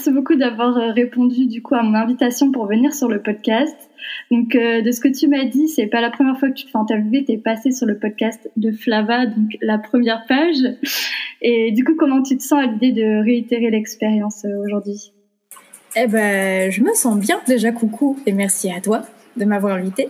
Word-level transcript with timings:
Merci 0.00 0.12
beaucoup 0.12 0.34
d'avoir 0.34 0.78
euh, 0.78 0.92
répondu 0.92 1.46
du 1.46 1.60
coup 1.60 1.74
à 1.74 1.82
mon 1.82 1.94
invitation 1.94 2.50
pour 2.50 2.66
venir 2.66 2.94
sur 2.94 3.06
le 3.06 3.20
podcast. 3.20 3.76
Donc 4.30 4.54
euh, 4.54 4.80
de 4.80 4.90
ce 4.92 4.98
que 5.00 5.08
tu 5.08 5.28
m'as 5.28 5.44
dit, 5.44 5.68
c'est 5.68 5.88
pas 5.88 6.00
la 6.00 6.08
première 6.08 6.38
fois 6.38 6.48
que 6.48 6.54
tu 6.54 6.64
te 6.64 6.70
fais 6.70 6.78
interviewer, 6.78 7.22
tu 7.26 7.32
es 7.32 7.36
passé 7.36 7.70
sur 7.70 7.86
le 7.86 7.98
podcast 7.98 8.50
de 8.56 8.72
Flava, 8.72 9.26
donc 9.26 9.58
la 9.60 9.76
première 9.76 10.24
page. 10.26 10.56
Et 11.42 11.70
du 11.72 11.84
coup, 11.84 11.96
comment 11.98 12.22
tu 12.22 12.38
te 12.38 12.42
sens 12.42 12.60
à 12.60 12.66
l'idée 12.66 12.92
de 12.92 13.22
réitérer 13.22 13.68
l'expérience 13.68 14.46
euh, 14.46 14.64
aujourd'hui? 14.64 15.12
Eh 15.96 16.06
ben, 16.06 16.70
je 16.70 16.82
me 16.82 16.94
sens 16.94 17.18
bien 17.18 17.38
déjà, 17.46 17.70
coucou, 17.70 18.18
et 18.24 18.32
merci 18.32 18.72
à 18.72 18.80
toi 18.80 19.02
de 19.36 19.44
m'avoir 19.44 19.76
invité. 19.76 20.08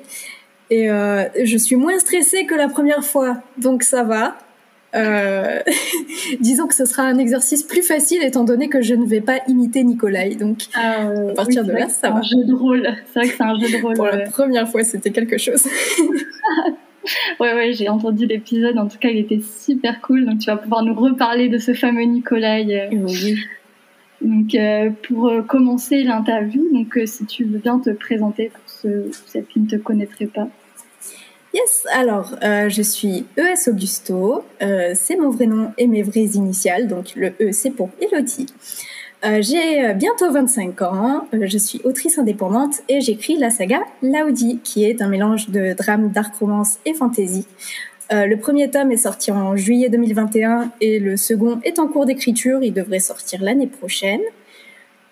Et 0.70 0.86
je 0.86 1.56
suis 1.56 1.74
moins 1.74 1.98
stressée 1.98 2.46
que 2.46 2.54
la 2.54 2.68
première 2.68 3.02
fois, 3.02 3.42
donc 3.58 3.82
ça 3.82 4.04
va. 4.04 4.36
Euh, 4.96 5.60
disons 6.40 6.66
que 6.66 6.74
ce 6.74 6.84
sera 6.84 7.02
un 7.04 7.18
exercice 7.18 7.62
plus 7.62 7.82
facile 7.82 8.22
étant 8.24 8.42
donné 8.44 8.68
que 8.68 8.82
je 8.82 8.94
ne 8.94 9.06
vais 9.06 9.20
pas 9.20 9.38
imiter 9.46 9.84
Nikolai. 9.84 10.34
Donc 10.34 10.58
Ah, 10.74 11.02
euh, 11.08 11.30
à 11.30 11.34
partir 11.34 11.62
oui, 11.62 11.68
de 11.68 11.72
c'est 11.74 11.78
là, 11.80 11.88
ça 11.88 11.94
c'est 12.02 12.08
va. 12.08 12.16
un 12.16 12.22
jeu 12.22 12.44
de 12.44 12.54
rôle. 12.54 12.88
C'est 13.12 13.20
vrai 13.20 13.28
que 13.28 13.36
c'est 13.36 13.42
un 13.44 13.58
jeu 13.58 13.78
de 13.78 13.82
rôle. 13.82 13.94
Pour 13.94 14.06
la 14.06 14.28
première 14.30 14.68
fois, 14.68 14.82
c'était 14.84 15.10
quelque 15.10 15.38
chose. 15.38 15.66
Ouais, 17.40 17.54
ouais, 17.54 17.72
j'ai 17.72 17.88
entendu 17.88 18.26
l'épisode. 18.26 18.76
En 18.78 18.86
tout 18.86 18.98
cas, 18.98 19.08
il 19.08 19.16
était 19.18 19.40
super 19.40 20.02
cool. 20.02 20.26
Donc, 20.26 20.38
tu 20.40 20.46
vas 20.50 20.58
pouvoir 20.58 20.84
nous 20.84 20.94
reparler 20.94 21.48
de 21.48 21.56
ce 21.56 21.72
fameux 21.72 22.02
Nikolai. 22.02 22.88
euh. 22.92 22.96
Oui. 23.08 23.38
Donc, 24.20 24.54
euh, 24.54 24.90
pour 25.08 25.32
commencer 25.48 26.02
l'interview, 26.02 26.62
donc 26.74 26.98
si 27.06 27.24
tu 27.24 27.44
veux 27.44 27.58
bien 27.58 27.78
te 27.78 27.88
présenter 27.88 28.50
pour 28.50 28.62
ceux, 28.66 29.10
celles 29.26 29.46
qui 29.46 29.60
ne 29.60 29.66
te 29.66 29.76
connaîtraient 29.76 30.26
pas. 30.26 30.48
Yes, 31.52 31.84
alors 31.92 32.36
euh, 32.44 32.68
je 32.68 32.80
suis 32.80 33.26
ES 33.36 33.68
Augusto, 33.68 34.44
euh, 34.62 34.92
c'est 34.94 35.16
mon 35.16 35.30
vrai 35.30 35.46
nom 35.46 35.72
et 35.78 35.88
mes 35.88 36.02
vraies 36.02 36.30
initiales, 36.34 36.86
donc 36.86 37.16
le 37.16 37.32
E 37.40 37.50
c'est 37.50 37.70
pour 37.70 37.90
Elodie. 38.00 38.46
Euh, 39.24 39.42
j'ai 39.42 39.84
euh, 39.84 39.92
bientôt 39.92 40.30
25 40.30 40.80
ans, 40.82 41.26
euh, 41.34 41.46
je 41.46 41.58
suis 41.58 41.80
autrice 41.82 42.18
indépendante 42.18 42.76
et 42.88 43.00
j'écris 43.00 43.36
la 43.36 43.50
saga 43.50 43.80
Laudi, 44.00 44.60
qui 44.62 44.84
est 44.84 45.02
un 45.02 45.08
mélange 45.08 45.50
de 45.50 45.74
drame, 45.74 46.10
dark 46.10 46.36
romance 46.36 46.78
et 46.86 46.94
fantasy. 46.94 47.46
Euh, 48.12 48.26
le 48.26 48.36
premier 48.38 48.70
tome 48.70 48.92
est 48.92 48.96
sorti 48.96 49.30
en 49.30 49.56
juillet 49.56 49.88
2021 49.88 50.72
et 50.80 50.98
le 50.98 51.16
second 51.16 51.60
est 51.64 51.78
en 51.78 51.86
cours 51.86 52.06
d'écriture, 52.06 52.62
il 52.62 52.72
devrait 52.72 52.98
sortir 52.98 53.42
l'année 53.42 53.66
prochaine. 53.66 54.20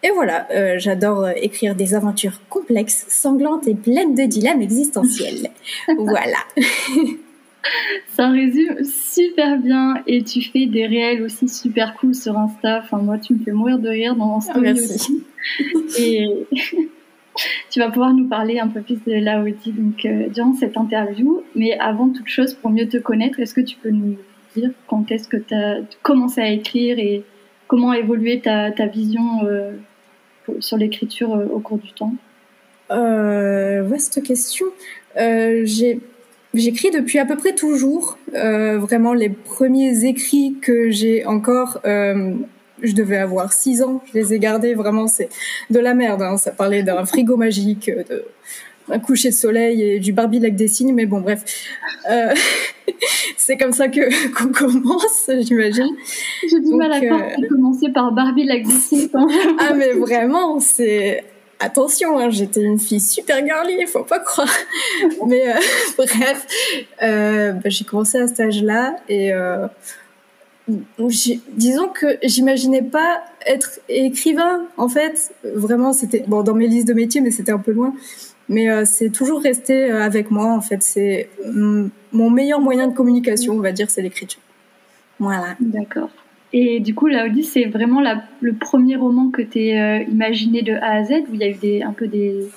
Et 0.02 0.10
voilà, 0.10 0.46
euh, 0.52 0.76
j'adore 0.78 1.24
euh, 1.24 1.32
écrire 1.36 1.74
des 1.74 1.94
aventures 1.94 2.40
complexes, 2.48 3.06
sanglantes 3.08 3.66
et 3.66 3.74
pleines 3.74 4.14
de 4.14 4.24
dilemmes 4.24 4.62
existentiels. 4.62 5.50
voilà. 5.98 6.38
Ça 8.08 8.28
résume 8.28 8.84
super 8.84 9.58
bien 9.58 10.02
et 10.06 10.22
tu 10.22 10.42
fais 10.42 10.66
des 10.66 10.86
réels 10.86 11.22
aussi 11.22 11.48
super 11.48 11.94
cool 11.94 12.14
sur 12.14 12.38
Insta. 12.38 12.80
Enfin, 12.82 12.98
moi, 12.98 13.18
tu 13.18 13.34
me 13.34 13.40
fais 13.44 13.50
mourir 13.50 13.78
de 13.78 13.88
rire 13.88 14.14
dans 14.14 14.40
story 14.40 14.60
merci. 14.60 14.94
aussi. 14.94 15.24
Et 15.98 16.46
tu 17.70 17.80
vas 17.80 17.90
pouvoir 17.90 18.14
nous 18.14 18.28
parler 18.28 18.58
un 18.58 18.68
peu 18.68 18.80
plus 18.80 19.02
de 19.04 19.12
Laodi 19.12 19.72
donc, 19.72 20.04
euh, 20.04 20.28
durant 20.28 20.54
cette 20.54 20.76
interview. 20.76 21.42
Mais 21.54 21.78
avant 21.78 22.08
toute 22.10 22.28
chose, 22.28 22.54
pour 22.54 22.70
mieux 22.70 22.88
te 22.88 22.96
connaître, 22.96 23.40
est-ce 23.40 23.54
que 23.54 23.60
tu 23.60 23.76
peux 23.76 23.90
nous 23.90 24.16
dire 24.56 24.70
quand 24.86 25.10
est-ce 25.10 25.28
que 25.28 25.36
tu 25.36 25.54
as 25.54 25.80
commencé 26.02 26.40
à 26.40 26.50
écrire 26.50 26.98
et 26.98 27.24
comment 27.66 27.90
a 27.90 27.98
évolué 27.98 28.40
ta, 28.40 28.70
ta 28.70 28.86
vision 28.86 29.44
euh, 29.44 29.72
sur 30.60 30.76
l'écriture 30.76 31.34
euh, 31.34 31.46
au 31.46 31.60
cours 31.60 31.78
du 31.78 31.92
temps? 31.92 32.14
Euh, 32.90 33.82
vaste 33.84 34.22
question. 34.22 34.66
Euh, 35.16 35.66
J'écris 36.54 36.90
depuis 36.90 37.18
à 37.18 37.26
peu 37.26 37.36
près 37.36 37.54
toujours. 37.54 38.18
Vraiment, 38.32 39.12
les 39.12 39.28
premiers 39.28 40.06
écrits 40.06 40.56
que 40.62 40.90
j'ai 40.90 41.26
encore, 41.26 41.78
je 41.84 42.94
devais 42.94 43.18
avoir 43.18 43.52
6 43.52 43.82
ans. 43.82 44.02
Je 44.06 44.18
les 44.18 44.32
ai 44.32 44.38
gardés. 44.38 44.72
Vraiment, 44.72 45.06
c'est 45.06 45.28
de 45.68 45.78
la 45.78 45.92
merde. 45.92 46.22
Hein. 46.22 46.38
Ça 46.38 46.50
parlait 46.50 46.82
d'un 46.82 47.04
frigo 47.04 47.36
magique, 47.36 47.90
de 47.90 48.24
un 48.90 48.98
coucher 48.98 49.28
de 49.28 49.34
soleil 49.34 49.82
et 49.82 50.00
du 50.00 50.14
Barbie 50.14 50.38
lac 50.38 50.56
des 50.56 50.68
signes. 50.68 50.94
Mais 50.94 51.04
bon, 51.04 51.20
bref. 51.20 51.44
c'est 53.36 53.56
comme 53.56 53.72
ça 53.72 53.88
que 53.88 54.00
qu'on 54.34 54.52
commence, 54.52 55.30
j'imagine. 55.40 55.96
J'ai 56.48 56.60
du 56.60 56.70
Donc, 56.70 56.80
mal 56.80 56.92
à 56.92 57.00
croire 57.00 57.20
euh, 57.20 57.48
commencé 57.48 57.90
par 57.90 58.12
Barbie 58.12 58.44
la 58.44 58.58
Glycine. 58.60 59.08
Ah 59.58 59.74
mais 59.74 59.92
vraiment, 59.92 60.60
c'est 60.60 61.24
attention, 61.60 62.18
hein, 62.18 62.30
j'étais 62.30 62.62
une 62.62 62.78
fille 62.78 63.00
super 63.00 63.44
girly, 63.44 63.86
faut 63.86 64.04
pas 64.04 64.20
croire. 64.20 64.52
Mais 65.26 65.48
euh, 65.48 65.60
bref, 65.96 66.46
euh, 67.02 67.52
bah, 67.52 67.68
j'ai 67.68 67.84
commencé 67.84 68.18
à 68.18 68.28
cet 68.28 68.40
âge-là 68.40 68.96
et 69.08 69.32
euh, 69.32 69.66
disons 70.68 71.88
que 71.88 72.18
j'imaginais 72.22 72.82
pas 72.82 73.22
être 73.46 73.80
écrivain. 73.88 74.66
En 74.76 74.88
fait, 74.88 75.34
vraiment, 75.44 75.92
c'était 75.92 76.24
bon 76.26 76.42
dans 76.42 76.54
mes 76.54 76.68
listes 76.68 76.88
de 76.88 76.94
métiers, 76.94 77.20
mais 77.20 77.30
c'était 77.30 77.52
un 77.52 77.58
peu 77.58 77.72
loin. 77.72 77.94
Mais 78.50 78.86
c'est 78.86 79.10
toujours 79.10 79.42
resté 79.42 79.90
avec 79.90 80.30
moi. 80.30 80.52
En 80.52 80.62
fait, 80.62 80.82
c'est 80.82 81.28
mm, 81.44 81.88
mon 82.12 82.30
meilleur 82.30 82.60
moyen 82.60 82.88
de 82.88 82.94
communication, 82.94 83.54
on 83.54 83.60
va 83.60 83.72
dire, 83.72 83.90
c'est 83.90 84.02
l'écriture. 84.02 84.40
Voilà. 85.18 85.56
D'accord. 85.60 86.10
Et 86.52 86.80
du 86.80 86.94
coup, 86.94 87.06
Laodi, 87.08 87.44
c'est 87.44 87.64
vraiment 87.64 88.00
la- 88.00 88.22
le 88.40 88.54
premier 88.54 88.96
roman 88.96 89.30
que 89.30 89.42
tu 89.42 89.70
as 89.72 90.02
imaginé 90.02 90.62
de 90.62 90.72
A 90.74 90.92
à 90.98 91.04
Z, 91.04 91.10
où 91.28 91.34
il 91.34 91.40
y 91.40 91.44
a 91.44 91.48
eu 91.50 91.54
des, 91.54 91.82
un 91.82 91.92
peu 91.92 92.06
des, 92.06 92.48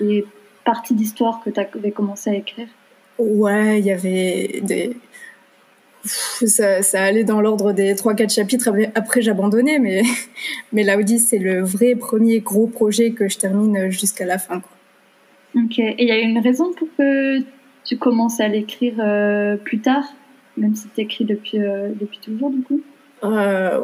des 0.00 0.24
parties 0.64 0.94
d'histoire 0.94 1.40
que 1.44 1.50
tu 1.50 1.58
avais 1.60 1.90
commencé 1.90 2.30
à 2.30 2.34
écrire? 2.34 2.68
Ouais, 3.18 3.80
il 3.80 3.84
y 3.86 3.90
avait 3.90 4.60
des. 4.62 4.96
Pff, 6.02 6.44
Ça, 6.46 6.82
ça 6.82 7.02
allait 7.02 7.24
dans 7.24 7.40
l'ordre 7.40 7.72
des 7.72 7.94
3-4 7.94 8.32
chapitres. 8.32 8.70
Après, 8.94 9.20
j'abandonnais, 9.22 9.78
mais, 9.78 10.02
mais 10.72 10.84
Laudi, 10.84 11.18
c'est 11.18 11.38
le 11.38 11.62
vrai 11.62 11.94
premier 11.96 12.40
gros 12.40 12.66
projet 12.68 13.10
que 13.10 13.28
je 13.28 13.38
termine 13.38 13.90
jusqu'à 13.90 14.24
la 14.24 14.38
fin. 14.38 14.60
quoi. 14.60 14.70
Ok. 15.64 15.78
Et 15.80 15.96
il 15.98 16.08
y 16.08 16.12
a 16.12 16.18
une 16.18 16.38
raison 16.38 16.72
pour 16.72 16.88
que 16.96 17.40
tu 17.90 17.96
commences 17.96 18.38
à 18.38 18.46
l'écrire 18.46 18.94
euh, 19.00 19.56
plus 19.56 19.80
tard, 19.80 20.04
même 20.56 20.76
si 20.76 20.86
tu 20.94 21.00
écris 21.00 21.24
depuis, 21.24 21.58
euh, 21.58 21.88
depuis 22.00 22.20
toujours, 22.20 22.50
du 22.50 22.62
coup? 22.62 22.80
Euh, 23.24 23.80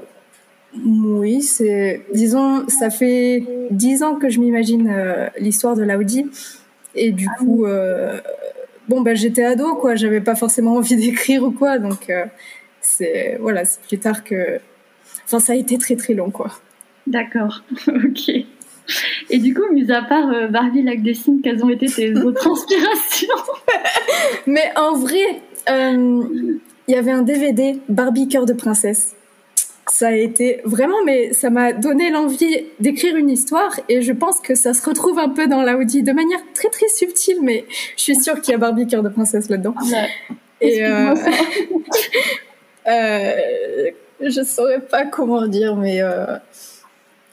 oui, 0.84 1.42
c'est. 1.42 2.06
Disons, 2.14 2.68
ça 2.68 2.90
fait 2.90 3.42
10 3.72 4.04
ans 4.04 4.14
que 4.14 4.28
je 4.30 4.38
m'imagine 4.38 4.94
l'histoire 5.40 5.74
de 5.74 5.82
Laudi. 5.82 6.24
Et 6.94 7.10
du 7.10 7.28
coup, 7.30 7.66
euh, 7.66 8.20
bon, 8.88 9.00
bah, 9.00 9.16
j'étais 9.16 9.42
ado, 9.42 9.74
quoi. 9.74 9.96
J'avais 9.96 10.20
pas 10.20 10.36
forcément 10.36 10.74
envie 10.74 10.94
d'écrire 11.04 11.42
ou 11.42 11.50
quoi. 11.50 11.80
Donc, 11.80 12.12
c'est. 12.80 13.38
Voilà, 13.40 13.64
c'est 13.64 13.80
plus 13.82 13.98
tard 13.98 14.22
que. 14.22 14.60
Enfin, 15.24 15.40
ça 15.40 15.54
a 15.54 15.56
été 15.56 15.78
très 15.78 15.96
très 15.96 16.14
long, 16.14 16.30
quoi. 16.30 16.52
D'accord. 17.08 17.64
ok. 17.88 18.30
Et 19.30 19.38
du 19.38 19.54
coup, 19.54 19.62
mis 19.72 19.90
à 19.90 20.02
part 20.02 20.30
euh, 20.30 20.48
Barbie 20.48 20.82
Lac 20.82 21.02
des 21.02 21.14
Signes, 21.14 21.40
quelles 21.42 21.64
ont 21.64 21.70
été 21.70 21.86
tes 21.86 22.16
autres 22.16 22.48
inspirations 22.50 23.28
Mais 24.46 24.70
en 24.76 24.94
vrai, 24.94 25.40
euh, 25.68 26.22
il 26.88 26.94
y 26.94 26.96
avait 26.96 27.12
un 27.12 27.22
DVD 27.22 27.78
Barbie 27.88 28.28
cœur 28.28 28.46
de 28.46 28.52
princesse. 28.52 29.14
Ça 29.88 30.08
a 30.08 30.12
été 30.12 30.60
vraiment, 30.64 31.04
mais 31.04 31.32
ça 31.32 31.48
m'a 31.48 31.72
donné 31.72 32.10
l'envie 32.10 32.64
d'écrire 32.80 33.14
une 33.14 33.30
histoire 33.30 33.78
et 33.88 34.02
je 34.02 34.12
pense 34.12 34.40
que 34.40 34.56
ça 34.56 34.74
se 34.74 34.84
retrouve 34.84 35.16
un 35.20 35.28
peu 35.28 35.46
dans 35.46 35.62
l'Audi 35.62 36.02
de 36.02 36.10
manière 36.12 36.40
très 36.54 36.68
très 36.70 36.88
subtile, 36.88 37.36
mais 37.40 37.64
je 37.96 38.02
suis 38.02 38.16
sûre 38.16 38.40
qu'il 38.40 38.50
y 38.50 38.54
a 38.56 38.58
Barbie 38.58 38.88
cœur 38.88 39.04
de 39.04 39.08
princesse 39.08 39.48
là-dedans. 39.48 39.76
Et 40.60 40.84
euh, 40.84 41.14
euh, 42.88 43.30
je 44.20 44.42
saurais 44.42 44.80
pas 44.80 45.04
comment 45.04 45.46
dire, 45.46 45.76
mais 45.76 46.00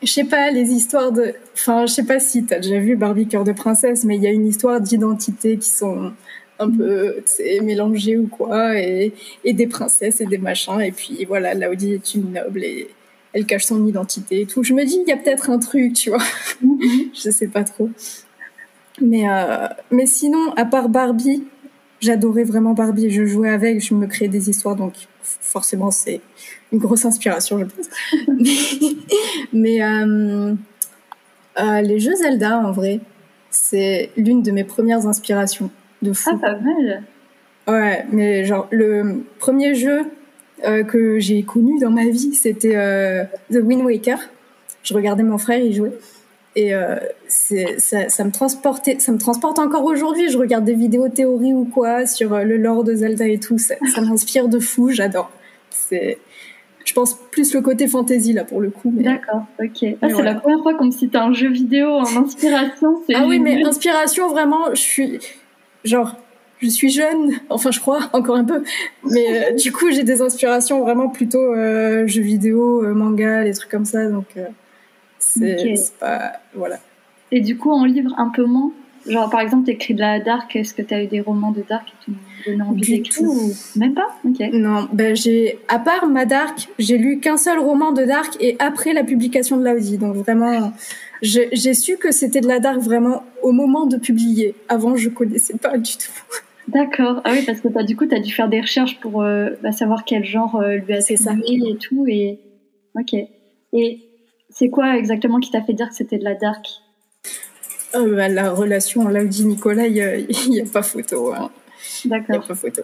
je 0.03 0.11
sais 0.11 0.23
pas 0.25 0.51
les 0.51 0.71
histoires 0.71 1.11
de. 1.11 1.33
Enfin, 1.53 1.85
je 1.85 1.93
sais 1.93 2.05
pas 2.05 2.19
si 2.19 2.45
t'as 2.45 2.59
déjà 2.59 2.79
vu 2.79 2.95
Barbie 2.95 3.27
cœur 3.27 3.43
de 3.43 3.51
princesse, 3.51 4.03
mais 4.03 4.17
il 4.17 4.23
y 4.23 4.27
a 4.27 4.31
une 4.31 4.47
histoire 4.47 4.81
d'identité 4.81 5.57
qui 5.57 5.69
sont 5.69 6.11
un 6.59 6.69
peu 6.69 7.23
mélangées 7.61 8.17
ou 8.17 8.27
quoi, 8.27 8.79
et, 8.79 9.13
et 9.43 9.53
des 9.53 9.67
princesses 9.67 10.21
et 10.21 10.25
des 10.25 10.37
machins, 10.37 10.79
et 10.79 10.91
puis 10.91 11.25
voilà, 11.25 11.53
Laudi 11.53 11.93
est 11.93 12.15
une 12.15 12.33
noble 12.33 12.63
et 12.63 12.89
elle 13.33 13.45
cache 13.45 13.65
son 13.65 13.85
identité 13.85 14.41
et 14.41 14.45
tout. 14.45 14.63
Je 14.63 14.73
me 14.73 14.85
dis, 14.85 14.99
il 15.05 15.09
y 15.09 15.11
a 15.11 15.17
peut-être 15.17 15.49
un 15.49 15.59
truc, 15.59 15.93
tu 15.93 16.09
vois. 16.09 16.23
Mhm. 16.61 16.79
je 17.13 17.29
sais 17.29 17.47
pas 17.47 17.63
trop. 17.63 17.89
Mais, 19.01 19.27
euh, 19.27 19.67
mais 19.91 20.05
sinon, 20.05 20.53
à 20.55 20.65
part 20.65 20.87
Barbie, 20.87 21.43
j'adorais 22.03 22.43
vraiment 22.43 22.73
Barbie. 22.73 23.09
Je 23.09 23.25
jouais 23.25 23.49
avec, 23.49 23.81
je 23.81 23.93
me 23.93 24.07
créais 24.07 24.27
des 24.27 24.49
histoires, 24.49 24.75
donc 24.75 24.93
forcément 25.21 25.89
c'est 25.89 26.21
une 26.71 26.79
grosse 26.79 27.05
inspiration, 27.05 27.59
je 27.59 27.65
pense. 27.65 28.95
mais, 29.53 29.81
euh, 29.83 30.53
euh, 31.59 31.81
les 31.81 31.99
jeux 31.99 32.15
Zelda, 32.15 32.57
en 32.59 32.71
vrai, 32.71 32.99
c'est 33.49 34.11
l'une 34.17 34.41
de 34.41 34.51
mes 34.51 34.63
premières 34.63 35.07
inspirations 35.07 35.71
de 36.01 36.13
fou. 36.13 36.31
Ah, 36.33 36.37
pas 36.37 36.59
mal. 36.59 37.03
Ouais, 37.67 38.05
mais 38.11 38.43
genre 38.43 38.67
le 38.71 39.23
premier 39.39 39.73
jeu 39.73 40.01
euh, 40.65 40.83
que 40.83 41.19
j'ai 41.19 41.43
connu 41.43 41.79
dans 41.79 41.91
ma 41.91 42.09
vie, 42.09 42.33
c'était 42.33 43.27
The 43.51 43.59
Wind 43.63 43.83
Waker. 43.83 44.19
Je 44.83 44.93
regardais 44.93 45.23
mon 45.23 45.37
frère 45.37 45.59
y 45.59 45.73
jouer. 45.73 45.91
Et 46.55 46.75
euh, 46.75 46.97
ça, 47.27 48.09
ça, 48.09 48.23
me 48.23 48.31
transportait, 48.31 48.97
ça 48.99 49.11
me 49.11 49.17
transporte 49.17 49.57
encore 49.59 49.85
aujourd'hui. 49.85 50.29
Je 50.29 50.37
regarde 50.37 50.65
des 50.65 50.75
vidéos 50.75 51.09
théories 51.09 51.53
ou 51.53 51.65
quoi 51.65 52.05
sur 52.05 52.37
le 52.37 52.57
lore 52.57 52.83
de 52.83 52.93
Zelda 52.93 53.27
et 53.27 53.39
tout. 53.39 53.57
Ça, 53.57 53.75
ça 53.93 54.01
m'inspire 54.01 54.47
de 54.47 54.59
fou. 54.59 54.91
J'adore. 54.91 55.31
C'est, 55.71 56.19
je 56.85 56.93
pense 56.93 57.17
plus 57.31 57.53
le 57.53 57.61
côté 57.61 57.87
fantasy 57.87 58.33
là 58.33 58.43
pour 58.43 58.61
le 58.61 58.69
coup. 58.69 58.93
D'accord, 58.95 59.45
ok. 59.59 59.95
Ah, 60.01 60.07
c'est 60.09 60.23
la 60.23 60.35
première 60.35 60.61
fois 60.61 60.73
qu'on 60.75 60.85
me 60.85 60.91
cite 60.91 61.15
un 61.15 61.33
jeu 61.33 61.49
vidéo 61.49 61.89
en 61.89 62.17
inspiration. 62.17 63.01
Ah 63.13 63.25
oui, 63.27 63.39
mais 63.39 63.63
inspiration 63.63 64.27
vraiment, 64.29 64.69
je 64.73 64.81
suis 64.81 65.19
genre 65.83 66.15
je 66.59 66.69
suis 66.69 66.89
jeune, 66.89 67.33
enfin 67.49 67.71
je 67.71 67.79
crois 67.79 67.99
encore 68.13 68.37
un 68.37 68.45
peu, 68.45 68.63
mais 69.03 69.51
euh, 69.51 69.55
du 69.55 69.71
coup 69.71 69.91
j'ai 69.91 70.03
des 70.03 70.21
inspirations 70.21 70.81
vraiment 70.81 71.09
plutôt 71.09 71.53
euh, 71.53 72.07
jeux 72.07 72.21
vidéo, 72.21 72.83
euh, 72.83 72.93
manga, 72.93 73.43
des 73.43 73.53
trucs 73.53 73.69
comme 73.69 73.85
ça, 73.85 74.07
donc 74.07 74.27
c'est 75.23 75.99
pas 75.99 76.33
voilà. 76.53 76.79
Et 77.31 77.41
du 77.41 77.57
coup 77.57 77.71
en 77.71 77.85
livre 77.85 78.13
un 78.17 78.29
peu 78.29 78.45
moins, 78.45 78.71
genre 79.07 79.29
par 79.29 79.39
exemple 79.41 79.65
t'écris 79.65 79.93
de 79.93 80.01
la 80.01 80.19
dark, 80.19 80.55
est-ce 80.55 80.73
que 80.73 80.81
t'as 80.81 81.03
eu 81.03 81.07
des 81.07 81.21
romans 81.21 81.51
de 81.51 81.63
dark 81.67 81.85
qui 81.85 82.11
t'ont 82.11 82.17
donné 82.45 82.61
envie 82.61 82.81
d'écrire? 82.81 83.29
même 83.75 83.93
pas? 83.93 84.15
Ok. 84.25 84.39
Non, 84.53 84.87
ben 84.93 85.15
j'ai 85.15 85.59
à 85.67 85.79
part 85.79 86.07
ma 86.07 86.25
dark, 86.25 86.69
j'ai 86.79 86.97
lu 86.97 87.19
qu'un 87.19 87.37
seul 87.37 87.59
roman 87.59 87.91
de 87.91 88.03
dark 88.03 88.37
et 88.39 88.55
après 88.59 88.93
la 88.93 89.03
publication 89.03 89.57
de 89.57 89.65
l'Audi, 89.65 89.97
donc 89.97 90.15
vraiment 90.15 90.73
j'ai 91.21 91.73
su 91.73 91.97
que 91.97 92.11
c'était 92.11 92.41
de 92.41 92.47
la 92.47 92.59
dark 92.59 92.79
vraiment 92.79 93.23
au 93.41 93.51
moment 93.51 93.85
de 93.85 93.97
publier. 93.97 94.55
Avant 94.69 94.95
je 94.95 95.09
connaissais 95.09 95.57
pas 95.57 95.77
du 95.77 95.93
tout. 95.93 96.11
D'accord. 96.67 97.21
Ah 97.25 97.31
oui, 97.33 97.43
parce 97.45 97.59
que 97.59 97.67
as, 97.77 97.83
du 97.83 97.95
coup, 97.95 98.05
tu 98.05 98.15
as 98.15 98.19
dû 98.19 98.31
faire 98.31 98.47
des 98.47 98.61
recherches 98.61 98.99
pour 98.99 99.21
euh, 99.21 99.49
bah, 99.61 99.71
savoir 99.71 100.05
quel 100.05 100.23
genre 100.23 100.55
euh, 100.55 100.75
lui 100.75 100.93
a 100.93 101.01
ça 101.01 101.11
et 101.45 101.77
tout. 101.77 102.05
Et... 102.07 102.39
Ok. 102.95 103.13
Et 103.73 103.99
c'est 104.53 104.69
quoi 104.69 104.97
exactement 104.97 105.39
qui 105.39 105.51
t'a 105.51 105.61
fait 105.61 105.73
dire 105.73 105.89
que 105.89 105.95
c'était 105.95 106.17
de 106.17 106.23
la 106.23 106.35
dark 106.35 106.65
oh, 107.95 108.05
bah, 108.07 108.29
La 108.29 108.51
relation 108.51 109.07
Laudi-Nicolas, 109.07 109.87
il 109.87 110.27
n'y 110.49 110.61
a, 110.61 110.65
pas 110.71 110.83
photo. 110.83 111.33
Hein. 111.33 111.49
D'accord. 112.05 112.27
Il 112.29 112.39
n'y 112.39 112.45
a 112.45 112.47
pas 112.47 112.55
photo. 112.55 112.81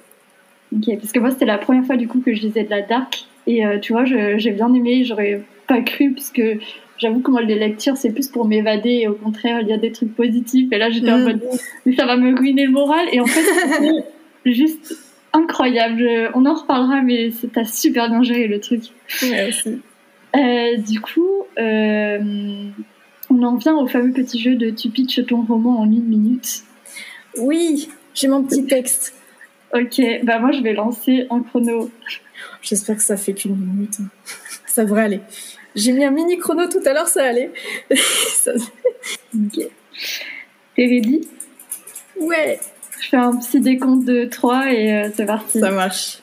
Ok, 0.76 1.00
parce 1.00 1.12
que 1.12 1.20
moi, 1.20 1.32
c'était 1.32 1.46
la 1.46 1.58
première 1.58 1.86
fois 1.86 1.96
du 1.96 2.08
coup 2.08 2.20
que 2.20 2.34
je 2.34 2.42
lisais 2.42 2.64
de 2.64 2.70
la 2.70 2.82
dark. 2.82 3.26
Et 3.48 3.66
euh, 3.66 3.80
tu 3.80 3.94
vois, 3.94 4.06
j'ai 4.06 4.52
bien 4.52 4.74
aimé, 4.74 5.04
j'aurais 5.04 5.42
pas 5.68 5.82
cru, 5.82 6.14
parce 6.14 6.30
que 6.30 6.60
j'avoue 6.98 7.22
que 7.22 7.32
moi, 7.32 7.42
les 7.42 7.56
lectures, 7.56 7.98
c'est 7.98 8.12
plus 8.12 8.28
pour 8.28 8.48
m'évader. 8.48 9.00
Et 9.02 9.08
au 9.08 9.14
contraire, 9.14 9.62
il 9.62 9.68
y 9.68 9.74
a 9.74 9.78
des 9.78 9.92
trucs 9.92 10.16
positifs. 10.16 10.72
Et 10.72 10.78
là, 10.78 10.90
j'étais 10.90 11.12
en 11.12 11.20
mm. 11.20 11.24
mode, 11.24 11.42
mais 11.86 11.96
ça 11.96 12.06
va 12.06 12.18
me 12.18 12.38
ruiner 12.38 12.66
le 12.66 12.72
moral. 12.72 13.08
Et 13.12 13.20
en 13.20 13.26
fait, 13.26 13.42
c'était 13.42 14.06
juste 14.46 14.98
incroyable. 15.34 16.32
on 16.34 16.46
en 16.46 16.54
reparlera, 16.54 17.02
mais 17.02 17.32
t'as 17.54 17.66
super 17.66 18.10
bien 18.10 18.24
géré 18.24 18.48
le 18.48 18.60
truc. 18.60 18.84
Merci. 19.30 19.80
Euh, 20.36 20.78
du 20.78 21.02
coup, 21.02 21.46
euh, 21.58 22.70
on 23.30 23.44
en 23.44 23.56
vient 23.56 23.76
au 23.76 23.88
fameux 23.88 24.14
petit 24.14 24.40
jeu 24.40 24.56
de 24.56 24.70
tu 24.70 24.90
pitches 24.90 25.26
ton 25.26 25.44
roman 25.44 25.80
en 25.80 25.86
une 25.86 26.06
minute. 26.06 26.64
Oui, 27.38 27.90
j'ai 28.14 28.28
mon 28.28 28.44
petit 28.44 28.66
texte. 28.66 29.16
Ok, 29.74 30.02
bah 30.24 30.40
moi 30.40 30.52
je 30.52 30.62
vais 30.62 30.74
lancer 30.74 31.28
en 31.30 31.42
chrono. 31.42 31.92
J'espère 32.62 32.96
que 32.98 33.04
ça 33.04 33.18
fait 33.18 33.34
qu'une 33.34 33.56
minute. 33.56 33.98
Ça 34.66 34.84
devrait 34.84 35.04
aller. 35.04 35.22
J'ai 35.76 35.92
mis 35.92 36.04
un 36.04 36.12
mini 36.12 36.38
chrono 36.38 36.68
tout 36.68 36.82
à 36.86 36.94
l'heure, 36.94 37.08
ça 37.08 37.26
allait. 37.26 37.52
ça... 37.96 38.52
T'es 40.76 40.86
ready? 40.86 41.28
Ouais. 42.20 42.60
Je 43.00 43.10
fais 43.10 43.18
un 43.18 43.36
petit 43.38 43.62
décompte 43.62 44.06
de 44.06 44.26
3 44.26 44.74
et 44.74 44.94
euh, 44.94 45.10
c'est 45.16 45.26
parti. 45.26 45.60
Ça 45.60 45.72
marche. 45.72 46.20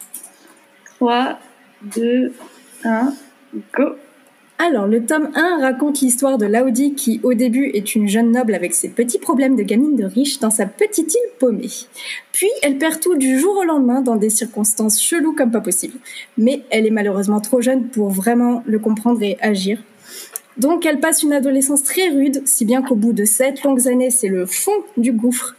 3, 0.96 1.38
2, 1.82 2.32
1, 2.84 3.14
alors, 4.58 4.86
le 4.86 5.04
tome 5.04 5.28
1 5.34 5.60
raconte 5.60 6.00
l'histoire 6.00 6.38
de 6.38 6.46
Laudi 6.46 6.94
qui, 6.94 7.20
au 7.22 7.34
début, 7.34 7.70
est 7.74 7.94
une 7.94 8.08
jeune 8.08 8.32
noble 8.32 8.54
avec 8.54 8.74
ses 8.74 8.88
petits 8.88 9.18
problèmes 9.18 9.54
de 9.54 9.62
gamine 9.62 9.96
de 9.96 10.04
riche 10.04 10.38
dans 10.38 10.50
sa 10.50 10.64
petite 10.64 11.12
île 11.12 11.30
paumée. 11.38 11.68
Puis, 12.32 12.48
elle 12.62 12.78
perd 12.78 12.98
tout 13.00 13.16
du 13.16 13.38
jour 13.38 13.58
au 13.58 13.64
lendemain 13.64 14.00
dans 14.00 14.16
des 14.16 14.30
circonstances 14.30 15.00
cheloues 15.00 15.34
comme 15.34 15.50
pas 15.50 15.60
possible. 15.60 15.98
Mais 16.38 16.62
elle 16.70 16.86
est 16.86 16.90
malheureusement 16.90 17.40
trop 17.40 17.60
jeune 17.60 17.88
pour 17.88 18.08
vraiment 18.08 18.62
le 18.64 18.78
comprendre 18.78 19.22
et 19.22 19.36
agir. 19.42 19.78
Donc, 20.56 20.86
elle 20.86 21.00
passe 21.00 21.22
une 21.22 21.34
adolescence 21.34 21.82
très 21.82 22.08
rude, 22.08 22.40
si 22.46 22.64
bien 22.64 22.80
qu'au 22.80 22.94
bout 22.94 23.12
de 23.12 23.26
sept 23.26 23.62
longues 23.62 23.88
années, 23.88 24.10
c'est 24.10 24.28
le 24.28 24.46
fond 24.46 24.72
du 24.96 25.12
gouffre 25.12 25.55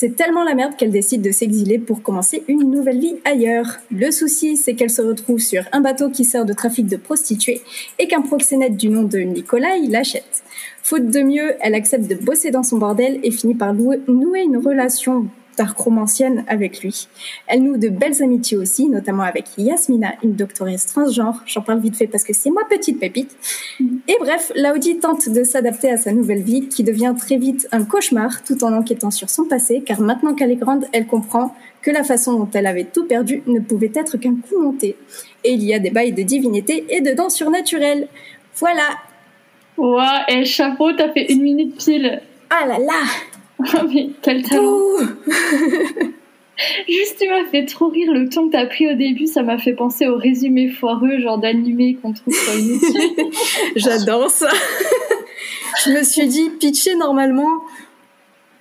c'est 0.00 0.16
tellement 0.16 0.44
la 0.44 0.54
merde 0.54 0.76
qu'elle 0.78 0.92
décide 0.92 1.20
de 1.20 1.30
s'exiler 1.30 1.78
pour 1.78 2.02
commencer 2.02 2.42
une 2.48 2.70
nouvelle 2.70 2.98
vie 2.98 3.16
ailleurs. 3.26 3.66
Le 3.90 4.10
souci, 4.10 4.56
c'est 4.56 4.72
qu'elle 4.72 4.88
se 4.88 5.02
retrouve 5.02 5.40
sur 5.40 5.64
un 5.72 5.82
bateau 5.82 6.08
qui 6.08 6.24
sert 6.24 6.46
de 6.46 6.54
trafic 6.54 6.86
de 6.86 6.96
prostituées 6.96 7.60
et 7.98 8.08
qu'un 8.08 8.22
proxénète 8.22 8.78
du 8.78 8.88
nom 8.88 9.02
de 9.02 9.18
Nikolai 9.18 9.86
l'achète. 9.88 10.42
Faute 10.82 11.10
de 11.10 11.20
mieux, 11.20 11.52
elle 11.60 11.74
accepte 11.74 12.08
de 12.08 12.14
bosser 12.14 12.50
dans 12.50 12.62
son 12.62 12.78
bordel 12.78 13.20
et 13.22 13.30
finit 13.30 13.54
par 13.54 13.74
nouer 13.74 14.00
une 14.42 14.56
relation 14.56 15.26
romancienne 15.66 16.44
avec 16.48 16.82
lui. 16.82 17.08
Elle 17.46 17.62
noue 17.62 17.76
de 17.76 17.88
belles 17.88 18.22
amitiés 18.22 18.56
aussi, 18.56 18.86
notamment 18.86 19.22
avec 19.22 19.46
Yasmina, 19.58 20.14
une 20.22 20.34
doctoresse 20.34 20.86
transgenre. 20.86 21.42
J'en 21.46 21.62
parle 21.62 21.80
vite 21.80 21.96
fait 21.96 22.06
parce 22.06 22.24
que 22.24 22.32
c'est 22.32 22.50
moi 22.50 22.62
petite 22.68 22.98
pépite. 22.98 23.36
Et 23.80 24.16
bref, 24.20 24.52
Laudi 24.54 24.98
tente 24.98 25.28
de 25.28 25.44
s'adapter 25.44 25.90
à 25.90 25.96
sa 25.96 26.12
nouvelle 26.12 26.42
vie, 26.42 26.68
qui 26.68 26.84
devient 26.84 27.14
très 27.18 27.36
vite 27.36 27.68
un 27.72 27.84
cauchemar, 27.84 28.42
tout 28.44 28.62
en 28.64 28.72
enquêtant 28.72 29.10
sur 29.10 29.30
son 29.30 29.44
passé, 29.44 29.82
car 29.84 30.00
maintenant 30.00 30.34
qu'elle 30.34 30.50
est 30.50 30.56
grande, 30.56 30.86
elle 30.92 31.06
comprend 31.06 31.54
que 31.82 31.90
la 31.90 32.04
façon 32.04 32.38
dont 32.38 32.48
elle 32.52 32.66
avait 32.66 32.84
tout 32.84 33.06
perdu 33.06 33.42
ne 33.46 33.60
pouvait 33.60 33.92
être 33.94 34.16
qu'un 34.18 34.34
coup 34.34 34.60
monté. 34.60 34.96
Et 35.44 35.52
il 35.52 35.62
y 35.64 35.74
a 35.74 35.78
des 35.78 35.90
bails 35.90 36.12
de 36.12 36.22
divinité 36.22 36.84
et 36.88 37.00
de 37.00 37.12
dents 37.12 37.30
surnaturelles. 37.30 38.08
Voilà. 38.56 38.88
Ouah, 39.78 40.24
et 40.28 40.44
chapeau, 40.44 40.92
t'as 40.92 41.10
fait 41.12 41.32
une 41.32 41.42
minute 41.42 41.82
pile. 41.82 42.20
Ah 42.50 42.66
là 42.66 42.78
là 42.78 43.02
mais 43.92 44.10
quel 44.22 44.42
talent 44.42 44.78
Juste, 46.88 47.16
tu 47.18 47.28
m'as 47.28 47.44
fait 47.50 47.64
trop 47.64 47.88
rire 47.88 48.12
le 48.12 48.28
ton 48.28 48.48
que 48.48 48.52
t'as 48.52 48.66
pris 48.66 48.90
au 48.90 48.94
début. 48.94 49.26
Ça 49.26 49.42
m'a 49.42 49.58
fait 49.58 49.72
penser 49.72 50.06
au 50.06 50.16
résumé 50.16 50.68
foireux, 50.68 51.18
genre 51.18 51.38
d'animé 51.38 51.96
qu'on 52.00 52.12
trouve 52.12 52.34
sur 52.34 52.54
YouTube. 52.54 53.32
J'adore 53.76 54.30
ça. 54.30 54.48
Je 55.84 55.90
me 55.92 56.02
suis 56.02 56.26
dit, 56.26 56.50
pitcher 56.58 56.96
normalement. 56.96 57.62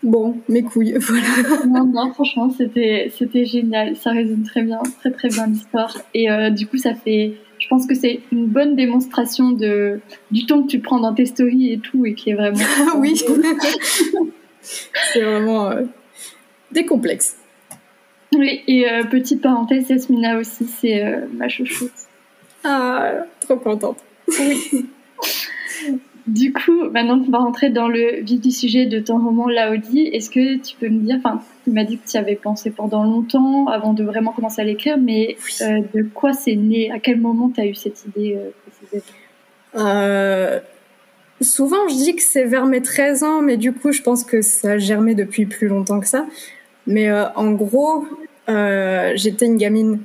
Bon, 0.01 0.38
mes 0.47 0.63
couilles, 0.63 0.93
voilà. 0.97 1.65
Non, 1.67 1.85
non, 1.85 2.13
franchement, 2.13 2.50
c'était, 2.57 3.12
c'était 3.17 3.45
génial. 3.45 3.97
Ça 3.97 4.12
résume 4.12 4.43
très 4.43 4.62
bien, 4.62 4.79
très 5.00 5.12
très 5.12 5.27
bien 5.27 5.47
l'histoire. 5.47 5.97
Et 6.13 6.31
euh, 6.31 6.50
du 6.50 6.67
coup, 6.67 6.77
ça 6.77 6.93
fait. 6.93 7.33
Je 7.57 7.67
pense 7.67 7.85
que 7.85 7.95
c'est 7.95 8.21
une 8.31 8.47
bonne 8.47 8.77
démonstration 8.77 9.51
de, 9.51 10.00
du 10.31 10.45
ton 10.45 10.63
que 10.63 10.67
tu 10.67 10.79
prends 10.79 11.01
dans 11.01 11.13
tes 11.13 11.25
stories 11.25 11.74
et 11.74 11.79
tout, 11.79 12.05
et 12.05 12.13
qui 12.13 12.29
est 12.29 12.35
vraiment. 12.35 12.63
oui. 12.97 13.21
C'est 15.13 15.21
vraiment 15.21 15.69
euh, 15.69 15.83
des 16.71 16.85
complexes. 16.85 17.38
Oui, 18.33 18.61
et 18.67 18.89
euh, 18.89 19.03
petite 19.03 19.41
parenthèse, 19.41 19.89
Yasmina 19.89 20.38
aussi, 20.38 20.65
c'est 20.65 21.03
euh, 21.03 21.25
ma 21.33 21.49
chouchoute. 21.49 21.91
Ah, 22.63 23.13
trop 23.39 23.55
contente. 23.55 23.97
Oui. 24.27 24.85
du 26.27 26.53
coup, 26.53 26.89
maintenant 26.91 27.19
qu'on 27.23 27.31
va 27.31 27.39
rentrer 27.39 27.71
dans 27.71 27.88
le 27.88 28.21
vif 28.21 28.39
du 28.39 28.51
sujet 28.51 28.85
de 28.85 28.99
ton 28.99 29.17
roman 29.17 29.47
Laodi, 29.47 30.01
est-ce 30.01 30.29
que 30.29 30.57
tu 30.57 30.75
peux 30.77 30.89
me 30.89 30.99
dire, 30.99 31.15
enfin, 31.17 31.41
tu 31.63 31.71
m'as 31.71 31.85
dit 31.85 31.97
que 31.97 32.07
tu 32.07 32.15
y 32.15 32.19
avais 32.19 32.35
pensé 32.35 32.69
pendant 32.69 33.03
longtemps 33.03 33.67
avant 33.67 33.93
de 33.93 34.03
vraiment 34.03 34.31
commencer 34.31 34.61
à 34.61 34.65
l'écrire, 34.65 34.99
mais 34.99 35.38
de 35.59 36.03
quoi 36.13 36.33
c'est 36.33 36.55
né? 36.55 36.91
À 36.91 36.99
quel 36.99 37.19
moment 37.19 37.49
tu 37.49 37.61
as 37.61 37.65
eu 37.65 37.73
cette 37.73 38.05
idée 38.05 38.38
Souvent, 41.41 41.88
je 41.88 41.93
dis 41.93 42.15
que 42.15 42.22
c'est 42.22 42.43
vers 42.43 42.65
mes 42.65 42.81
13 42.81 43.24
ans, 43.24 43.41
mais 43.41 43.58
du 43.58 43.72
coup, 43.72 43.91
je 43.91 44.01
pense 44.01 44.24
que 44.24 44.41
ça 44.41 44.72
a 44.72 44.77
germé 44.77 45.15
depuis 45.15 45.46
plus 45.46 45.67
longtemps 45.67 46.00
que 46.00 46.08
ça. 46.08 46.25
Mais 46.86 47.10
euh, 47.10 47.29
en 47.36 47.51
gros, 47.51 48.05
euh, 48.50 49.13
j'étais 49.15 49.46
une 49.46 49.58
gamine 49.58 50.01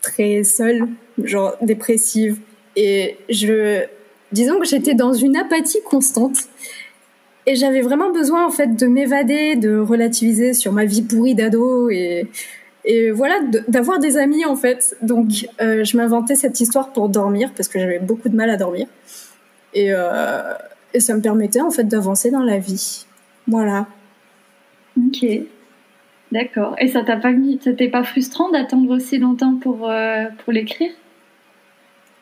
très 0.00 0.42
seule, 0.42 0.88
genre 1.22 1.56
dépressive, 1.60 2.38
et 2.74 3.16
je, 3.28 3.84
disons 4.32 4.58
que 4.58 4.66
j'étais 4.66 4.94
dans 4.94 5.12
une 5.12 5.36
apathie 5.36 5.82
constante. 5.84 6.36
Et 7.46 7.56
j'avais 7.56 7.80
vraiment 7.80 8.10
besoin 8.10 8.46
en 8.46 8.50
fait 8.50 8.76
de 8.76 8.86
m'évader, 8.86 9.56
de 9.56 9.76
relativiser 9.76 10.54
sur 10.54 10.72
ma 10.72 10.84
vie 10.84 11.02
pourrie 11.02 11.34
d'ado 11.34 11.90
et 11.90 12.28
et 12.84 13.12
voilà 13.12 13.40
d'avoir 13.68 13.98
des 13.98 14.16
amis 14.16 14.44
en 14.44 14.56
fait. 14.56 14.96
Donc 15.02 15.48
euh, 15.60 15.84
je 15.84 15.96
m'inventais 15.96 16.34
cette 16.34 16.60
histoire 16.60 16.92
pour 16.92 17.08
dormir 17.08 17.52
parce 17.56 17.68
que 17.68 17.78
j'avais 17.78 17.98
beaucoup 17.98 18.28
de 18.28 18.36
mal 18.36 18.50
à 18.50 18.56
dormir. 18.56 18.86
Et, 19.74 19.92
euh, 19.92 20.54
et 20.94 21.00
ça 21.00 21.14
me 21.14 21.20
permettait 21.20 21.60
en 21.60 21.70
fait 21.70 21.84
d'avancer 21.84 22.30
dans 22.30 22.42
la 22.42 22.58
vie. 22.58 23.06
Voilà. 23.46 23.86
Ok. 24.96 25.26
D'accord. 26.30 26.74
Et 26.78 26.88
ça 26.88 27.02
t'a 27.02 27.16
pas 27.16 27.32
mis, 27.32 27.60
c'était 27.62 27.88
pas 27.88 28.04
frustrant 28.04 28.50
d'attendre 28.50 28.90
aussi 28.96 29.18
longtemps 29.18 29.56
pour, 29.56 29.88
euh, 29.90 30.24
pour 30.42 30.52
l'écrire? 30.52 30.90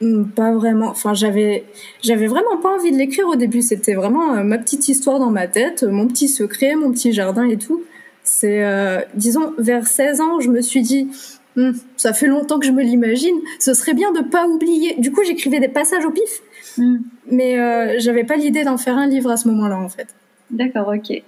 Hmm, 0.00 0.24
Pas 0.24 0.52
vraiment. 0.52 0.88
Enfin, 0.88 1.14
j'avais, 1.14 1.64
j'avais 2.02 2.26
vraiment 2.26 2.56
pas 2.56 2.74
envie 2.74 2.90
de 2.90 2.96
l'écrire 2.96 3.28
au 3.28 3.36
début. 3.36 3.62
C'était 3.62 3.94
vraiment 3.94 4.34
euh, 4.34 4.42
ma 4.42 4.58
petite 4.58 4.88
histoire 4.88 5.18
dans 5.20 5.30
ma 5.30 5.46
tête, 5.46 5.84
mon 5.84 6.08
petit 6.08 6.28
secret, 6.28 6.74
mon 6.74 6.90
petit 6.90 7.12
jardin 7.12 7.44
et 7.44 7.56
tout. 7.56 7.82
C'est, 8.24 8.64
euh, 8.64 9.00
disons, 9.14 9.52
vers 9.58 9.86
16 9.86 10.20
ans, 10.20 10.40
je 10.40 10.50
me 10.50 10.60
suis 10.60 10.82
dit, 10.82 11.08
hmm, 11.56 11.72
ça 11.96 12.12
fait 12.12 12.26
longtemps 12.26 12.58
que 12.58 12.66
je 12.66 12.72
me 12.72 12.82
l'imagine. 12.82 13.36
Ce 13.60 13.74
serait 13.74 13.94
bien 13.94 14.10
de 14.12 14.20
pas 14.22 14.46
oublier. 14.46 14.94
Du 14.98 15.12
coup, 15.12 15.22
j'écrivais 15.24 15.60
des 15.60 15.68
passages 15.68 16.04
au 16.04 16.10
pif, 16.10 16.42
hmm. 16.76 16.98
mais 17.30 17.98
j'avais 17.98 18.24
pas 18.24 18.36
l'idée 18.36 18.64
d'en 18.64 18.76
faire 18.76 18.96
un 18.96 19.06
livre 19.06 19.30
à 19.30 19.36
ce 19.36 19.48
moment-là, 19.48 19.78
en 19.78 19.88
fait. 19.88 20.14
D'accord, 20.50 20.92
ok. 20.94 21.22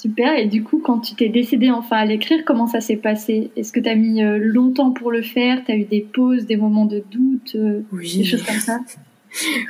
Super. 0.00 0.38
Et 0.38 0.46
du 0.46 0.62
coup, 0.62 0.78
quand 0.78 1.00
tu 1.00 1.16
t'es 1.16 1.28
décidé 1.28 1.70
enfin 1.70 1.96
à 1.96 2.04
l'écrire, 2.04 2.44
comment 2.44 2.68
ça 2.68 2.80
s'est 2.80 2.96
passé? 2.96 3.50
Est-ce 3.56 3.72
que 3.72 3.80
tu 3.80 3.88
as 3.88 3.96
mis 3.96 4.22
euh, 4.22 4.38
longtemps 4.40 4.92
pour 4.92 5.10
le 5.10 5.22
faire? 5.22 5.64
Tu 5.64 5.72
as 5.72 5.76
eu 5.76 5.84
des 5.84 6.02
pauses, 6.02 6.46
des 6.46 6.56
moments 6.56 6.84
de 6.84 7.02
doute, 7.10 7.56
euh, 7.56 7.80
des 7.92 8.24
choses 8.24 8.44
comme 8.44 8.60
ça? 8.60 8.80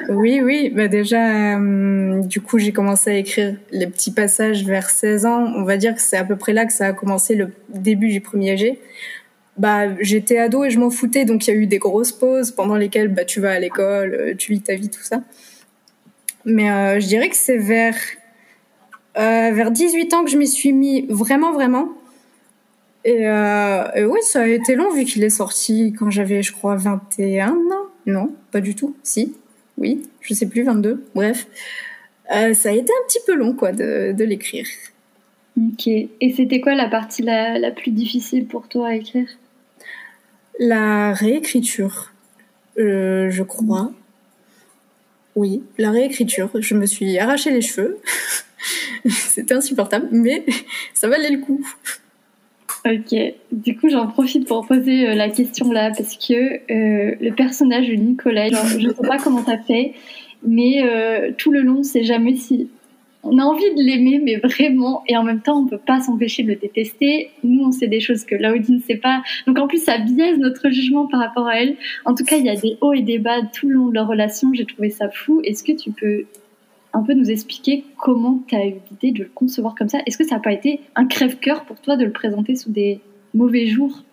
Oui, 0.08 0.40
oui. 0.40 0.70
Bah 0.74 0.86
déjà, 0.86 1.58
euh, 1.58 2.22
du 2.22 2.40
coup, 2.40 2.58
j'ai 2.58 2.70
commencé 2.70 3.10
à 3.10 3.14
écrire 3.14 3.56
les 3.72 3.88
petits 3.88 4.12
passages 4.12 4.64
vers 4.64 4.88
16 4.88 5.26
ans. 5.26 5.52
On 5.56 5.64
va 5.64 5.76
dire 5.76 5.96
que 5.96 6.00
c'est 6.00 6.16
à 6.16 6.22
peu 6.22 6.36
près 6.36 6.52
là 6.52 6.64
que 6.64 6.72
ça 6.72 6.86
a 6.86 6.92
commencé 6.92 7.34
le 7.34 7.50
début 7.74 8.08
du 8.08 8.20
premier 8.20 8.56
jet. 8.56 8.78
Bah, 9.58 10.00
j'étais 10.00 10.38
ado 10.38 10.64
et 10.64 10.70
je 10.70 10.78
m'en 10.78 10.90
foutais, 10.90 11.24
donc 11.24 11.46
il 11.46 11.50
y 11.50 11.56
a 11.56 11.56
eu 11.56 11.66
des 11.66 11.78
grosses 11.78 12.12
pauses 12.12 12.52
pendant 12.52 12.76
lesquelles 12.76 13.08
bah, 13.08 13.24
tu 13.24 13.40
vas 13.40 13.52
à 13.52 13.58
l'école, 13.58 14.34
tu 14.38 14.52
vis 14.52 14.60
ta 14.60 14.74
vie, 14.74 14.88
tout 14.88 15.02
ça. 15.02 15.22
Mais 16.44 17.00
je 17.00 17.06
dirais 17.06 17.28
que 17.28 17.36
c'est 17.36 17.58
vers 17.58 17.96
euh, 19.18 19.50
vers 19.52 19.72
18 19.72 20.14
ans 20.14 20.24
que 20.24 20.30
je 20.30 20.36
m'y 20.36 20.46
suis 20.46 20.72
mis 20.72 21.06
vraiment, 21.08 21.52
vraiment. 21.52 21.88
Euh, 23.06 23.84
et, 23.96 24.04
oui, 24.04 24.18
ça 24.22 24.42
a 24.42 24.46
été 24.46 24.76
long 24.76 24.92
vu 24.92 25.04
qu'il 25.04 25.24
est 25.24 25.30
sorti 25.30 25.92
quand 25.98 26.10
j'avais, 26.10 26.42
je 26.42 26.52
crois, 26.52 26.76
21 26.76 27.48
ans. 27.48 27.86
Non, 28.06 28.32
pas 28.52 28.60
du 28.60 28.74
tout. 28.76 28.96
Si, 29.02 29.34
oui, 29.76 30.02
je 30.20 30.34
sais 30.34 30.46
plus, 30.46 30.62
22. 30.62 31.04
Bref, 31.14 31.48
euh, 32.32 32.54
ça 32.54 32.68
a 32.68 32.72
été 32.72 32.92
un 32.92 33.06
petit 33.08 33.18
peu 33.26 33.34
long, 33.34 33.54
quoi, 33.54 33.72
de, 33.72 34.24
l'écrire. 34.24 34.66
Ok. 35.56 35.88
Et 35.88 36.34
c'était 36.36 36.60
quoi 36.60 36.76
la 36.76 36.88
partie 36.88 37.22
la, 37.22 37.58
la, 37.58 37.72
plus 37.72 37.90
difficile 37.90 38.46
pour 38.46 38.68
toi 38.68 38.88
à 38.88 38.94
écrire? 38.94 39.26
La 40.58 41.12
réécriture, 41.12 42.12
je 42.76 43.42
crois. 43.42 43.92
Oui, 45.36 45.62
la 45.78 45.92
réécriture. 45.92 46.50
Je 46.58 46.74
me 46.74 46.84
suis 46.84 47.18
arraché 47.18 47.50
les 47.50 47.60
cheveux. 47.60 47.98
C'était 49.08 49.54
insupportable, 49.54 50.08
mais 50.10 50.44
ça 50.94 51.08
valait 51.08 51.30
le 51.30 51.38
coup. 51.38 51.64
Ok, 52.86 53.14
du 53.50 53.76
coup 53.76 53.88
j'en 53.88 54.06
profite 54.06 54.46
pour 54.46 54.66
poser 54.66 55.08
euh, 55.08 55.14
la 55.14 55.28
question 55.28 55.72
là 55.72 55.90
parce 55.96 56.16
que 56.16 56.34
euh, 56.34 57.14
le 57.20 57.30
personnage 57.32 57.88
de 57.88 57.94
Nicolas, 57.94 58.48
je 58.48 58.78
ne 58.78 58.92
sais 58.92 59.02
pas 59.06 59.18
comment 59.18 59.42
t'as 59.42 59.58
fait, 59.58 59.94
mais 60.46 60.82
euh, 60.82 61.32
tout 61.36 61.50
le 61.50 61.62
long 61.62 61.82
c'est 61.82 62.04
jamais 62.04 62.36
si 62.36 62.68
on 63.22 63.38
a 63.38 63.42
envie 63.42 63.74
de 63.74 63.82
l'aimer, 63.82 64.20
mais 64.22 64.36
vraiment, 64.36 65.02
et 65.06 65.16
en 65.16 65.24
même 65.24 65.40
temps, 65.40 65.60
on 65.60 65.66
peut 65.66 65.78
pas 65.78 66.00
s'empêcher 66.00 66.44
de 66.44 66.48
le 66.48 66.56
détester. 66.56 67.30
Nous, 67.42 67.64
on 67.64 67.72
sait 67.72 67.88
des 67.88 68.00
choses 68.00 68.24
que 68.24 68.34
Laudine 68.34 68.76
ne 68.76 68.80
sait 68.80 68.96
pas. 68.96 69.22
Donc, 69.46 69.58
en 69.58 69.66
plus, 69.66 69.82
ça 69.82 69.98
biaise 69.98 70.38
notre 70.38 70.70
jugement 70.70 71.06
par 71.06 71.20
rapport 71.20 71.46
à 71.46 71.60
elle. 71.60 71.76
En 72.04 72.14
tout 72.14 72.24
cas, 72.24 72.36
il 72.36 72.46
y 72.46 72.50
a 72.50 72.56
des 72.56 72.78
hauts 72.80 72.92
et 72.92 73.02
des 73.02 73.18
bas 73.18 73.42
tout 73.52 73.68
le 73.68 73.74
long 73.74 73.88
de 73.88 73.94
leur 73.94 74.06
relation. 74.06 74.52
J'ai 74.54 74.66
trouvé 74.66 74.90
ça 74.90 75.10
fou. 75.10 75.40
Est-ce 75.44 75.64
que 75.64 75.72
tu 75.72 75.90
peux 75.90 76.26
un 76.92 77.02
peu 77.02 77.14
nous 77.14 77.30
expliquer 77.30 77.84
comment 77.98 78.42
tu 78.46 78.54
as 78.54 78.66
eu 78.66 78.74
l'idée 78.90 79.18
de 79.18 79.24
le 79.24 79.30
concevoir 79.34 79.74
comme 79.74 79.88
ça? 79.88 79.98
Est-ce 80.06 80.16
que 80.16 80.24
ça 80.24 80.36
n'a 80.36 80.40
pas 80.40 80.52
été 80.52 80.80
un 80.94 81.06
crève-cœur 81.06 81.64
pour 81.64 81.80
toi 81.80 81.96
de 81.96 82.04
le 82.04 82.12
présenter 82.12 82.54
sous 82.54 82.70
des 82.70 83.00
mauvais 83.34 83.66
jours? 83.66 84.04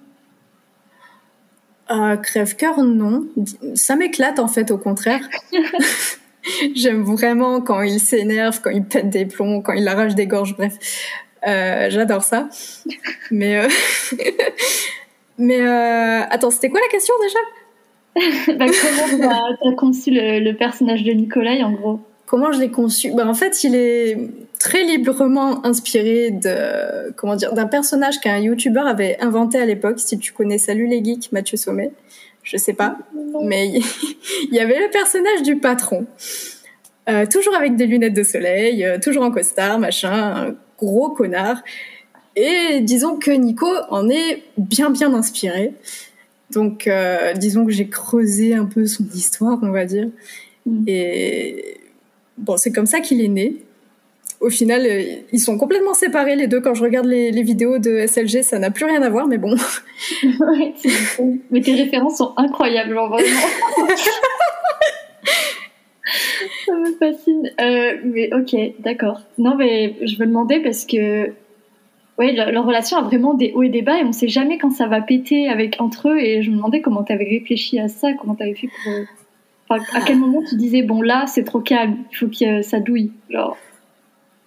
Euh, 1.92 2.18
Crève-cœur, 2.18 2.84
non. 2.84 3.28
Ça 3.76 3.96
m'éclate 3.96 4.40
en 4.40 4.48
fait, 4.48 4.72
au 4.72 4.78
contraire. 4.78 5.30
J'aime 6.75 7.04
vraiment 7.04 7.62
quand 7.62 7.82
il 7.82 8.00
s'énerve, 8.00 8.62
quand 8.62 8.70
il 8.70 8.84
pète 8.84 9.10
des 9.10 9.25
plombs, 9.25 9.62
quand 9.62 9.74
il 9.74 9.88
arrache 9.88 10.16
des 10.16 10.28
gorges, 10.28 10.56
bref. 10.56 10.74
Euh, 11.48 11.90
j'adore 11.90 12.24
ça. 12.24 12.50
Mais, 13.32 13.58
euh, 13.58 13.68
mais 15.38 15.62
euh, 15.62 16.22
attends, 16.30 16.50
c'était 16.50 16.70
quoi 16.70 16.80
la 16.80 16.88
question 16.88 17.14
déjà? 17.22 17.40
Bah, 18.58 18.66
Comment 18.68 19.60
tu 19.60 19.68
as, 19.68 19.74
conçu 19.74 20.12
le, 20.12 20.54
personnage 20.54 21.04
de 21.04 21.12
Nicolas, 21.12 21.56
en 21.66 21.74
gros? 21.74 22.00
Comment 22.25 22.52
je 22.52 22.60
l'ai 22.60 22.72
conçu? 22.72 23.12
Bah, 23.14 23.28
En 23.28 23.34
fait, 23.34 23.64
il 23.64 23.75
est 23.75 24.18
très 24.60 24.84
librement 24.84 25.66
inspiré 25.66 26.32
de 26.32 27.12
comment 27.18 27.36
dire 27.36 27.54
d'un 27.54 27.68
personnage 27.68 28.20
qu'un 28.22 28.40
YouTuber 28.40 28.84
avait 28.86 29.18
inventé 29.20 29.60
à 29.60 29.66
l'époque. 29.66 30.00
Si 30.00 30.18
tu 30.18 30.32
connais 30.32 30.58
Salut 30.58 30.88
les 30.88 31.04
geeks, 31.04 31.32
Mathieu 31.34 31.58
Sommet, 31.58 31.92
je 32.46 32.56
sais 32.56 32.74
pas, 32.74 32.98
mais 33.44 33.68
il 34.44 34.54
y 34.54 34.60
avait 34.60 34.80
le 34.80 34.90
personnage 34.90 35.44
du 35.44 35.58
patron, 35.58 36.06
euh, 37.10 37.25
toujours 37.25 37.56
avec 37.56 37.75
des 37.75 37.86
lunettes 37.86 38.14
de 38.14 38.24
soleil, 38.24 38.86
euh, 38.86 38.98
toujours 38.98 39.24
en 39.24 39.32
costard, 39.32 39.78
machin, 39.78 40.14
un 40.14 40.56
gros 40.78 41.10
connard. 41.10 41.62
Et 42.38 42.80
disons 42.82 43.18
que 43.18 43.32
Nico 43.32 43.68
en 43.90 44.10
est 44.10 44.44
bien 44.58 44.90
bien 44.90 45.14
inspiré. 45.14 45.74
Donc 46.52 46.88
euh, 46.88 47.34
disons 47.34 47.66
que 47.66 47.72
j'ai 47.72 47.90
creusé 47.90 48.56
un 48.56 48.66
peu 48.66 48.86
son 48.86 49.06
histoire, 49.14 49.60
on 49.62 49.72
va 49.72 49.86
dire. 49.86 50.08
Mm. 50.66 50.84
Et 50.88 51.78
Bon, 52.38 52.58
c'est 52.58 52.72
comme 52.72 52.86
ça 52.86 53.00
qu'il 53.00 53.22
est 53.22 53.30
né. 53.30 53.58
Au 54.46 54.50
final, 54.52 54.86
euh, 54.86 55.02
ils 55.34 55.40
sont 55.40 55.58
complètement 55.58 55.96
séparés 55.96 56.36
les 56.36 56.46
deux. 56.46 56.62
Quand 56.62 56.75
je 56.75 56.84
regarde 56.84 57.08
les, 57.08 57.42
vidéos 57.42 57.80
de 57.80 58.06
SLG, 58.06 58.44
ça 58.44 58.60
n'a 58.60 58.70
plus 58.70 58.86
rien 58.86 59.02
à 59.02 59.10
voir, 59.10 59.28
mais 59.28 59.40
bon. 59.40 59.56
mais 61.50 61.62
tes 61.62 61.74
références 61.74 62.20
sont 62.20 62.32
incroyables, 62.38 62.94
vraiment. 62.94 63.18
ça 66.68 66.74
me 66.74 66.96
fascine. 67.00 67.50
Euh, 67.60 67.98
mais 68.04 68.30
ok, 68.36 68.56
d'accord. 68.82 69.22
Non, 69.40 69.56
mais 69.56 69.96
je 70.04 70.20
me 70.20 70.28
demandais 70.28 70.60
parce 70.60 70.86
que 70.86 71.32
ouais, 72.20 72.34
leur, 72.34 72.64
relation 72.64 72.98
a 72.98 73.02
vraiment 73.02 73.34
des 73.34 73.52
hauts 73.56 73.64
et 73.64 73.70
des 73.70 73.82
bas 73.82 73.98
et 74.00 74.04
on 74.04 74.12
sait 74.12 74.28
jamais 74.28 74.60
quand 74.60 74.70
ça 74.70 74.86
va 74.86 75.02
péter 75.02 75.50
avec 75.50 75.82
entre 75.82 76.10
eux. 76.10 76.20
Et 76.20 76.44
je 76.44 76.52
me 76.52 76.58
demandais 76.58 76.82
comment 76.82 77.04
tu 77.04 77.12
avais 77.14 77.25
réfléchi 77.25 77.80
à 77.80 77.88
ça, 77.88 78.14
comment 78.14 78.36
tu 78.36 78.44
avais 78.44 78.54
fait 78.54 78.70
pour 78.84 78.94
à 79.70 80.02
quel 80.06 80.18
moment 80.18 80.44
tu 80.48 80.56
disais, 80.56 80.84
bon 80.84 81.02
là, 81.02 81.25
c'est 81.28 81.44
trop 81.44 81.60
calme, 81.60 81.98
il 82.12 82.16
faut 82.16 82.28
que 82.28 82.62
ça 82.62 82.80
douille 82.80 83.12
Genre, 83.30 83.58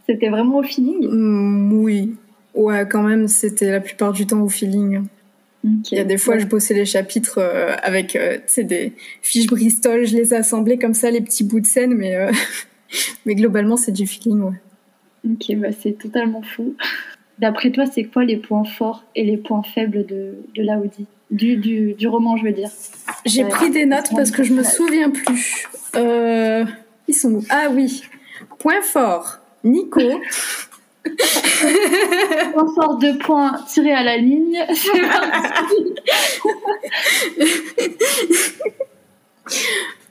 c'était 0.08 0.28
vraiment 0.28 0.58
au 0.58 0.62
feeling 0.62 1.08
mm, 1.08 1.72
Oui. 1.72 2.14
Ouais, 2.54 2.86
quand 2.88 3.02
même, 3.02 3.28
c'était 3.28 3.70
la 3.70 3.80
plupart 3.80 4.12
du 4.12 4.26
temps 4.26 4.40
au 4.40 4.48
feeling. 4.48 5.04
Il 5.64 5.98
y 5.98 6.00
a 6.00 6.04
des 6.04 6.18
fois, 6.18 6.38
je 6.38 6.46
bossais 6.46 6.74
les 6.74 6.86
chapitres 6.86 7.38
euh, 7.38 7.74
avec 7.82 8.16
euh, 8.16 8.38
des 8.58 8.92
fiches 9.22 9.46
Bristol, 9.46 10.06
je 10.06 10.16
les 10.16 10.32
assemblais 10.32 10.78
comme 10.78 10.94
ça, 10.94 11.10
les 11.10 11.20
petits 11.20 11.44
bouts 11.44 11.60
de 11.60 11.66
scène, 11.66 11.94
mais, 11.94 12.16
euh, 12.16 12.30
mais 13.26 13.34
globalement, 13.34 13.76
c'est 13.76 13.92
du 13.92 14.06
feeling, 14.06 14.40
ouais. 14.42 14.60
Ok, 15.28 15.56
bah 15.56 15.68
c'est 15.78 15.98
totalement 15.98 16.42
fou. 16.42 16.74
D'après 17.38 17.70
toi, 17.70 17.86
c'est 17.86 18.04
quoi 18.04 18.24
les 18.24 18.36
points 18.36 18.64
forts 18.64 19.04
et 19.14 19.24
les 19.24 19.36
points 19.36 19.62
faibles 19.62 20.06
de, 20.06 20.34
de 20.54 20.62
l'Audi? 20.62 21.06
Du, 21.30 21.56
du, 21.56 21.92
du, 21.92 22.08
roman, 22.08 22.36
je 22.36 22.44
veux 22.44 22.52
dire. 22.52 22.70
J'ai 23.26 23.44
pris 23.44 23.70
des 23.70 23.84
notes 23.84 24.10
parce 24.14 24.30
que 24.30 24.42
je 24.42 24.54
me 24.54 24.62
souviens 24.62 25.10
plus. 25.10 25.66
Euh, 25.94 26.64
ils 27.06 27.14
sont 27.14 27.34
où? 27.34 27.44
Ah 27.50 27.68
oui. 27.70 28.02
Point 28.58 28.80
fort, 28.80 29.37
Nico. 29.64 30.00
point 32.52 32.74
fort, 32.74 32.98
deux 32.98 33.16
points 33.18 33.64
tirés 33.68 33.92
à 33.92 34.02
la 34.02 34.16
ligne. 34.16 34.66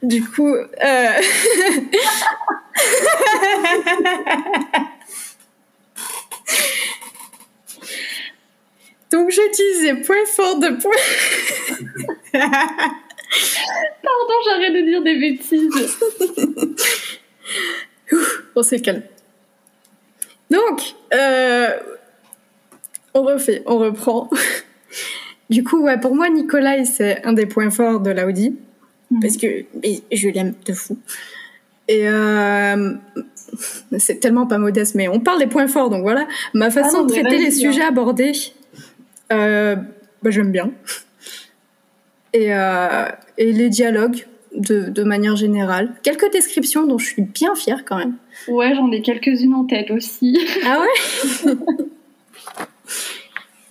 du 0.02 0.24
coup... 0.24 0.54
Euh... 0.54 1.12
Donc 9.10 9.30
je 9.30 9.40
disais 9.50 9.94
point 10.02 10.26
fort 10.26 10.58
de 10.58 10.68
point. 10.80 10.92
Pardon, 12.32 12.50
j'arrête 14.44 14.74
de 14.74 14.82
dire 14.82 15.02
des 15.02 15.16
bêtises. 15.16 15.98
on 18.54 18.62
s'est 18.62 18.80
calme. 18.80 19.02
Donc, 20.50 20.94
euh, 21.14 21.70
on 23.14 23.22
refait, 23.22 23.62
on 23.66 23.78
reprend. 23.78 24.30
du 25.50 25.64
coup, 25.64 25.82
ouais, 25.82 25.98
pour 25.98 26.14
moi, 26.14 26.28
Nicolas, 26.28 26.84
c'est 26.84 27.24
un 27.24 27.32
des 27.32 27.46
points 27.46 27.70
forts 27.70 28.00
de 28.00 28.10
l'Audi. 28.10 28.56
Mhm. 29.10 29.20
Parce 29.20 29.36
que 29.36 29.64
je 30.12 30.28
l'aime 30.28 30.54
de 30.66 30.72
fou. 30.72 30.98
Et 31.88 32.06
euh, 32.06 32.94
c'est 33.98 34.20
tellement 34.20 34.46
pas 34.46 34.58
modeste, 34.58 34.94
mais 34.94 35.08
on 35.08 35.20
parle 35.20 35.38
des 35.38 35.46
points 35.46 35.68
forts, 35.68 35.88
donc 35.88 36.02
voilà. 36.02 36.26
Ma 36.52 36.70
façon 36.70 36.98
ah 37.00 37.04
de 37.04 37.08
traiter 37.08 37.38
les 37.38 37.50
sujets 37.50 37.82
hein. 37.82 37.88
abordés, 37.88 38.32
euh, 39.32 39.76
bah, 40.22 40.30
J'aime 40.30 40.52
bien. 40.52 40.72
Et, 42.34 42.54
euh, 42.54 43.06
et 43.38 43.52
les 43.52 43.70
dialogues, 43.70 44.26
de, 44.58 44.88
de, 44.90 45.02
manière 45.04 45.36
générale. 45.36 45.94
Quelques 46.02 46.30
descriptions 46.32 46.86
dont 46.86 46.98
je 46.98 47.06
suis 47.06 47.22
bien 47.22 47.54
fière 47.54 47.84
quand 47.84 47.96
même. 47.96 48.16
Ouais, 48.48 48.74
j'en 48.74 48.90
ai 48.90 49.02
quelques-unes 49.02 49.54
en 49.54 49.64
tête 49.64 49.90
aussi. 49.90 50.38
Ah 50.64 50.80
ouais? 50.80 51.54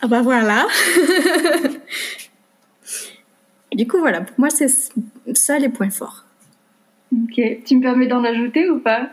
Ah 0.01 0.08
bah 0.08 0.22
voilà. 0.22 0.67
du 3.74 3.88
coup, 3.88 3.98
voilà, 4.00 4.22
pour 4.22 4.39
moi, 4.39 4.50
c'est 4.50 4.72
ça 5.34 5.60
les 5.60 5.70
points 5.70 5.89
forts. 5.89 6.25
Ok, 7.12 7.41
tu 7.65 7.77
me 7.77 7.82
permets 7.82 8.08
d'en 8.08 8.24
ajouter 8.24 8.70
ou 8.70 8.79
pas? 8.79 9.10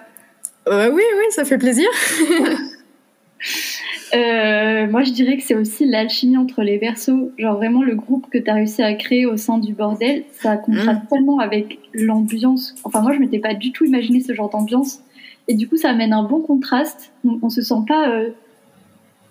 Euh, 0.69 0.91
Oui, 0.91 1.03
oui, 1.17 1.25
ça 1.31 1.45
fait 1.45 1.59
plaisir. 1.59 1.89
Euh, 4.15 4.87
moi, 4.87 5.03
je 5.03 5.13
dirais 5.13 5.37
que 5.37 5.43
c'est 5.43 5.55
aussi 5.55 5.87
l'alchimie 5.87 6.37
entre 6.37 6.63
les 6.63 6.79
versos. 6.79 7.33
Genre 7.39 7.57
vraiment 7.57 7.83
le 7.83 7.95
groupe 7.95 8.29
que 8.31 8.39
tu 8.39 8.49
as 8.49 8.55
réussi 8.55 8.83
à 8.83 8.95
créer 8.95 9.27
au 9.27 9.37
sein 9.37 9.59
du 9.59 9.73
bordel, 9.73 10.25
ça 10.33 10.57
contraste 10.57 11.05
mm. 11.05 11.09
tellement 11.11 11.39
avec 11.41 11.79
l'ambiance. 11.93 12.75
Enfin, 12.85 13.01
moi, 13.01 13.13
je 13.13 13.19
m'étais 13.19 13.41
pas 13.41 13.55
du 13.55 13.73
tout 13.73 13.85
imaginé 13.85 14.21
ce 14.21 14.33
genre 14.33 14.51
d'ambiance. 14.51 15.01
Et 15.49 15.55
du 15.55 15.69
coup, 15.69 15.77
ça 15.77 15.91
amène 15.91 16.13
un 16.13 16.23
bon 16.23 16.41
contraste. 16.41 17.13
Donc, 17.25 17.41
on 17.43 17.51
se 17.51 17.61
sent 17.61 17.83
pas 17.89 18.09
euh, 18.11 18.31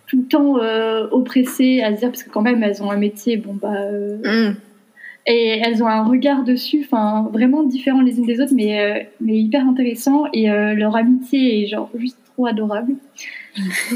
tout 0.07 0.17
le 0.17 0.25
temps 0.25 0.57
euh, 0.57 1.07
oppressé 1.11 1.81
à 1.81 1.93
se 1.93 1.99
dire, 1.99 2.09
parce 2.09 2.23
que 2.23 2.29
quand 2.29 2.41
même, 2.41 2.61
elles 2.61 2.83
ont 2.83 2.91
un 2.91 2.97
métier, 2.97 3.37
bon, 3.37 3.53
bah. 3.53 3.89
Mm. 4.23 4.55
Et 5.25 5.61
elles 5.63 5.81
ont 5.81 5.87
un 5.87 6.03
regard 6.03 6.43
dessus, 6.43 6.81
enfin, 6.83 7.29
vraiment 7.31 7.63
différent 7.63 8.01
les 8.01 8.17
unes 8.17 8.25
des 8.25 8.41
autres, 8.41 8.51
mais, 8.53 9.09
mais 9.21 9.39
hyper 9.39 9.65
intéressant. 9.65 10.25
Et 10.33 10.47
leur 10.47 10.97
amitié 10.97 11.63
est 11.63 11.67
genre 11.67 11.89
juste 11.95 12.17
trop 12.33 12.45
adorable. 12.45 12.95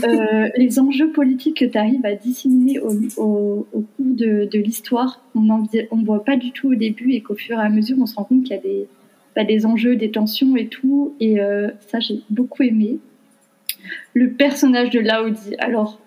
Euh, 0.04 0.50
les 0.56 0.80
enjeux 0.80 1.12
politiques 1.12 1.58
que 1.58 1.66
tu 1.66 1.78
arrives 1.78 2.06
à 2.06 2.14
disséminer 2.14 2.80
au, 2.80 2.92
au, 3.18 3.68
cours 3.72 3.88
de, 4.00 4.46
de 4.46 4.60
l'histoire, 4.60 5.24
on 5.34 5.42
ne 5.42 6.06
voit 6.06 6.24
pas 6.24 6.38
du 6.38 6.52
tout 6.52 6.70
au 6.72 6.76
début 6.76 7.14
et 7.14 7.22
qu'au 7.22 7.36
fur 7.36 7.58
et 7.58 7.62
à 7.62 7.70
mesure, 7.70 7.98
on 8.00 8.06
se 8.06 8.16
rend 8.16 8.24
compte 8.24 8.44
qu'il 8.44 8.56
y 8.56 8.60
a 8.60 8.62
des, 8.62 8.88
bah, 9.36 9.44
des 9.44 9.66
enjeux, 9.66 9.96
des 9.96 10.12
tensions 10.12 10.56
et 10.56 10.68
tout. 10.68 11.16
Et 11.20 11.40
euh, 11.40 11.70
ça, 11.88 12.00
j'ai 12.00 12.22
beaucoup 12.30 12.64
aimé. 12.64 13.00
Le 14.14 14.32
personnage 14.32 14.90
de 14.90 15.00
Laudi, 15.00 15.56
alors, 15.60 16.00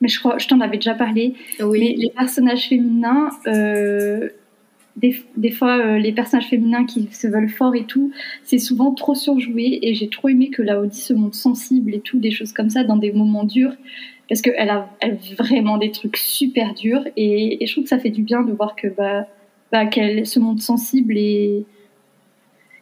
mais 0.00 0.08
je 0.08 0.18
crois, 0.18 0.38
je 0.38 0.48
t'en 0.48 0.60
avais 0.60 0.76
déjà 0.76 0.94
parlé, 0.94 1.34
oui. 1.60 1.80
mais 1.80 1.94
les 1.96 2.10
personnages 2.10 2.68
féminins, 2.68 3.30
euh, 3.46 4.28
des, 5.00 5.50
fois, 5.50 5.78
euh, 5.78 5.98
les 5.98 6.12
personnages 6.12 6.48
féminins 6.48 6.84
qui 6.84 7.08
se 7.12 7.28
veulent 7.28 7.48
forts 7.48 7.74
et 7.76 7.84
tout, 7.84 8.12
c'est 8.42 8.58
souvent 8.58 8.92
trop 8.92 9.14
surjoué. 9.14 9.78
Et 9.82 9.94
j'ai 9.94 10.08
trop 10.08 10.28
aimé 10.28 10.50
que 10.50 10.62
la 10.62 10.80
Audi 10.80 10.98
se 11.00 11.12
montre 11.14 11.36
sensible 11.36 11.94
et 11.94 12.00
tout, 12.00 12.18
des 12.18 12.30
choses 12.30 12.52
comme 12.52 12.70
ça, 12.70 12.84
dans 12.84 12.96
des 12.96 13.12
moments 13.12 13.44
durs. 13.44 13.74
Parce 14.28 14.42
qu'elle 14.42 14.70
a, 14.70 14.90
elle 15.00 15.18
vraiment 15.38 15.78
des 15.78 15.90
trucs 15.90 16.16
super 16.16 16.74
durs. 16.74 17.04
Et, 17.16 17.64
je 17.64 17.72
trouve 17.72 17.84
que 17.84 17.90
ça 17.90 17.98
fait 17.98 18.10
du 18.10 18.22
bien 18.22 18.42
de 18.42 18.52
voir 18.52 18.76
que 18.76 18.88
bah, 18.88 19.26
bah 19.72 19.86
qu'elle 19.86 20.26
se 20.26 20.40
montre 20.40 20.62
sensible 20.62 21.16
et, 21.16 21.64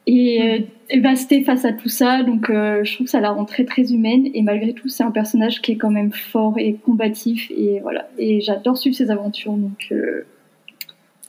et, 0.06 0.64
euh, 0.92 1.14
face 1.44 1.64
à 1.64 1.72
tout 1.72 1.88
ça. 1.88 2.22
Donc 2.22 2.48
euh, 2.50 2.82
je 2.84 2.94
trouve 2.94 3.06
que 3.06 3.10
ça 3.10 3.20
la 3.20 3.30
rend 3.30 3.44
très 3.44 3.64
très 3.64 3.92
humaine. 3.92 4.28
Et 4.34 4.42
malgré 4.42 4.72
tout, 4.72 4.88
c'est 4.88 5.04
un 5.04 5.10
personnage 5.10 5.60
qui 5.60 5.72
est 5.72 5.76
quand 5.76 5.90
même 5.90 6.12
fort 6.12 6.54
et 6.58 6.74
combatif. 6.74 7.50
Et 7.50 7.80
voilà. 7.80 8.08
Et 8.18 8.40
j'adore 8.40 8.78
suivre 8.78 8.96
ses 8.96 9.10
aventures. 9.10 9.52
Donc. 9.52 9.88
Euh, 9.92 10.26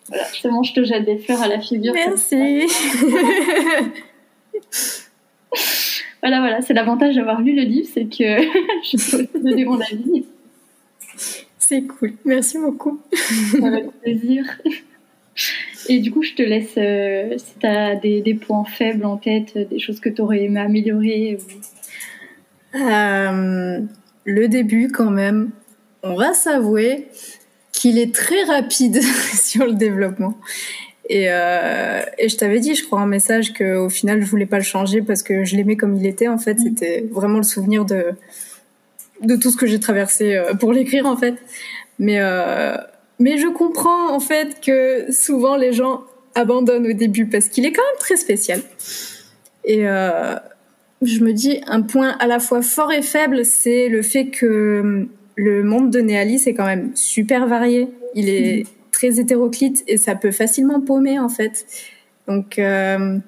voilà, 0.07 0.25
bon, 0.45 0.63
je 0.63 0.73
te 0.73 0.83
jette 0.83 1.05
des 1.05 1.17
fleurs 1.17 1.41
à 1.41 1.47
la 1.47 1.59
figure. 1.59 1.93
Merci. 1.93 2.61
voilà, 6.21 6.39
voilà, 6.39 6.61
c'est 6.61 6.73
l'avantage 6.73 7.15
d'avoir 7.15 7.41
lu 7.41 7.55
le 7.55 7.63
livre, 7.63 7.89
c'est 7.93 8.05
que 8.05 8.41
je 8.83 9.25
peux 9.25 9.39
donner 9.39 9.65
mon 9.65 9.79
avis. 9.79 10.25
C'est 11.59 11.81
cool, 11.83 12.13
merci 12.23 12.57
beaucoup. 12.57 13.01
Avec 13.61 13.91
plaisir. 14.01 14.45
Et 15.89 15.99
du 15.99 16.11
coup, 16.11 16.23
je 16.23 16.33
te 16.33 16.41
laisse, 16.41 16.73
euh, 16.77 17.37
si 17.37 17.59
tu 17.59 17.65
as 17.65 17.95
des, 17.95 18.21
des, 18.21 18.33
points 18.33 18.65
faibles 18.65 19.05
en 19.05 19.17
tête, 19.17 19.57
des 19.57 19.79
choses 19.79 19.99
que 19.99 20.09
tu 20.09 20.21
aurais 20.21 20.43
aimé 20.43 20.59
améliorer. 20.59 21.37
Euh, 22.75 23.79
le 24.25 24.47
début, 24.47 24.89
quand 24.89 25.11
même, 25.11 25.51
on 26.03 26.15
va 26.15 26.33
s'avouer, 26.33 27.07
qu'il 27.77 27.97
est 27.97 28.13
très 28.13 28.43
rapide 28.43 29.01
sur 29.33 29.65
le 29.65 29.73
développement. 29.73 30.37
Et, 31.09 31.27
euh, 31.29 32.01
et 32.17 32.27
je 32.27 32.35
t'avais 32.35 32.59
dit, 32.59 32.75
je 32.75 32.83
crois, 32.83 32.99
un 32.99 33.07
message 33.07 33.53
qu'au 33.53 33.89
final, 33.89 34.21
je 34.21 34.25
voulais 34.25 34.45
pas 34.45 34.57
le 34.57 34.63
changer 34.63 35.01
parce 35.01 35.23
que 35.23 35.45
je 35.45 35.55
l'aimais 35.55 35.77
comme 35.77 35.95
il 35.95 36.05
était. 36.05 36.27
En 36.27 36.37
fait, 36.37 36.55
mm. 36.55 36.63
c'était 36.63 37.05
vraiment 37.11 37.37
le 37.37 37.43
souvenir 37.43 37.85
de 37.85 38.13
de 39.21 39.35
tout 39.35 39.49
ce 39.49 39.57
que 39.57 39.65
j'ai 39.65 39.79
traversé 39.79 40.35
euh, 40.35 40.53
pour 40.53 40.73
l'écrire, 40.73 41.07
en 41.07 41.17
fait. 41.17 41.35
Mais 41.97 42.19
euh, 42.19 42.77
mais 43.19 43.37
je 43.37 43.47
comprends 43.47 44.13
en 44.13 44.19
fait 44.19 44.61
que 44.61 45.11
souvent 45.11 45.55
les 45.55 45.73
gens 45.73 46.03
abandonnent 46.35 46.87
au 46.87 46.93
début 46.93 47.25
parce 47.25 47.47
qu'il 47.47 47.65
est 47.65 47.71
quand 47.71 47.81
même 47.81 47.99
très 47.99 48.15
spécial. 48.15 48.61
Et 49.63 49.87
euh, 49.87 50.35
je 51.01 51.23
me 51.23 51.33
dis 51.33 51.61
un 51.67 51.81
point 51.81 52.15
à 52.19 52.27
la 52.27 52.39
fois 52.39 52.61
fort 52.61 52.91
et 52.91 53.01
faible, 53.01 53.43
c'est 53.43 53.89
le 53.89 54.01
fait 54.03 54.27
que 54.27 55.07
le 55.37 55.63
monde 55.63 55.91
de 55.91 55.99
Néalis 55.99 56.43
est 56.47 56.53
quand 56.53 56.65
même 56.65 56.91
super 56.95 57.47
varié. 57.47 57.87
Il 58.15 58.27
est 58.27 58.63
mhm. 58.63 58.69
très 58.91 59.19
hétéroclite 59.19 59.83
et 59.87 59.97
ça 59.97 60.15
peut 60.15 60.31
facilement 60.31 60.81
paumer 60.81 61.19
en 61.19 61.29
fait. 61.29 61.65
Donc 62.27 62.59
euh, 62.59 63.19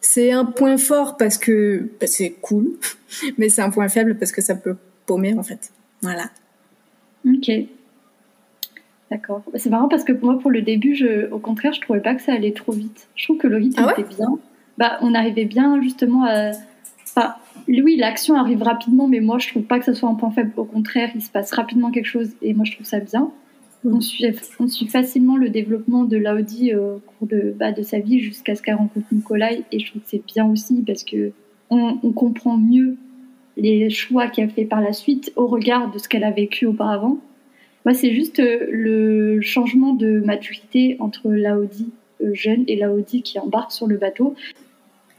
c'est 0.00 0.32
un 0.32 0.44
point 0.44 0.78
fort 0.78 1.16
parce 1.16 1.36
que 1.36 1.90
bah, 2.00 2.06
c'est 2.06 2.30
cool, 2.40 2.70
mais 3.38 3.48
c'est 3.48 3.62
un 3.62 3.70
point 3.70 3.88
faible 3.88 4.16
parce 4.16 4.32
que 4.32 4.40
ça 4.40 4.54
peut 4.54 4.76
paumer 5.06 5.34
en 5.34 5.42
fait. 5.42 5.72
Voilà. 6.00 6.30
Ok. 7.26 7.50
D'accord. 9.10 9.42
Bah, 9.52 9.58
c'est 9.58 9.70
marrant 9.70 9.88
parce 9.88 10.04
que 10.04 10.12
pour 10.12 10.30
moi, 10.30 10.40
pour 10.40 10.50
le 10.50 10.62
début, 10.62 10.94
je, 10.94 11.30
au 11.30 11.38
contraire, 11.38 11.72
je 11.72 11.80
trouvais 11.80 12.00
pas 12.00 12.14
que 12.14 12.22
ça 12.22 12.32
allait 12.32 12.52
trop 12.52 12.72
vite. 12.72 13.08
Je 13.16 13.24
trouve 13.24 13.38
que 13.38 13.48
le 13.48 13.56
rythme 13.56 13.84
ah 13.84 13.92
était 13.92 14.08
bien. 14.14 14.38
Bah, 14.78 14.98
on 15.02 15.14
arrivait 15.14 15.44
bien 15.44 15.82
justement 15.82 16.24
à. 16.24 16.52
Oui, 17.66 17.96
l'action 17.96 18.34
arrive 18.34 18.62
rapidement, 18.62 19.08
mais 19.08 19.20
moi, 19.20 19.38
je 19.38 19.48
trouve 19.48 19.62
pas 19.62 19.78
que 19.78 19.84
ça 19.84 19.94
soit 19.94 20.08
un 20.08 20.14
point 20.14 20.30
faible. 20.30 20.52
Au 20.56 20.64
contraire, 20.64 21.10
il 21.14 21.22
se 21.22 21.30
passe 21.30 21.52
rapidement 21.52 21.90
quelque 21.90 22.06
chose 22.06 22.30
et 22.42 22.52
moi, 22.52 22.64
je 22.64 22.72
trouve 22.72 22.86
ça 22.86 23.00
bien. 23.00 23.30
On 23.86 24.00
suit, 24.00 24.88
facilement 24.88 25.36
le 25.36 25.50
développement 25.50 26.04
de 26.04 26.16
l'Audi 26.16 26.72
euh, 26.72 26.96
au 26.96 27.00
cours 27.00 27.28
de, 27.28 27.54
bah, 27.58 27.72
de 27.72 27.82
sa 27.82 27.98
vie 27.98 28.18
jusqu'à 28.18 28.54
ce 28.54 28.62
qu'elle 28.62 28.76
rencontre 28.76 29.06
Nikolai 29.12 29.62
et 29.72 29.78
je 29.78 29.90
trouve 29.90 30.00
que 30.00 30.08
c'est 30.08 30.24
bien 30.24 30.46
aussi 30.46 30.82
parce 30.86 31.04
que 31.04 31.32
on, 31.68 32.12
comprend 32.12 32.56
mieux 32.56 32.96
les 33.56 33.90
choix 33.90 34.28
qu'elle 34.28 34.50
fait 34.50 34.64
par 34.64 34.80
la 34.80 34.92
suite 34.92 35.32
au 35.36 35.46
regard 35.46 35.90
de 35.90 35.98
ce 35.98 36.08
qu'elle 36.08 36.24
a 36.24 36.30
vécu 36.30 36.66
auparavant. 36.66 37.18
Moi, 37.84 37.94
c'est 37.94 38.14
juste 38.14 38.40
euh, 38.40 38.66
le 38.70 39.40
changement 39.42 39.92
de 39.92 40.20
maturité 40.20 40.96
entre 41.00 41.28
l'Audi 41.28 41.92
euh, 42.22 42.32
jeune 42.32 42.64
et 42.68 42.76
l'Audi 42.76 43.22
qui 43.22 43.38
embarque 43.38 43.72
sur 43.72 43.86
le 43.86 43.98
bateau. 43.98 44.34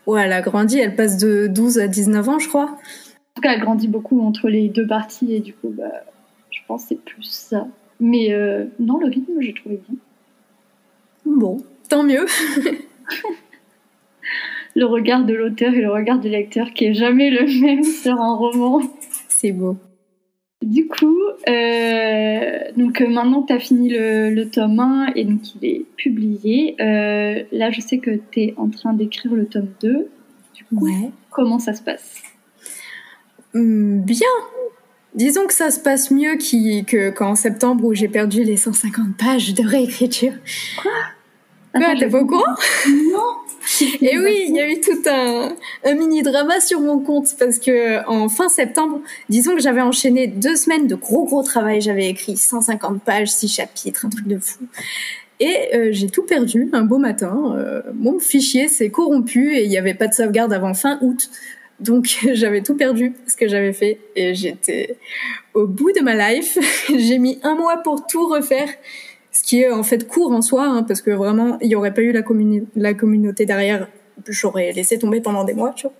Ouais, 0.08 0.24
elle 0.24 0.34
a 0.34 0.42
grandi, 0.42 0.78
elle 0.80 0.96
passe 0.96 1.18
de 1.18 1.48
12 1.48 1.80
à 1.80 1.88
19 1.88 2.30
ans, 2.30 2.40
je 2.40 2.48
crois. 2.48 2.72
En 2.72 3.36
tout 3.36 3.42
cas, 3.42 3.54
elle 3.54 3.62
grandit 3.62 3.88
beaucoup 3.88 4.22
entre 4.22 4.50
les 4.50 4.70
deux 4.70 4.88
parties 4.88 5.34
et 5.34 5.40
du 5.40 5.54
coup, 5.54 5.70
bah, 5.70 6.04
je 6.52 6.60
pense 6.68 6.84
que 6.84 6.90
c'est 6.90 7.02
plus 7.04 7.24
ça. 7.24 7.68
Mais 8.00 8.34
euh, 8.34 8.66
non, 8.80 8.98
le 9.00 9.08
rythme, 9.08 9.34
j'ai 9.40 9.54
trouvé 9.54 9.82
bien. 9.88 9.98
Bon, 11.26 11.58
tant 11.90 12.04
mieux. 12.04 12.26
le 14.76 14.86
regard 14.86 15.24
de 15.26 15.34
l'auteur 15.34 15.74
et 15.74 15.82
le 15.82 15.92
regard 15.92 16.20
du 16.20 16.30
lecteur 16.30 16.72
qui 16.72 16.86
est 16.86 16.94
jamais 16.94 17.30
le 17.30 17.46
même 17.62 17.84
sur 17.84 18.20
un 18.20 18.36
roman. 18.36 18.82
C'est 19.28 19.52
beau. 19.52 19.78
Du 20.62 20.88
coup, 20.88 21.18
euh, 21.48 22.60
donc 22.76 23.02
euh, 23.02 23.08
maintenant 23.08 23.44
que 23.44 23.48
tu 23.48 23.54
as 23.54 23.60
fini 23.60 23.90
le, 23.90 24.46
tome 24.46 24.80
1 24.80 25.14
et 25.16 25.26
donc 25.26 25.42
il 25.56 25.66
est 25.70 25.86
publié, 25.96 26.76
euh, 26.80 27.44
là 27.52 27.72
je 27.72 27.82
sais 27.82 28.00
que 28.00 28.20
tu 28.32 28.42
es 28.42 28.54
en 28.58 28.70
train 28.70 28.94
d'écrire 28.94 29.34
le 29.34 29.46
tome 29.46 29.70
2. 29.82 30.08
Du 30.54 30.64
coup, 30.66 30.86
ouais. 30.86 31.12
comment 31.30 31.60
ça 31.60 31.74
se 31.74 31.82
passe? 31.82 32.22
Hum, 33.54 34.02
Bien 34.02 34.28
Disons 35.14 35.48
que 35.48 35.54
ça 35.54 35.72
se 35.72 35.80
passe 35.80 36.12
mieux 36.12 36.38
qu'en 37.12 37.36
septembre 37.36 37.86
où 37.86 37.94
j'ai 37.94 38.10
perdu 38.10 38.44
les 38.44 38.58
150 38.58 39.16
pages 39.18 39.54
de 39.54 39.66
réécriture. 39.66 40.34
Quoi? 40.82 40.92
Quoi, 41.74 41.96
t'es 41.98 42.10
pas 42.10 42.22
au 42.22 42.26
courant? 42.26 42.56
Non 42.88 43.45
et 44.02 44.18
oui, 44.18 44.46
il 44.48 44.56
y 44.56 44.60
a 44.60 44.70
eu 44.70 44.80
tout 44.80 45.02
un, 45.10 45.56
mini 45.96 46.22
drama 46.22 46.60
sur 46.60 46.80
mon 46.80 47.00
compte 47.00 47.36
parce 47.38 47.60
que 47.60 48.08
en 48.08 48.30
fin 48.30 48.50
septembre, 48.50 49.02
disons 49.30 49.56
que 49.56 49.62
j'avais 49.62 49.82
enchaîné 49.82 50.28
deux 50.28 50.56
semaines 50.56 50.88
de 50.88 50.96
gros 50.96 51.26
gros 51.26 51.44
travail. 51.44 51.82
J'avais 51.82 52.08
écrit 52.08 52.38
150 52.38 53.02
pages, 53.02 53.30
6 53.30 53.48
chapitres, 53.48 54.06
un 54.06 54.10
truc 54.10 54.28
de 54.28 54.40
fou. 54.40 54.66
Et 55.40 55.76
euh, 55.76 55.90
j'ai 55.92 56.10
tout 56.10 56.24
perdu 56.24 56.70
un 56.74 56.84
beau 56.84 56.98
matin. 56.98 57.56
Euh, 57.58 57.82
mon 57.94 58.20
fichier 58.20 58.68
s'est 58.68 58.90
corrompu 58.90 59.56
et 59.56 59.64
il 59.64 59.70
n'y 59.70 59.78
avait 59.78 59.94
pas 59.94 60.08
de 60.08 60.14
sauvegarde 60.14 60.54
avant 60.54 60.74
fin 60.74 60.98
août. 61.02 61.30
Donc 61.80 62.18
j'avais 62.34 62.62
tout 62.62 62.76
perdu 62.76 63.14
ce 63.28 63.36
que 63.36 63.48
j'avais 63.48 63.74
fait 63.74 64.00
et 64.16 64.34
j'étais 64.34 64.98
au 65.54 65.68
bout 65.68 65.92
de 65.92 66.02
ma 66.02 66.32
life. 66.32 66.58
j'ai 66.96 67.18
mis 67.18 67.40
un 67.44 67.56
mois 67.56 67.78
pour 67.78 68.08
tout 68.08 68.28
refaire 68.28 68.70
qui 69.46 69.62
est 69.62 69.72
en 69.72 69.84
fait 69.84 70.08
court 70.08 70.32
en 70.32 70.42
soi, 70.42 70.66
hein, 70.66 70.84
parce 70.84 71.02
que 71.02 71.12
vraiment, 71.12 71.60
il 71.62 71.68
n'y 71.68 71.76
aurait 71.76 71.94
pas 71.94 72.02
eu 72.02 72.12
la, 72.12 72.24
la 72.76 72.94
communauté 72.96 73.46
derrière, 73.46 73.88
j'aurais 74.28 74.72
laissé 74.72 74.98
tomber 74.98 75.22
pendant 75.22 75.44
des 75.44 75.54
mois, 75.54 75.72
tu 75.76 75.84
vois. 75.84 75.96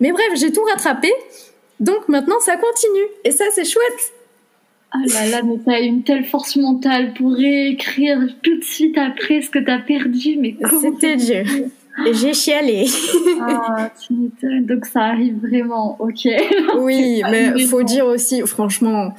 Mais 0.00 0.12
bref, 0.12 0.28
j'ai 0.34 0.52
tout 0.52 0.62
rattrapé, 0.64 1.10
donc 1.80 2.08
maintenant 2.08 2.38
ça 2.40 2.56
continue, 2.56 3.08
et 3.24 3.30
ça 3.30 3.46
c'est 3.52 3.64
chouette. 3.64 4.12
Ah 4.92 4.98
là 5.14 5.26
là, 5.28 5.42
mais 5.42 5.56
t'as 5.64 5.80
une 5.80 6.02
telle 6.02 6.24
force 6.24 6.56
mentale 6.56 7.14
pour 7.14 7.32
réécrire 7.32 8.18
tout 8.42 8.58
de 8.58 8.64
suite 8.64 8.98
après 8.98 9.40
ce 9.40 9.48
que 9.48 9.58
t'as 9.58 9.78
perdu, 9.78 10.36
mais 10.38 10.56
C'était 10.80 11.16
dur. 11.16 11.44
J'ai 12.12 12.34
chialé. 12.34 12.86
ah, 13.40 13.90
tu. 13.98 14.30
Donc 14.60 14.84
ça 14.84 15.04
arrive 15.04 15.38
vraiment, 15.40 15.96
ok. 16.00 16.28
oui, 16.78 17.22
mais 17.30 17.58
faut 17.64 17.82
dire 17.82 18.06
aussi, 18.06 18.42
franchement, 18.42 19.14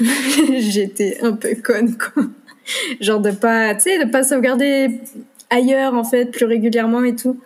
j'étais 0.58 1.18
un 1.22 1.32
peu 1.32 1.54
conne, 1.62 1.96
quoi. 1.96 2.24
Genre 3.00 3.20
de 3.20 3.30
pas, 3.30 3.74
tu 3.74 3.82
sais, 3.82 4.04
de 4.04 4.10
pas 4.10 4.22
sauvegarder 4.22 5.00
ailleurs, 5.50 5.94
en 5.94 6.04
fait, 6.04 6.26
plus 6.26 6.46
régulièrement 6.46 7.04
et 7.04 7.16
tout. 7.16 7.38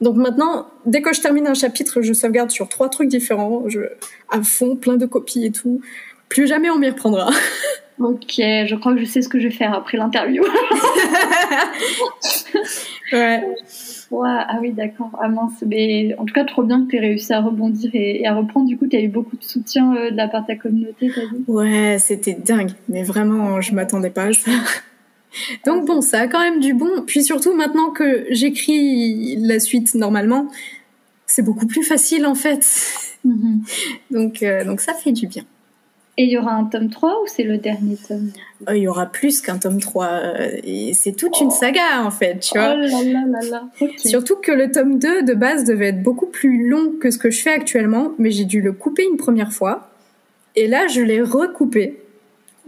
Donc 0.00 0.16
maintenant, 0.16 0.68
dès 0.86 1.02
que 1.02 1.12
je 1.12 1.20
termine 1.20 1.48
un 1.48 1.54
chapitre, 1.54 2.02
je 2.02 2.12
sauvegarde 2.12 2.50
sur 2.50 2.68
trois 2.68 2.88
trucs 2.88 3.08
différents, 3.08 3.68
je, 3.68 3.80
à 4.30 4.42
fond, 4.42 4.76
plein 4.76 4.96
de 4.96 5.06
copies 5.06 5.46
et 5.46 5.50
tout. 5.50 5.80
Plus 6.28 6.46
jamais 6.46 6.70
on 6.70 6.78
m'y 6.78 6.88
reprendra. 6.88 7.30
Ok, 8.00 8.34
je 8.36 8.76
crois 8.76 8.94
que 8.94 9.00
je 9.00 9.04
sais 9.04 9.22
ce 9.22 9.28
que 9.28 9.40
je 9.40 9.48
vais 9.48 9.54
faire 9.54 9.74
après 9.74 9.98
l'interview. 9.98 10.44
ouais. 13.12 13.42
Ah 14.12 14.58
oui, 14.60 14.72
d'accord. 14.72 15.10
Ah 15.20 15.28
mince, 15.28 15.62
mais 15.66 16.14
en 16.18 16.24
tout 16.24 16.34
cas, 16.34 16.44
trop 16.44 16.62
bien 16.62 16.84
que 16.84 16.90
tu 16.90 16.96
aies 16.96 17.00
réussi 17.00 17.32
à 17.32 17.40
rebondir 17.40 17.90
et, 17.92 18.26
à 18.26 18.34
reprendre. 18.34 18.66
Du 18.66 18.78
coup, 18.78 18.86
tu 18.86 18.96
as 18.96 19.00
eu 19.00 19.08
beaucoup 19.08 19.36
de 19.36 19.44
soutien 19.44 19.94
euh, 19.94 20.10
de 20.10 20.16
la 20.16 20.28
part 20.28 20.42
de 20.42 20.46
ta 20.48 20.56
communauté, 20.56 21.10
t'as 21.14 21.22
dit? 21.22 21.44
Ouais, 21.46 21.98
c'était 21.98 22.34
dingue. 22.34 22.70
Mais 22.88 23.02
vraiment, 23.02 23.60
je 23.60 23.74
m'attendais 23.74 24.10
pas 24.10 24.24
à 24.24 24.32
ça. 24.32 24.50
Donc 25.66 25.86
bon, 25.86 26.00
ça 26.00 26.20
a 26.20 26.26
quand 26.26 26.40
même 26.40 26.60
du 26.60 26.72
bon. 26.72 27.02
Puis 27.06 27.22
surtout, 27.22 27.54
maintenant 27.54 27.90
que 27.90 28.26
j'écris 28.30 29.36
la 29.36 29.60
suite 29.60 29.94
normalement, 29.94 30.48
c'est 31.26 31.42
beaucoup 31.42 31.66
plus 31.66 31.82
facile 31.82 32.24
en 32.26 32.34
fait. 32.34 32.66
Mhm. 33.24 33.62
donc, 34.10 34.42
euh, 34.42 34.64
donc 34.64 34.80
ça 34.80 34.94
fait 34.94 35.12
du 35.12 35.26
bien. 35.26 35.44
Et 36.20 36.24
il 36.24 36.30
y 36.30 36.36
aura 36.36 36.50
un 36.50 36.64
tome 36.64 36.90
3 36.90 37.22
ou 37.22 37.26
c'est 37.28 37.44
le 37.44 37.58
dernier 37.58 37.96
tome 37.96 38.32
euh, 38.68 38.76
Il 38.76 38.82
y 38.82 38.88
aura 38.88 39.06
plus 39.06 39.40
qu'un 39.40 39.56
tome 39.56 39.78
3. 39.78 40.06
Euh, 40.06 40.50
c'est 40.92 41.16
toute 41.16 41.40
une 41.40 41.52
saga, 41.52 42.02
en 42.02 42.10
fait, 42.10 42.40
tu 42.40 42.58
vois. 42.58 42.74
Oh 42.74 42.80
là 42.80 43.02
là 43.04 43.24
là 43.24 43.48
là. 43.48 43.88
Surtout 43.98 44.34
que 44.34 44.50
le 44.50 44.72
tome 44.72 44.98
2, 44.98 45.22
de 45.22 45.34
base, 45.34 45.62
devait 45.62 45.90
être 45.90 46.02
beaucoup 46.02 46.26
plus 46.26 46.68
long 46.68 46.94
que 47.00 47.12
ce 47.12 47.18
que 47.18 47.30
je 47.30 47.40
fais 47.40 47.52
actuellement, 47.52 48.14
mais 48.18 48.32
j'ai 48.32 48.46
dû 48.46 48.60
le 48.60 48.72
couper 48.72 49.04
une 49.08 49.16
première 49.16 49.52
fois. 49.52 49.90
Et 50.56 50.66
là, 50.66 50.88
je 50.88 51.02
l'ai 51.02 51.22
recoupé. 51.22 52.02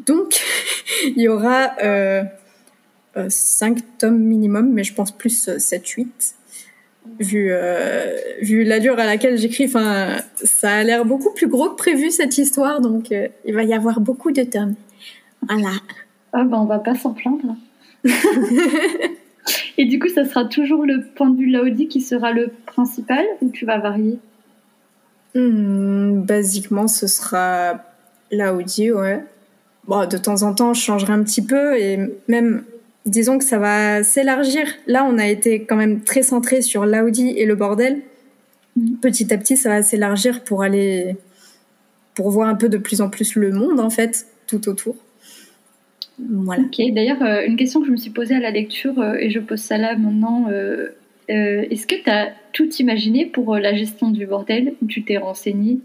Donc, 0.06 0.40
il 1.04 1.20
y 1.20 1.26
aura 1.26 1.72
euh, 1.82 2.22
5 3.28 3.78
euh, 3.78 3.80
tomes 3.98 4.20
minimum, 4.20 4.70
mais 4.72 4.84
je 4.84 4.94
pense 4.94 5.10
plus 5.10 5.48
7-8 5.48 6.06
vu 7.18 7.48
euh, 7.50 8.16
vu 8.40 8.64
l'allure 8.64 8.98
à 8.98 9.04
laquelle 9.04 9.38
j'écris 9.38 9.66
enfin 9.66 10.18
ça 10.36 10.70
a 10.70 10.82
l'air 10.82 11.04
beaucoup 11.04 11.32
plus 11.34 11.48
gros 11.48 11.70
que 11.70 11.76
prévu 11.76 12.10
cette 12.10 12.38
histoire 12.38 12.80
donc 12.80 13.12
euh, 13.12 13.28
il 13.44 13.54
va 13.54 13.62
y 13.64 13.74
avoir 13.74 14.00
beaucoup 14.00 14.32
de 14.32 14.42
tomes. 14.42 14.74
Voilà. 15.48 15.72
Ah 16.32 16.44
ben 16.44 16.58
on 16.58 16.66
va 16.66 16.78
pas 16.78 16.94
s'en 16.94 17.12
plaindre. 17.12 17.56
Et 19.78 19.86
du 19.86 19.98
coup 19.98 20.08
ça 20.08 20.24
sera 20.24 20.44
toujours 20.44 20.84
le 20.84 21.04
point 21.14 21.30
de 21.30 21.38
vue 21.38 21.50
Laudi 21.50 21.88
qui 21.88 22.00
sera 22.00 22.32
le 22.32 22.50
principal 22.66 23.24
ou 23.40 23.50
tu 23.50 23.64
vas 23.64 23.78
varier? 23.78 24.18
Hmm, 25.34 26.22
basiquement 26.22 26.88
ce 26.88 27.06
sera 27.06 27.82
Laudi 28.30 28.92
ouais. 28.92 29.24
Bon 29.86 30.06
de 30.06 30.18
temps 30.18 30.42
en 30.42 30.54
temps 30.54 30.74
je 30.74 30.82
changerai 30.82 31.12
un 31.12 31.22
petit 31.22 31.44
peu 31.44 31.78
et 31.78 31.98
même 32.28 32.64
disons 33.11 33.38
que 33.38 33.44
ça 33.44 33.59
va 33.59 34.03
s'élargir. 34.03 34.62
Là, 34.87 35.05
on 35.05 35.18
a 35.18 35.27
été 35.27 35.64
quand 35.64 35.77
même 35.77 36.03
très 36.03 36.23
centré 36.23 36.62
sur 36.62 36.87
l'Audi 36.87 37.31
et 37.37 37.44
le 37.44 37.55
bordel. 37.55 38.03
Petit 39.03 39.33
à 39.35 39.38
petit, 39.38 39.57
ça 39.57 39.68
va 39.68 39.83
s'élargir 39.83 40.44
pour 40.44 40.62
aller, 40.62 41.16
pour 42.14 42.31
voir 42.31 42.49
un 42.49 42.55
peu 42.55 42.68
de 42.68 42.79
plus 42.79 43.01
en 43.01 43.11
plus 43.11 43.35
le 43.35 43.51
monde, 43.51 43.81
en 43.81 43.90
fait, 43.90 44.27
tout 44.46 44.68
autour. 44.68 44.96
Voilà. 46.18 46.62
Ok, 46.62 46.81
d'ailleurs, 46.92 47.23
euh, 47.23 47.46
une 47.46 47.57
question 47.57 47.81
que 47.81 47.87
je 47.87 47.92
me 47.92 47.96
suis 47.96 48.11
posée 48.11 48.35
à 48.35 48.40
la 48.40 48.51
lecture, 48.51 48.99
euh, 49.01 49.14
et 49.14 49.31
je 49.31 49.40
pose 49.40 49.61
ça 49.61 49.79
là 49.79 49.96
maintenant, 49.96 50.46
euh, 50.49 50.88
est-ce 51.29 51.87
que 51.87 51.94
tu 51.94 52.11
as 52.11 52.33
tout 52.53 52.68
imaginé 52.79 53.27
pour 53.27 53.57
la 53.57 53.75
gestion 53.75 54.11
du 54.11 54.27
bordel? 54.27 54.75
Tu 54.88 55.05
t'es 55.05 55.16
renseigné? 55.16 55.79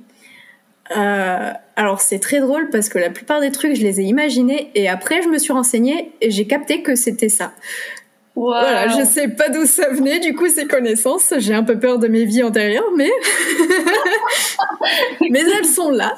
Euh, 0.95 1.51
alors 1.75 2.01
c'est 2.01 2.19
très 2.19 2.39
drôle 2.39 2.69
parce 2.69 2.89
que 2.89 2.99
la 2.99 3.09
plupart 3.09 3.41
des 3.41 3.51
trucs 3.51 3.75
je 3.75 3.81
les 3.81 4.01
ai 4.01 4.03
imaginés 4.03 4.71
et 4.75 4.87
après 4.87 5.21
je 5.21 5.29
me 5.29 5.37
suis 5.37 5.53
renseignée 5.53 6.11
et 6.21 6.31
j'ai 6.31 6.45
capté 6.45 6.81
que 6.81 6.95
c'était 6.95 7.29
ça. 7.29 7.51
Voilà, 8.35 8.89
je 8.89 9.05
sais 9.05 9.29
pas 9.29 9.47
d'où 9.47 9.65
ça 9.65 9.89
venait 9.89 10.19
du 10.19 10.35
coup 10.35 10.49
ces 10.49 10.67
connaissances. 10.67 11.33
J'ai 11.37 11.53
un 11.53 11.63
peu 11.63 11.79
peur 11.79 11.99
de 11.99 12.07
mes 12.07 12.25
vies 12.25 12.43
antérieures, 12.43 12.91
mais 12.95 13.09
mais 15.29 15.41
elles 15.57 15.65
sont 15.65 15.89
là. 15.89 16.13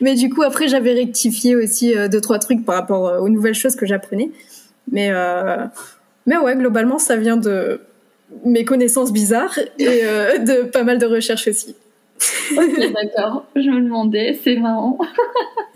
mais 0.00 0.14
du 0.14 0.28
coup 0.30 0.42
après 0.42 0.66
j'avais 0.66 0.94
rectifié 0.94 1.54
aussi 1.54 1.96
euh, 1.96 2.08
deux 2.08 2.20
trois 2.20 2.40
trucs 2.40 2.64
par 2.64 2.74
rapport 2.74 3.08
euh, 3.08 3.18
aux 3.20 3.28
nouvelles 3.28 3.54
choses 3.54 3.76
que 3.76 3.86
j'apprenais. 3.86 4.30
Mais 4.90 5.10
euh... 5.12 5.64
mais 6.26 6.36
ouais 6.36 6.56
globalement 6.56 6.98
ça 6.98 7.16
vient 7.16 7.36
de 7.36 7.80
mes 8.44 8.64
connaissances 8.64 9.12
bizarres 9.12 9.58
et 9.78 10.00
euh, 10.04 10.38
de 10.38 10.62
pas 10.62 10.82
mal 10.82 10.98
de 10.98 11.06
recherches 11.06 11.48
aussi. 11.48 11.76
ok, 12.56 12.92
d'accord. 12.92 13.46
Je 13.56 13.68
me 13.70 13.80
demandais, 13.80 14.38
c'est 14.42 14.56
marrant. 14.56 14.98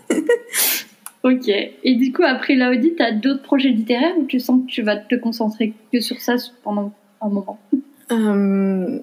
ok. 1.23 1.47
Et 1.47 1.95
du 1.95 2.11
coup, 2.11 2.23
après 2.23 2.55
l'Audi, 2.55 2.93
tu 2.95 3.03
as 3.03 3.11
d'autres 3.11 3.43
projets 3.43 3.69
littéraires 3.69 4.17
ou 4.17 4.25
tu 4.25 4.39
sens 4.39 4.61
que 4.65 4.71
tu 4.71 4.81
vas 4.81 4.97
te 4.97 5.15
concentrer 5.15 5.73
que 5.91 5.99
sur 5.99 6.19
ça 6.19 6.35
pendant 6.63 6.91
un 7.21 7.29
moment? 7.29 7.59
Euh, 8.11 8.99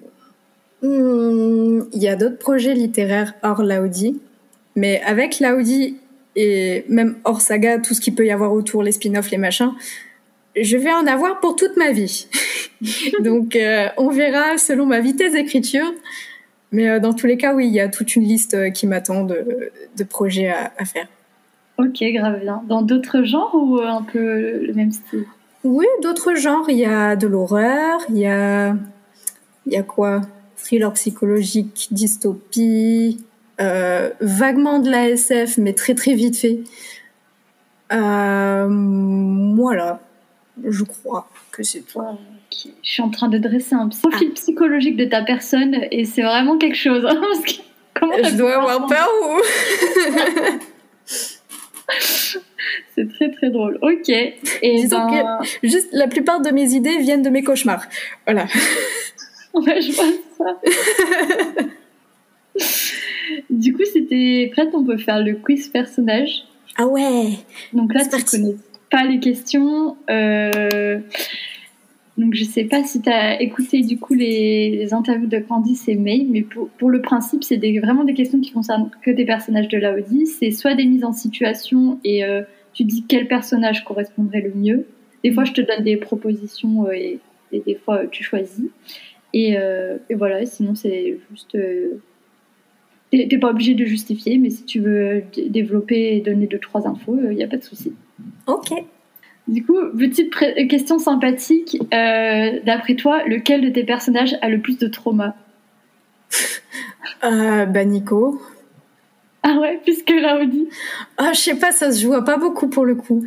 hmm, 0.82 1.88
Il 1.92 2.02
y 2.02 2.08
a 2.08 2.16
d'autres 2.16 2.38
projets 2.38 2.74
littéraires 2.74 3.34
hors 3.42 3.62
l'Audi. 3.62 4.20
Mais 4.76 5.00
avec 5.02 5.40
l'Audi 5.40 5.98
et 6.36 6.84
même 6.88 7.16
hors 7.24 7.40
saga, 7.40 7.78
tout 7.78 7.94
ce 7.94 8.00
qu'il 8.00 8.14
peut 8.14 8.26
y 8.26 8.30
avoir 8.30 8.52
autour, 8.52 8.82
les 8.82 8.92
spin-offs, 8.92 9.30
les 9.30 9.38
machins, 9.38 9.72
je 10.60 10.76
vais 10.76 10.92
en 10.92 11.06
avoir 11.06 11.40
pour 11.40 11.56
toute 11.56 11.76
ma 11.76 11.92
vie. 11.92 12.26
Donc, 13.20 13.56
euh, 13.56 13.88
on 13.96 14.10
verra 14.10 14.58
selon 14.58 14.86
ma 14.86 15.00
vitesse 15.00 15.32
d'écriture. 15.32 15.92
Mais 16.74 16.90
euh, 16.90 16.98
dans 16.98 17.12
tous 17.12 17.28
les 17.28 17.36
cas, 17.36 17.54
oui, 17.54 17.68
il 17.68 17.72
y 17.72 17.78
a 17.78 17.88
toute 17.88 18.16
une 18.16 18.24
liste 18.24 18.54
euh, 18.54 18.70
qui 18.70 18.88
m'attend 18.88 19.22
de, 19.22 19.70
projets 20.10 20.50
à, 20.50 20.84
faire. 20.84 21.06
Ok, 21.78 22.02
grave 22.02 22.40
bien. 22.40 22.64
Dans 22.68 22.82
d'autres 22.82 23.22
genres 23.22 23.54
ou 23.54 23.78
euh, 23.78 23.86
un 23.86 24.02
peu 24.02 24.66
le 24.66 24.74
même 24.74 24.90
style? 24.90 25.24
Oui, 25.62 25.86
d'autres 26.02 26.34
genres. 26.34 26.68
Il 26.68 26.76
y 26.76 26.84
a 26.84 27.14
de 27.14 27.28
l'horreur, 27.28 28.00
il 28.08 28.18
y 28.18 28.26
a, 28.26 28.74
il 29.66 29.72
y 29.72 29.76
a 29.76 29.84
quoi? 29.84 30.22
Thriller 30.56 30.92
psychologique, 30.94 31.86
dystopie, 31.92 33.24
vaguement 33.58 34.80
de 34.80 34.90
la 34.90 35.10
SF, 35.10 35.58
mais 35.58 35.74
très 35.74 35.94
très 35.94 36.14
vite 36.14 36.36
fait. 36.36 36.58
voilà, 37.90 40.00
je 40.64 40.82
crois 40.82 41.28
que 41.52 41.62
c'est 41.62 41.82
tout. 41.82 42.00
Je 42.82 42.90
suis 42.90 43.02
en 43.02 43.10
train 43.10 43.28
de 43.28 43.38
dresser 43.38 43.74
un 43.74 43.88
profil 43.88 44.28
ah. 44.30 44.34
psychologique 44.34 44.96
de 44.96 45.04
ta 45.04 45.22
personne 45.22 45.76
et 45.90 46.04
c'est 46.04 46.22
vraiment 46.22 46.58
quelque 46.58 46.76
chose. 46.76 47.04
Hein, 47.06 47.20
comment 47.94 48.14
je 48.22 48.34
dois 48.36 48.56
avoir 48.56 48.86
peur 48.86 49.08
ou? 49.22 49.40
C'est 52.94 53.08
très 53.08 53.30
très 53.30 53.50
drôle. 53.50 53.78
Ok. 53.82 54.08
Et 54.08 54.34
Disons 54.62 55.06
ben... 55.06 55.40
que 55.40 55.68
juste 55.68 55.88
la 55.92 56.06
plupart 56.06 56.40
de 56.40 56.50
mes 56.50 56.72
idées 56.72 56.98
viennent 56.98 57.22
de 57.22 57.30
mes 57.30 57.42
cauchemars. 57.42 57.84
Voilà. 58.24 58.44
ouais, 59.54 59.80
je 59.82 59.92
vois 59.92 60.04
ça. 60.38 60.60
du 63.50 63.72
coup, 63.72 63.82
c'était 63.92 64.48
prête, 64.52 64.68
on 64.72 64.84
peut 64.84 64.96
faire 64.96 65.22
le 65.22 65.34
quiz 65.34 65.68
personnage. 65.68 66.44
Ah 66.76 66.86
ouais. 66.86 67.38
Donc 67.72 67.92
là, 67.94 68.02
tu 68.04 68.24
connais 68.24 68.56
pas 68.90 69.04
les 69.04 69.18
questions. 69.18 69.96
Euh... 70.08 71.00
Donc 72.16 72.34
je 72.34 72.44
sais 72.44 72.64
pas 72.64 72.84
si 72.84 73.02
tu 73.02 73.10
as 73.10 73.40
écouté 73.42 73.80
du 73.80 73.98
coup 73.98 74.14
les, 74.14 74.94
interviews 74.94 75.26
de 75.26 75.38
Candice 75.38 75.88
et 75.88 75.96
May, 75.96 76.26
mais 76.28 76.42
pour, 76.42 76.90
le 76.90 77.00
principe, 77.00 77.42
c'est 77.42 77.58
vraiment 77.80 78.04
des 78.04 78.14
questions 78.14 78.40
qui 78.40 78.52
concernent 78.52 78.90
que 79.02 79.10
des 79.10 79.24
personnages 79.24 79.68
de 79.68 79.78
l'Audi. 79.78 80.26
C'est 80.26 80.52
soit 80.52 80.74
des 80.74 80.84
mises 80.84 81.04
en 81.04 81.12
situation 81.12 81.98
et 82.04 82.24
euh, 82.24 82.42
tu 82.72 82.84
dis 82.84 83.04
quel 83.08 83.26
personnage 83.26 83.84
correspondrait 83.84 84.42
le 84.42 84.52
mieux. 84.54 84.86
Des 85.24 85.32
fois, 85.32 85.44
je 85.44 85.52
te 85.52 85.60
donne 85.60 85.82
des 85.82 85.96
propositions 85.96 86.86
euh, 86.86 86.92
et, 86.92 87.20
des 87.52 87.74
fois, 87.74 88.06
tu 88.06 88.22
choisis. 88.22 88.66
Et, 89.32 89.56
euh, 89.58 89.96
et 90.08 90.14
voilà, 90.14 90.44
sinon, 90.46 90.74
c'est 90.74 91.18
juste... 91.30 91.56
T'es 93.10 93.38
pas 93.38 93.50
obligé 93.50 93.74
de 93.74 93.84
justifier, 93.84 94.38
mais 94.38 94.50
si 94.50 94.64
tu 94.64 94.80
veux 94.80 95.22
développer 95.36 96.16
et 96.16 96.20
donner 96.20 96.48
deux, 96.48 96.58
trois 96.58 96.88
infos, 96.88 97.16
il 97.30 97.36
n'y 97.36 97.44
a 97.44 97.46
pas 97.46 97.58
de 97.58 97.62
souci. 97.62 97.92
Ok. 98.48 98.72
Du 99.46 99.64
coup, 99.64 99.76
petite 99.98 100.34
question 100.68 100.98
sympathique. 100.98 101.76
Euh, 101.92 102.60
d'après 102.64 102.94
toi, 102.94 103.22
lequel 103.24 103.60
de 103.62 103.68
tes 103.68 103.84
personnages 103.84 104.36
a 104.40 104.48
le 104.48 104.60
plus 104.60 104.78
de 104.78 104.88
trauma 104.88 105.34
euh, 107.24 107.66
Bah 107.66 107.84
Nico. 107.84 108.40
Ah 109.42 109.58
ouais, 109.60 109.78
puisque 109.84 110.10
là 110.10 110.38
on 110.40 110.46
dit. 110.46 110.68
Ah, 111.18 111.32
je 111.34 111.40
sais 111.40 111.56
pas, 111.56 111.72
ça 111.72 111.92
se 111.92 112.02
joue 112.02 112.12
pas 112.24 112.38
beaucoup 112.38 112.68
pour 112.68 112.86
le 112.86 112.94
coup. 112.94 113.26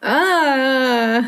Ah 0.00 1.20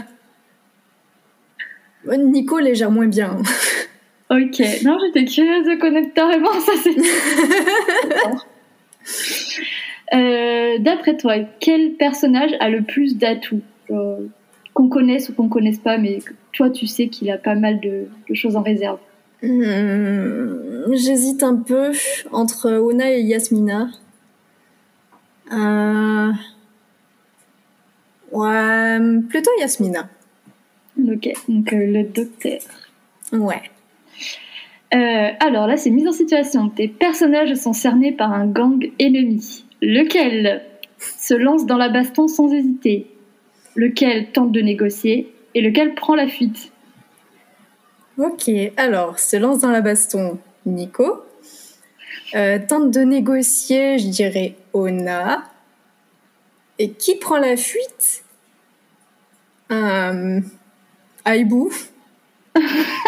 Nico 2.16 2.59
les 2.59 2.74
gère 2.74 2.90
moins 2.90 3.07
bien. 3.07 3.37
ok, 4.30 4.62
non, 4.85 4.96
j'étais 5.04 5.26
curieuse 5.26 5.66
de 5.66 5.78
connaître 5.78 6.14
ta 6.14 6.28
réponse, 6.28 6.64
ça 6.64 6.72
c'est. 6.83 6.96
Euh, 10.12 10.79
d'après 10.81 11.17
toi, 11.17 11.37
quel 11.61 11.95
personnage 11.95 12.51
a 12.61 12.69
le 12.69 12.83
plus 12.83 13.17
d'atouts 13.17 13.62
Qu'on 13.88 14.88
connaisse 14.88 15.29
ou 15.29 15.35
qu'on 15.35 15.49
connaisse 15.49 15.79
pas, 15.79 15.99
mais 15.99 16.19
toi 16.53 16.69
tu 16.69 16.87
sais 16.87 17.09
qu'il 17.09 17.31
a 17.31 17.38
pas 17.38 17.55
mal 17.55 17.81
de, 17.81 18.07
choses 18.35 18.57
en 18.57 18.62
réserve. 18.62 18.99
Hmm, 19.43 20.93
j'hésite 20.93 21.43
un 21.43 21.57
peu 21.57 21.93
entre 22.33 22.73
Ona 22.73 23.12
et 23.12 23.21
Yasmina. 23.21 23.90
Euh... 25.53 26.33
Ouais, 28.33 28.99
plutôt 29.29 29.51
Yasmina. 29.61 30.09
Ok, 30.99 31.33
donc 31.49 31.73
euh, 31.73 31.87
le 31.87 32.05
docteur. 32.05 32.61
Ouais. 33.33 33.62
Euh, 34.95 35.31
alors 35.40 35.67
là, 35.67 35.77
c'est 35.77 35.90
mise 35.90 36.07
en 36.07 36.12
situation. 36.12 36.69
Tes 36.69 36.88
personnages 36.88 37.55
sont 37.55 37.73
cernés 37.73 38.12
par 38.12 38.33
un 38.33 38.47
gang 38.47 38.90
ennemi. 38.99 39.63
Lequel 39.85 40.62
se 40.99 41.35
lance 41.35 41.66
dans 41.66 41.77
la 41.77 41.90
baston 41.90 42.27
sans 42.27 42.51
hésiter? 42.51 43.07
Lequel 43.77 44.33
tente 44.33 44.51
de 44.51 44.61
négocier 44.61 45.35
Et 45.55 45.61
lequel 45.61 45.94
prend 45.94 46.14
la 46.14 46.27
fuite? 46.27 46.73
Ok, 48.16 48.51
alors, 48.79 49.18
se 49.18 49.37
lance 49.37 49.59
dans 49.59 49.70
la 49.70 49.83
baston 49.83 50.38
Nico. 50.64 51.23
Euh, 52.35 52.59
tente 52.66 52.90
de 52.92 53.01
négocier, 53.01 53.99
je 53.99 54.09
dirais 54.09 54.55
Ona. 54.73 55.44
Et 56.79 56.92
qui 56.92 57.16
prend 57.16 57.37
la 57.37 57.57
fuite? 57.57 58.25
Euh, 59.70 60.40
Aibou. 61.27 61.70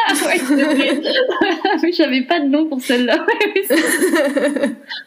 Ah. 0.09 0.13
Oui, 1.83 1.93
J'avais 1.93 2.23
pas 2.23 2.41
de 2.41 2.47
nom 2.47 2.69
pour 2.69 2.81
celle-là. 2.81 3.27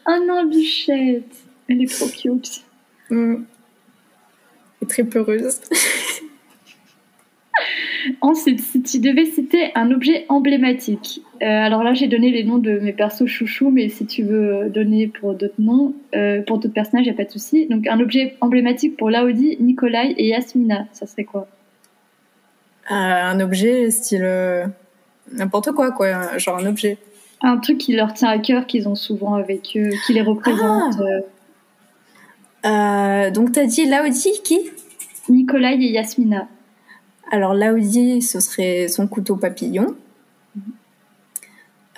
Ah 0.06 0.18
non, 0.26 0.44
Bichette. 0.44 1.49
Elle 1.70 1.82
est 1.82 1.90
trop 1.90 2.08
cute. 2.08 2.64
Hmm. 3.10 3.44
Et 4.82 4.86
très 4.86 5.04
peureuse. 5.04 5.60
Ensuite, 8.22 8.60
si 8.60 8.82
tu 8.82 8.98
devais 8.98 9.26
citer 9.26 9.70
un 9.74 9.90
objet 9.90 10.24
emblématique, 10.28 11.20
euh, 11.42 11.46
alors 11.46 11.82
là 11.82 11.92
j'ai 11.92 12.08
donné 12.08 12.30
les 12.30 12.44
noms 12.44 12.58
de 12.58 12.78
mes 12.78 12.92
persos 12.92 13.26
chouchous, 13.26 13.70
mais 13.70 13.88
si 13.88 14.06
tu 14.06 14.22
veux 14.22 14.70
donner 14.70 15.06
pour 15.06 15.34
d'autres 15.34 15.60
noms, 15.60 15.94
euh, 16.14 16.40
pour 16.42 16.58
d'autres 16.58 16.74
personnages, 16.74 17.06
il 17.06 17.10
n'y 17.10 17.14
a 17.14 17.16
pas 17.16 17.24
de 17.26 17.30
souci. 17.30 17.66
Donc 17.66 17.86
un 17.86 18.00
objet 18.00 18.36
emblématique 18.40 18.96
pour 18.96 19.10
Laodi, 19.10 19.58
Nikolai 19.60 20.14
et 20.16 20.28
Yasmina, 20.28 20.86
ça 20.92 21.06
serait 21.06 21.24
quoi? 21.24 21.46
Euh, 22.90 22.94
un 22.94 23.38
objet 23.40 23.90
style 23.90 24.26
n'importe 25.32 25.72
quoi, 25.72 25.92
quoi. 25.92 26.38
Genre 26.38 26.58
un 26.58 26.66
objet. 26.66 26.98
Un 27.42 27.58
truc 27.58 27.78
qui 27.78 27.94
leur 27.94 28.12
tient 28.12 28.28
à 28.28 28.38
cœur, 28.38 28.66
qu'ils 28.66 28.88
ont 28.88 28.94
souvent 28.94 29.34
avec 29.34 29.76
eux, 29.76 29.90
qui 30.06 30.12
les 30.12 30.22
représente. 30.22 31.00
euh, 31.00 31.20
Euh, 32.66 33.30
donc 33.30 33.52
t'as 33.52 33.64
dit 33.64 33.86
Laudi 33.86 34.40
qui? 34.44 34.70
Nikolai 35.28 35.74
et 35.74 35.92
Yasmina. 35.92 36.48
Alors 37.30 37.54
Laudi, 37.54 38.22
ce 38.22 38.40
serait 38.40 38.88
son 38.88 39.06
couteau 39.06 39.36
papillon. 39.36 39.94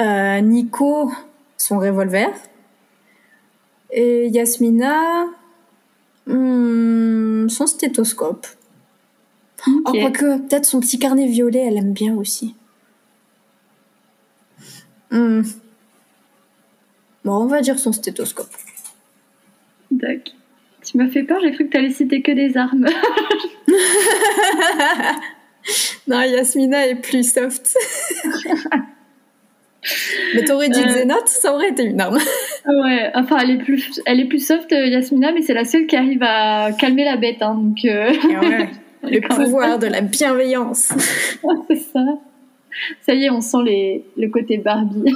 Euh, 0.00 0.40
Nico, 0.40 1.12
son 1.56 1.78
revolver. 1.78 2.30
Et 3.90 4.28
Yasmina, 4.28 5.26
hmm, 6.26 7.48
son 7.48 7.66
stéthoscope. 7.66 8.46
Oh, 9.66 9.70
Ok. 9.86 10.00
quoique, 10.00 10.38
peut-être 10.48 10.64
son 10.64 10.80
petit 10.80 10.98
carnet 10.98 11.26
violet, 11.26 11.60
elle 11.60 11.76
aime 11.76 11.92
bien 11.92 12.16
aussi. 12.16 12.54
Hmm. 15.10 15.42
Bon, 17.24 17.34
on 17.36 17.46
va 17.46 17.60
dire 17.60 17.78
son 17.78 17.92
stéthoscope. 17.92 18.48
Tu 20.92 20.98
m'as 20.98 21.08
fait 21.08 21.22
peur, 21.22 21.38
j'ai 21.42 21.52
cru 21.52 21.64
que 21.64 21.70
tu 21.70 21.76
allais 21.78 21.90
citer 21.90 22.20
que 22.22 22.32
des 22.32 22.56
armes. 22.56 22.86
Non, 26.08 26.20
Yasmina 26.20 26.88
est 26.88 26.96
plus 26.96 27.32
soft. 27.32 27.76
Mais 30.34 30.44
t'aurais 30.44 30.68
dit 30.68 30.80
Euh. 30.80 31.04
Ça 31.26 31.54
aurait 31.54 31.70
été 31.70 31.84
une 31.84 32.00
arme. 32.00 32.18
ouais, 32.66 33.10
enfin 33.14 33.38
elle 33.40 33.50
est 33.50 33.58
plus, 33.58 34.00
elle 34.06 34.20
est 34.20 34.26
plus 34.26 34.44
soft, 34.44 34.72
euh, 34.72 34.86
Yasmina, 34.86 35.32
mais 35.32 35.42
c'est 35.42 35.54
la 35.54 35.64
seule 35.64 35.86
qui 35.86 35.96
arrive 35.96 36.22
à 36.22 36.70
calmer 36.78 37.04
la 37.04 37.16
bête. 37.16 37.42
Hein, 37.42 37.54
donc 37.54 37.78
euh, 37.84 38.12
Le 39.02 39.20
quand 39.20 39.36
même. 39.38 39.44
pouvoir 39.46 39.78
de 39.80 39.86
la 39.88 40.00
bienveillance. 40.00 40.92
c'est 41.68 41.76
ça. 41.76 42.00
Ça 43.00 43.14
y 43.14 43.24
est, 43.24 43.30
on 43.30 43.40
sent 43.40 43.58
les, 43.64 44.04
le 44.16 44.28
côté 44.28 44.58
Barbie. 44.58 45.12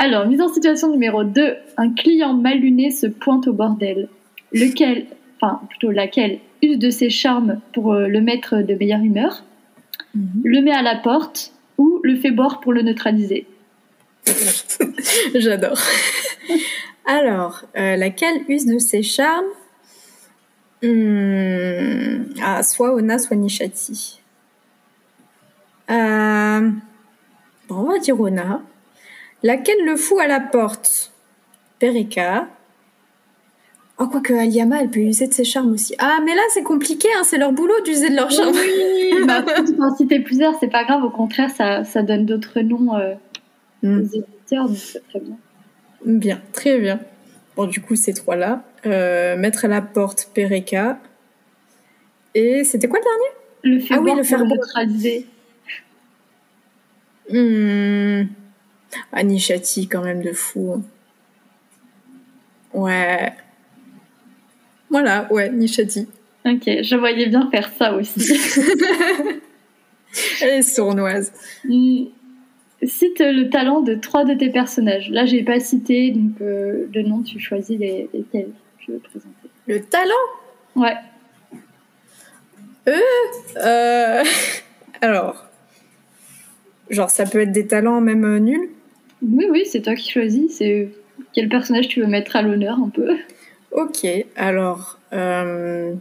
Alors, 0.00 0.26
mise 0.26 0.40
en 0.40 0.48
situation 0.48 0.90
numéro 0.90 1.24
2. 1.24 1.56
Un 1.76 1.92
client 1.92 2.32
mal 2.32 2.58
luné 2.58 2.92
se 2.92 3.08
pointe 3.08 3.48
au 3.48 3.52
bordel. 3.52 4.08
Lequel, 4.52 5.06
enfin 5.36 5.60
plutôt 5.68 5.90
laquelle, 5.90 6.38
use 6.62 6.78
de 6.78 6.88
ses 6.88 7.10
charmes 7.10 7.60
pour 7.74 7.92
euh, 7.92 8.06
le 8.06 8.20
mettre 8.20 8.62
de 8.62 8.74
meilleure 8.74 9.00
humeur, 9.00 9.44
le 10.14 10.60
met 10.60 10.72
à 10.72 10.82
la 10.82 10.96
porte 10.96 11.52
ou 11.76 12.00
le 12.02 12.16
fait 12.16 12.30
boire 12.30 12.60
pour 12.60 12.72
le 12.72 12.82
neutraliser? 12.82 13.46
J'adore. 15.34 15.78
Alors, 17.06 17.64
euh, 17.76 17.96
laquelle 17.96 18.42
use 18.48 18.66
de 18.66 18.78
ses 18.78 19.02
charmes? 19.02 19.46
Hmm, 20.82 22.32
ah, 22.40 22.62
Soit 22.62 22.94
Ona, 22.94 23.18
soit 23.18 23.36
Nishati. 23.36 24.20
Euh, 25.90 26.70
bon, 27.68 27.76
on 27.76 27.88
va 27.90 27.98
dire 27.98 28.20
Ona. 28.20 28.62
Laquelle 29.42 29.84
le 29.84 29.96
fout 29.96 30.18
à 30.20 30.26
la 30.26 30.40
porte? 30.40 31.12
Pereka. 31.78 32.48
Oh, 34.00 34.06
quoique 34.06 34.32
Aliama, 34.32 34.80
elle 34.80 34.90
peut 34.90 35.00
user 35.00 35.26
de 35.26 35.32
ses 35.32 35.44
charmes 35.44 35.72
aussi. 35.72 35.94
Ah, 35.98 36.18
mais 36.24 36.34
là, 36.34 36.42
c'est 36.50 36.62
compliqué, 36.62 37.08
hein, 37.16 37.22
c'est 37.24 37.38
leur 37.38 37.52
boulot 37.52 37.80
d'user 37.84 38.10
de 38.10 38.14
leurs 38.16 38.30
charmes. 38.30 38.54
Oui, 38.54 39.12
bah, 39.26 39.44
en 39.80 39.94
citer 39.96 40.20
plusieurs, 40.20 40.54
c'est 40.60 40.68
pas 40.68 40.84
grave, 40.84 41.02
au 41.02 41.10
contraire, 41.10 41.50
ça, 41.50 41.82
ça 41.84 42.02
donne 42.02 42.24
d'autres 42.26 42.60
noms 42.60 42.96
euh, 42.96 43.14
Hmm. 43.82 44.00
aux 44.00 44.02
éditeurs, 44.02 44.66
donc 44.68 44.76
c'est 44.76 45.06
très 45.08 45.20
bien. 45.20 45.36
Bien, 46.04 46.40
très 46.52 46.78
bien. 46.80 46.98
Bon, 47.54 47.66
du 47.66 47.80
coup, 47.80 47.94
ces 47.94 48.12
trois-là. 48.12 48.64
Euh, 48.86 49.36
mettre 49.36 49.64
à 49.66 49.68
la 49.68 49.82
porte 49.82 50.30
Pereka. 50.34 50.98
Et 52.34 52.64
c'était 52.64 52.88
quoi 52.88 52.98
le 52.98 53.04
dernier? 53.04 53.76
Le 53.76 53.80
fait 53.84 53.94
Ah 53.94 54.00
oui, 54.00 54.12
le 54.16 54.22
faire 54.24 54.44
neutraliser. 54.44 55.26
Hmm. 57.30 58.22
Ah, 59.12 59.22
Nishati, 59.22 59.88
quand 59.88 60.02
même, 60.02 60.22
de 60.22 60.32
fou. 60.32 60.82
Ouais. 62.72 63.32
Voilà, 64.90 65.30
ouais, 65.32 65.50
Nishati. 65.50 66.08
Ok, 66.46 66.62
je 66.64 66.96
voyais 66.96 67.26
bien 67.26 67.50
faire 67.50 67.70
ça 67.76 67.94
aussi. 67.94 68.20
Elle 70.40 70.58
est 70.58 70.62
sournoise. 70.62 71.32
Hmm. 71.64 72.04
Cite 72.82 73.18
le 73.18 73.50
talent 73.50 73.80
de 73.80 73.94
trois 73.96 74.24
de 74.24 74.34
tes 74.34 74.50
personnages. 74.50 75.10
Là, 75.10 75.26
j'ai 75.26 75.42
pas 75.42 75.58
cité, 75.58 76.12
donc 76.12 76.40
euh, 76.40 76.88
le 76.94 77.02
nom, 77.02 77.22
tu 77.22 77.40
choisis 77.40 77.78
les, 77.78 78.08
lesquels 78.14 78.50
tu 78.78 78.92
veux 78.92 78.98
présenter. 78.98 79.32
Le 79.66 79.80
talent? 79.82 80.14
Ouais. 80.76 80.96
euh... 82.86 84.22
Alors. 85.00 85.44
Genre, 86.88 87.10
ça 87.10 87.26
peut 87.26 87.40
être 87.40 87.52
des 87.52 87.66
talents 87.66 88.00
même 88.00 88.24
euh, 88.24 88.38
nuls? 88.38 88.70
Oui, 89.22 89.46
oui, 89.50 89.66
c'est 89.66 89.82
toi 89.82 89.94
qui 89.94 90.10
choisis. 90.10 90.56
C'est 90.56 90.90
quel 91.32 91.48
personnage 91.48 91.88
tu 91.88 92.00
veux 92.00 92.06
mettre 92.06 92.36
à 92.36 92.42
l'honneur 92.42 92.78
un 92.78 92.88
peu. 92.88 93.16
Ok, 93.72 94.06
alors. 94.36 94.98
Euh... 95.12 95.94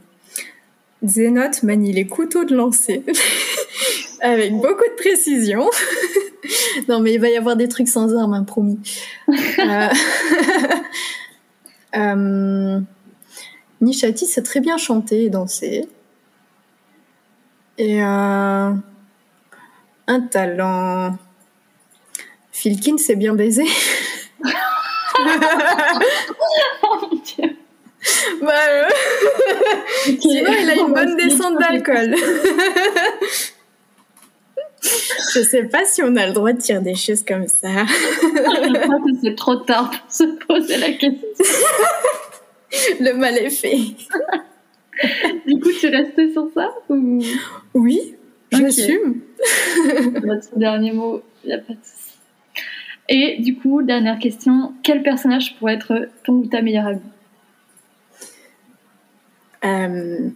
Manie 1.63 1.93
les 1.93 2.07
couteaux 2.07 2.43
de 2.43 2.55
lancer. 2.55 3.03
Avec 4.21 4.51
beaucoup 4.51 4.83
de 4.83 4.95
précision. 4.95 5.69
non, 6.89 6.99
mais 6.99 7.13
il 7.13 7.19
va 7.19 7.29
y 7.29 7.37
avoir 7.37 7.55
des 7.55 7.67
trucs 7.67 7.87
sans 7.87 8.15
armes, 8.15 8.33
hein, 8.33 8.43
promis. 8.43 8.79
Euh, 9.29 9.87
euh, 11.95 12.79
Nishati 13.81 14.25
sait 14.25 14.41
très 14.41 14.59
bien 14.59 14.77
chanter 14.77 15.25
et 15.25 15.29
danser. 15.29 15.87
Et 17.77 18.01
euh, 18.01 18.71
un 20.07 20.21
talent. 20.31 21.17
Filkin 22.67 22.97
sait 22.97 23.15
bien 23.15 23.31
oh 23.33 23.37
mon 27.01 27.15
dieu. 27.17 27.55
Bah, 28.41 28.51
euh, 28.69 28.83
Sinon, 30.03 30.51
il 30.61 30.69
a 30.69 30.75
une 30.75 30.93
bonne 30.93 31.15
descente 31.23 31.57
d'alcool. 31.59 32.13
Je 35.33 35.39
sais 35.43 35.63
pas 35.63 35.85
si 35.85 36.01
on 36.03 36.13
a 36.17 36.27
le 36.27 36.33
droit 36.33 36.51
de 36.51 36.57
dire 36.59 36.81
des 36.81 36.95
choses 36.95 37.23
comme 37.23 37.47
ça. 37.47 37.69
Je 38.21 38.79
crois 38.81 38.97
que 38.99 39.11
c'est 39.23 39.35
trop 39.35 39.55
tard 39.55 39.89
pour 39.91 40.11
se 40.11 40.23
poser 40.45 40.75
la 40.77 40.91
question. 40.91 41.17
Le 42.99 43.13
mal 43.13 43.37
est 43.37 43.49
fait. 43.49 43.77
Du 45.45 45.59
coup, 45.61 45.71
tu 45.79 45.87
restais 45.87 46.33
sur 46.33 46.49
ça 46.53 46.69
ou? 46.89 47.21
Oui, 47.73 48.15
Ok. 48.53 48.59
j'assume. 48.59 49.21
votre 50.21 50.57
dernier 50.57 50.91
mot 50.91 51.21
Il 51.45 51.53
a 51.53 51.59
pas 51.59 51.73
de 51.73 51.79
souci. 51.81 51.96
Et 53.09 53.37
du 53.39 53.55
coup, 53.55 53.81
dernière 53.83 54.19
question 54.19 54.73
quel 54.83 55.01
personnage 55.03 55.55
pourrait 55.57 55.75
être 55.75 56.09
ton 56.23 56.33
ou 56.33 56.45
ta 56.45 56.61
meilleure 56.61 56.87
amie 56.87 57.01
Euh, 59.63 60.29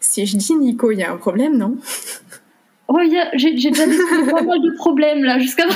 si 0.00 0.26
je 0.26 0.36
dis 0.36 0.54
Nico, 0.56 0.90
il 0.90 0.98
y 0.98 1.02
a 1.02 1.10
un 1.12 1.16
problème, 1.16 1.56
non 1.56 1.76
Oh, 2.88 2.98
j'ai 3.34 3.52
déjà 3.52 3.86
découvert 3.86 4.26
pas 4.34 4.42
mal 4.42 4.60
de 4.60 4.76
problèmes 4.76 5.24
là 5.24 5.38
jusqu'à. 5.38 5.64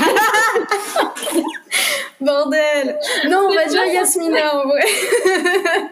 Bordel 2.20 2.98
Non, 3.28 3.48
on 3.48 3.54
va 3.54 3.64
dire 3.66 3.84
Yasmina 3.86 4.56
en 4.56 4.68
vrai. 4.68 4.84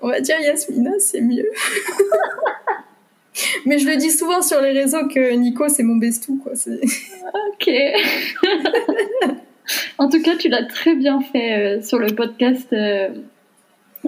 on 0.00 0.08
va 0.08 0.20
dire 0.20 0.40
Yasmina, 0.40 0.92
c'est 0.98 1.20
mieux. 1.20 1.50
Mais 3.66 3.78
je 3.78 3.88
le 3.88 3.96
dis 3.96 4.10
souvent 4.10 4.42
sur 4.42 4.60
les 4.60 4.72
réseaux 4.72 5.06
que 5.08 5.34
Nico, 5.34 5.68
c'est 5.68 5.82
mon 5.82 5.96
bestou, 5.96 6.40
quoi. 6.42 6.52
Ok. 7.52 7.70
en 9.98 10.08
tout 10.08 10.22
cas, 10.22 10.36
tu 10.36 10.48
l'as 10.48 10.64
très 10.64 10.94
bien 10.94 11.20
fait 11.20 11.78
euh, 11.78 11.82
sur 11.82 11.98
le 11.98 12.14
podcast 12.14 12.68
euh, 12.72 13.08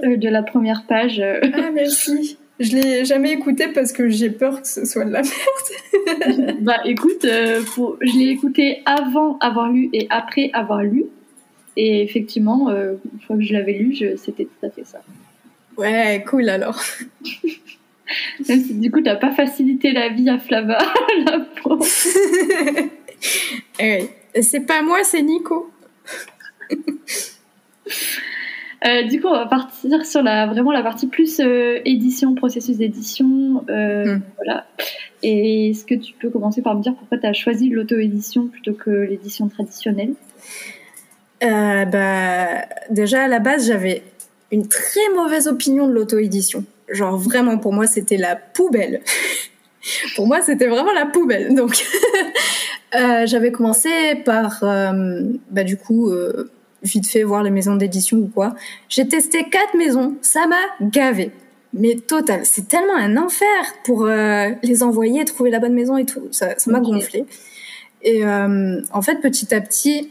euh, 0.04 0.16
de 0.16 0.28
la 0.28 0.42
première 0.42 0.84
page. 0.86 1.20
ah, 1.20 1.70
merci. 1.72 2.38
Je 2.60 2.76
l'ai 2.76 3.04
jamais 3.04 3.32
écouté 3.32 3.68
parce 3.68 3.92
que 3.92 4.08
j'ai 4.08 4.30
peur 4.30 4.62
que 4.62 4.68
ce 4.68 4.84
soit 4.84 5.04
de 5.04 5.12
la 5.12 5.22
merde. 5.22 6.56
bah 6.60 6.80
écoute, 6.84 7.22
je 7.22 8.18
l'ai 8.18 8.30
écouté 8.30 8.82
avant 8.84 9.38
avoir 9.38 9.70
lu 9.70 9.90
et 9.92 10.08
après 10.10 10.50
avoir 10.52 10.82
lu. 10.82 11.04
Et 11.76 12.02
effectivement, 12.02 12.68
une 12.70 13.20
fois 13.24 13.36
que 13.36 13.42
je 13.42 13.52
l'avais 13.52 13.74
lu, 13.74 13.96
c'était 14.16 14.46
tout 14.46 14.66
à 14.66 14.70
fait 14.70 14.84
ça. 14.84 15.00
Ouais, 15.76 16.24
cool 16.28 16.48
alors. 16.48 16.82
Même 18.48 18.60
si 18.60 18.74
du 18.74 18.90
coup, 18.90 19.00
t'as 19.00 19.16
pas 19.16 19.32
facilité 19.32 19.92
la 19.92 20.08
vie 20.08 20.28
à 20.28 20.38
Flava, 20.38 20.78
la 21.26 21.40
pauvre. 21.62 21.84
Eh 23.80 24.08
c'est 24.42 24.60
pas 24.60 24.82
moi, 24.82 25.02
c'est 25.02 25.22
Nico. 25.22 25.70
Euh, 28.86 29.02
du 29.08 29.20
coup, 29.20 29.26
on 29.26 29.32
va 29.32 29.46
partir 29.46 30.06
sur 30.06 30.22
la, 30.22 30.46
vraiment 30.46 30.70
la 30.70 30.84
partie 30.84 31.08
plus 31.08 31.40
euh, 31.40 31.80
édition, 31.84 32.36
processus 32.36 32.76
d'édition. 32.76 33.64
Euh, 33.68 34.04
hmm. 34.04 34.22
Voilà. 34.36 34.66
Et 35.24 35.70
est-ce 35.70 35.84
que 35.84 35.96
tu 35.96 36.12
peux 36.12 36.30
commencer 36.30 36.62
par 36.62 36.76
me 36.76 36.82
dire 36.82 36.94
pourquoi 36.94 37.18
tu 37.18 37.26
as 37.26 37.32
choisi 37.32 37.70
l'auto-édition 37.70 38.46
plutôt 38.46 38.74
que 38.74 38.90
l'édition 38.90 39.48
traditionnelle? 39.48 40.14
Bah, 41.40 42.66
Déjà, 42.90 43.24
à 43.24 43.28
la 43.28 43.40
base, 43.40 43.66
j'avais 43.66 44.04
une 44.52 44.68
très 44.68 45.08
mauvaise 45.16 45.48
opinion 45.48 45.88
de 45.88 45.92
l'auto-édition. 45.92 46.64
Genre 46.90 47.16
vraiment 47.16 47.58
pour 47.58 47.72
moi 47.72 47.86
c'était 47.86 48.16
la 48.16 48.36
poubelle. 48.36 49.02
pour 50.16 50.26
moi 50.26 50.40
c'était 50.42 50.66
vraiment 50.66 50.92
la 50.92 51.06
poubelle. 51.06 51.54
Donc 51.54 51.84
euh, 52.94 53.26
j'avais 53.26 53.52
commencé 53.52 53.88
par 54.24 54.62
euh, 54.62 55.22
bah 55.50 55.64
du 55.64 55.76
coup 55.76 56.10
euh, 56.10 56.50
vite 56.82 57.06
fait 57.06 57.22
voir 57.22 57.42
les 57.42 57.50
maisons 57.50 57.76
d'édition 57.76 58.18
ou 58.18 58.30
quoi. 58.32 58.54
J'ai 58.88 59.06
testé 59.06 59.48
quatre 59.48 59.74
maisons, 59.76 60.16
ça 60.22 60.46
m'a 60.46 60.86
gavé. 60.88 61.32
Mais 61.74 61.96
total, 61.96 62.40
c'est 62.44 62.66
tellement 62.66 62.96
un 62.96 63.18
enfer 63.18 63.46
pour 63.84 64.06
les 64.06 64.82
envoyer, 64.82 65.26
trouver 65.26 65.50
la 65.50 65.58
bonne 65.58 65.74
maison 65.74 65.98
et 65.98 66.06
tout. 66.06 66.26
Ça 66.30 66.54
m'a 66.66 66.80
gonflé. 66.80 67.26
Et 68.00 68.24
en 68.24 69.02
fait, 69.02 69.16
petit 69.16 69.54
à 69.54 69.60
petit, 69.60 70.10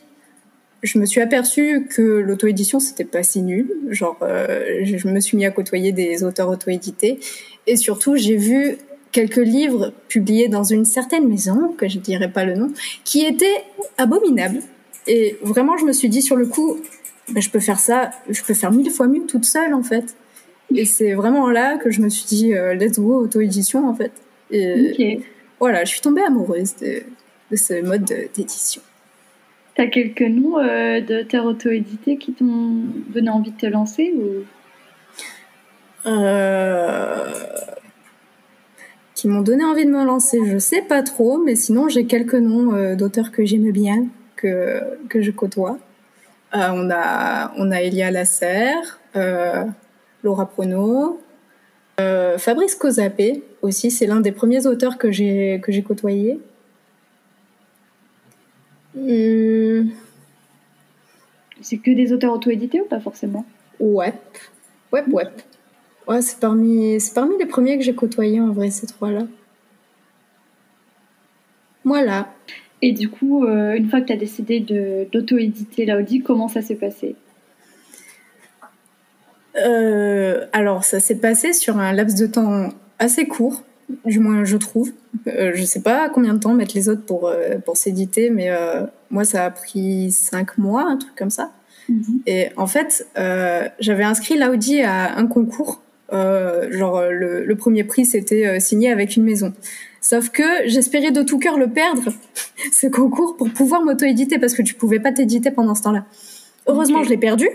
je 0.83 0.99
me 0.99 1.05
suis 1.05 1.21
aperçue 1.21 1.87
que 1.89 2.01
l'auto-édition 2.01 2.79
c'était 2.79 3.05
pas 3.05 3.23
si 3.23 3.41
nul. 3.41 3.71
Genre, 3.89 4.17
euh, 4.21 4.81
je 4.83 5.07
me 5.07 5.19
suis 5.19 5.37
mis 5.37 5.45
à 5.45 5.51
côtoyer 5.51 5.91
des 5.91 6.23
auteurs 6.23 6.49
auto-édités 6.49 7.19
et 7.65 7.75
surtout 7.75 8.15
j'ai 8.15 8.35
vu 8.35 8.77
quelques 9.11 9.37
livres 9.37 9.93
publiés 10.07 10.47
dans 10.47 10.63
une 10.63 10.85
certaine 10.85 11.27
maison 11.27 11.73
que 11.77 11.87
je 11.87 11.97
dirais 11.97 12.31
pas 12.31 12.45
le 12.45 12.55
nom, 12.55 12.71
qui 13.03 13.25
étaient 13.25 13.63
abominables. 13.97 14.59
Et 15.07 15.37
vraiment, 15.41 15.77
je 15.77 15.85
me 15.85 15.93
suis 15.93 16.09
dit 16.09 16.21
sur 16.21 16.35
le 16.35 16.45
coup, 16.45 16.77
ben, 17.29 17.41
je 17.41 17.49
peux 17.49 17.59
faire 17.59 17.79
ça, 17.79 18.11
je 18.29 18.43
peux 18.43 18.53
faire 18.53 18.71
mille 18.71 18.91
fois 18.91 19.07
mieux 19.07 19.25
toute 19.25 19.45
seule 19.45 19.73
en 19.73 19.83
fait. 19.83 20.15
Et 20.75 20.85
c'est 20.85 21.13
vraiment 21.13 21.49
là 21.49 21.77
que 21.77 21.89
je 21.89 22.01
me 22.01 22.09
suis 22.09 22.25
dit, 22.25 22.53
euh, 22.53 22.75
let's 22.75 22.99
go 22.99 23.23
auto-édition 23.23 23.87
en 23.87 23.95
fait. 23.95 24.11
Et 24.51 25.21
voilà, 25.59 25.83
je 25.83 25.89
suis 25.89 26.01
tombée 26.01 26.21
amoureuse 26.21 26.75
de, 26.75 27.03
de 27.51 27.55
ce 27.55 27.81
mode 27.81 28.05
d'édition. 28.35 28.81
T'as 29.77 29.85
quelques 29.85 30.23
noms 30.23 30.57
euh, 30.57 31.01
d'auteurs 31.01 31.45
auto-édités 31.45 32.17
qui 32.17 32.33
t'ont 32.33 32.81
donné 33.13 33.29
envie 33.29 33.51
de 33.51 33.57
te 33.57 33.67
lancer 33.67 34.11
ou... 34.17 34.43
Euh, 36.09 37.31
qui 39.13 39.27
m'ont 39.27 39.41
donné 39.41 39.63
envie 39.63 39.85
de 39.85 39.91
me 39.91 40.03
lancer, 40.03 40.39
je 40.47 40.57
sais 40.57 40.81
pas 40.81 41.03
trop, 41.03 41.37
mais 41.37 41.53
sinon 41.53 41.89
j'ai 41.89 42.07
quelques 42.07 42.33
noms 42.33 42.73
euh, 42.73 42.95
d'auteurs 42.95 43.31
que 43.31 43.45
j'aime 43.45 43.69
bien, 43.69 44.07
que, 44.35 44.97
que 45.09 45.21
je 45.21 45.29
côtoie. 45.29 45.77
on, 46.53 46.89
a, 46.89 47.53
on 47.57 47.69
a 47.69 47.81
Elia 47.83 48.09
Lasserre, 48.09 48.99
Laura 50.23 50.49
Prono, 50.49 51.21
Fabrice 51.99 52.73
Cosapé 52.73 53.43
aussi, 53.61 53.91
c'est 53.91 54.07
l'un 54.07 54.21
des 54.21 54.31
premiers 54.31 54.65
auteurs 54.65 54.97
que 54.97 55.11
j'ai 55.11 55.61
côtoyé. 55.85 56.39
Hmm. 58.97 59.89
C'est 61.61 61.77
que 61.77 61.91
des 61.91 62.13
auteurs 62.13 62.33
auto-édités 62.33 62.81
ou 62.81 62.85
pas 62.85 62.99
forcément? 62.99 63.45
Ouais. 63.79 64.13
Ouais, 64.91 65.03
ouais. 65.11 65.27
Ouais, 66.07 66.21
c'est 66.21 66.39
parmi, 66.39 66.99
c'est 66.99 67.13
parmi 67.13 67.37
les 67.37 67.45
premiers 67.45 67.77
que 67.77 67.83
j'ai 67.83 67.93
côtoyés 67.93 68.41
en 68.41 68.51
vrai, 68.51 68.69
ces 68.71 68.87
trois-là. 68.87 69.27
Voilà. 71.83 72.33
Et 72.81 72.91
du 72.91 73.09
coup, 73.09 73.45
euh, 73.45 73.75
une 73.75 73.89
fois 73.89 74.01
que 74.01 74.07
tu 74.07 74.13
as 74.13 74.17
décidé 74.17 74.59
d'auto-éditer 75.11 75.85
l'Audi, 75.85 76.21
comment 76.21 76.47
ça 76.47 76.61
s'est 76.61 76.75
passé? 76.75 77.15
Euh, 79.57 80.45
Alors, 80.53 80.83
ça 80.83 80.99
s'est 80.99 81.19
passé 81.19 81.53
sur 81.53 81.77
un 81.77 81.93
laps 81.93 82.19
de 82.19 82.27
temps 82.27 82.69
assez 82.99 83.27
court 83.27 83.63
du 84.05 84.19
moins 84.19 84.43
je 84.43 84.57
trouve. 84.57 84.91
Euh, 85.27 85.51
je 85.55 85.63
sais 85.63 85.81
pas 85.81 86.09
combien 86.09 86.33
de 86.33 86.39
temps 86.39 86.53
mettre 86.53 86.75
les 86.75 86.89
autres 86.89 87.03
pour 87.03 87.27
euh, 87.27 87.57
pour 87.59 87.77
s'éditer, 87.77 88.29
mais 88.29 88.49
euh, 88.49 88.83
moi 89.09 89.23
ça 89.23 89.45
a 89.45 89.49
pris 89.49 90.11
cinq 90.11 90.57
mois, 90.57 90.83
un 90.83 90.97
truc 90.97 91.15
comme 91.15 91.29
ça. 91.29 91.51
Mhm. 91.89 92.21
Et 92.25 92.49
en 92.57 92.67
fait, 92.67 93.07
euh, 93.17 93.67
j'avais 93.79 94.03
inscrit 94.03 94.37
l'Audi 94.37 94.81
à 94.81 95.17
un 95.17 95.27
concours. 95.27 95.81
genre 96.11 97.01
le, 97.09 97.45
le, 97.45 97.55
premier 97.55 97.83
prix 97.83 98.05
c'était 98.05 98.59
signé 98.59 98.91
avec 98.91 99.15
une 99.17 99.23
maison. 99.23 99.53
Sauf 100.01 100.29
que 100.29 100.43
j'espérais 100.65 101.11
de 101.11 101.21
tout 101.21 101.37
cœur 101.37 101.57
le 101.57 101.67
perdre, 101.67 102.13
ce 102.71 102.87
concours, 102.87 103.35
pour 103.35 103.49
pouvoir 103.49 103.83
m'auto-éditer 103.83 104.39
parce 104.39 104.53
que 104.53 104.61
tu 104.61 104.73
pouvais 104.73 104.99
pas 104.99 105.11
t'éditer 105.11 105.51
pendant 105.51 105.75
ce 105.75 105.83
temps-là. 105.83 106.05
Heureusement, 106.67 107.03
je 107.03 107.09
l'ai 107.09 107.17
perdu. 107.17 107.49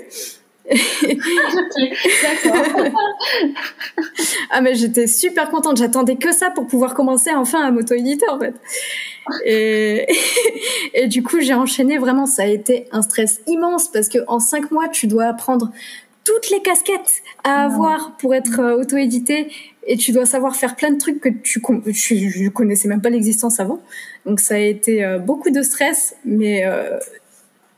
Ah 4.51 4.61
mais 4.61 4.75
j'étais 4.75 5.07
super 5.07 5.51
contente, 5.51 5.77
j'attendais 5.77 6.17
que 6.17 6.33
ça 6.33 6.51
pour 6.51 6.67
pouvoir 6.67 6.95
commencer 6.95 7.31
enfin 7.35 7.63
à 7.63 7.71
m'auto-éditer 7.71 8.29
en 8.29 8.39
fait. 8.39 8.55
Et, 9.45 10.07
et 10.95 11.09
du 11.09 11.23
coup 11.23 11.41
j'ai 11.41 11.55
enchaîné 11.55 11.99
vraiment, 11.99 12.27
ça 12.27 12.45
a 12.45 12.47
été 12.47 12.87
un 12.93 13.03
stress 13.03 13.41
immense 13.47 13.89
parce 13.89 14.09
que 14.09 14.19
en 14.29 14.39
cinq 14.39 14.71
mois 14.71 14.89
tu 14.89 15.07
dois 15.07 15.25
apprendre 15.25 15.71
toutes 16.25 16.51
les 16.51 16.63
casquettes 16.63 17.23
à 17.45 17.65
avoir 17.65 18.17
pour 18.17 18.35
être 18.35 18.61
euh, 18.61 18.79
auto-édité 18.79 19.49
et 19.87 19.97
tu 19.97 20.13
dois 20.13 20.27
savoir 20.27 20.55
faire 20.55 20.77
plein 20.77 20.91
de 20.91 20.99
trucs 20.99 21.21
que 21.21 21.29
tu, 21.29 21.61
tu 21.93 22.51
connaissais 22.51 22.89
même 22.89 23.01
pas 23.01 23.11
l'existence 23.11 23.59
avant. 23.59 23.81
Donc 24.27 24.39
ça 24.39 24.55
a 24.55 24.59
été 24.59 25.05
euh, 25.05 25.19
beaucoup 25.19 25.51
de 25.51 25.63
stress, 25.63 26.15
mais 26.25 26.65
euh, 26.65 26.99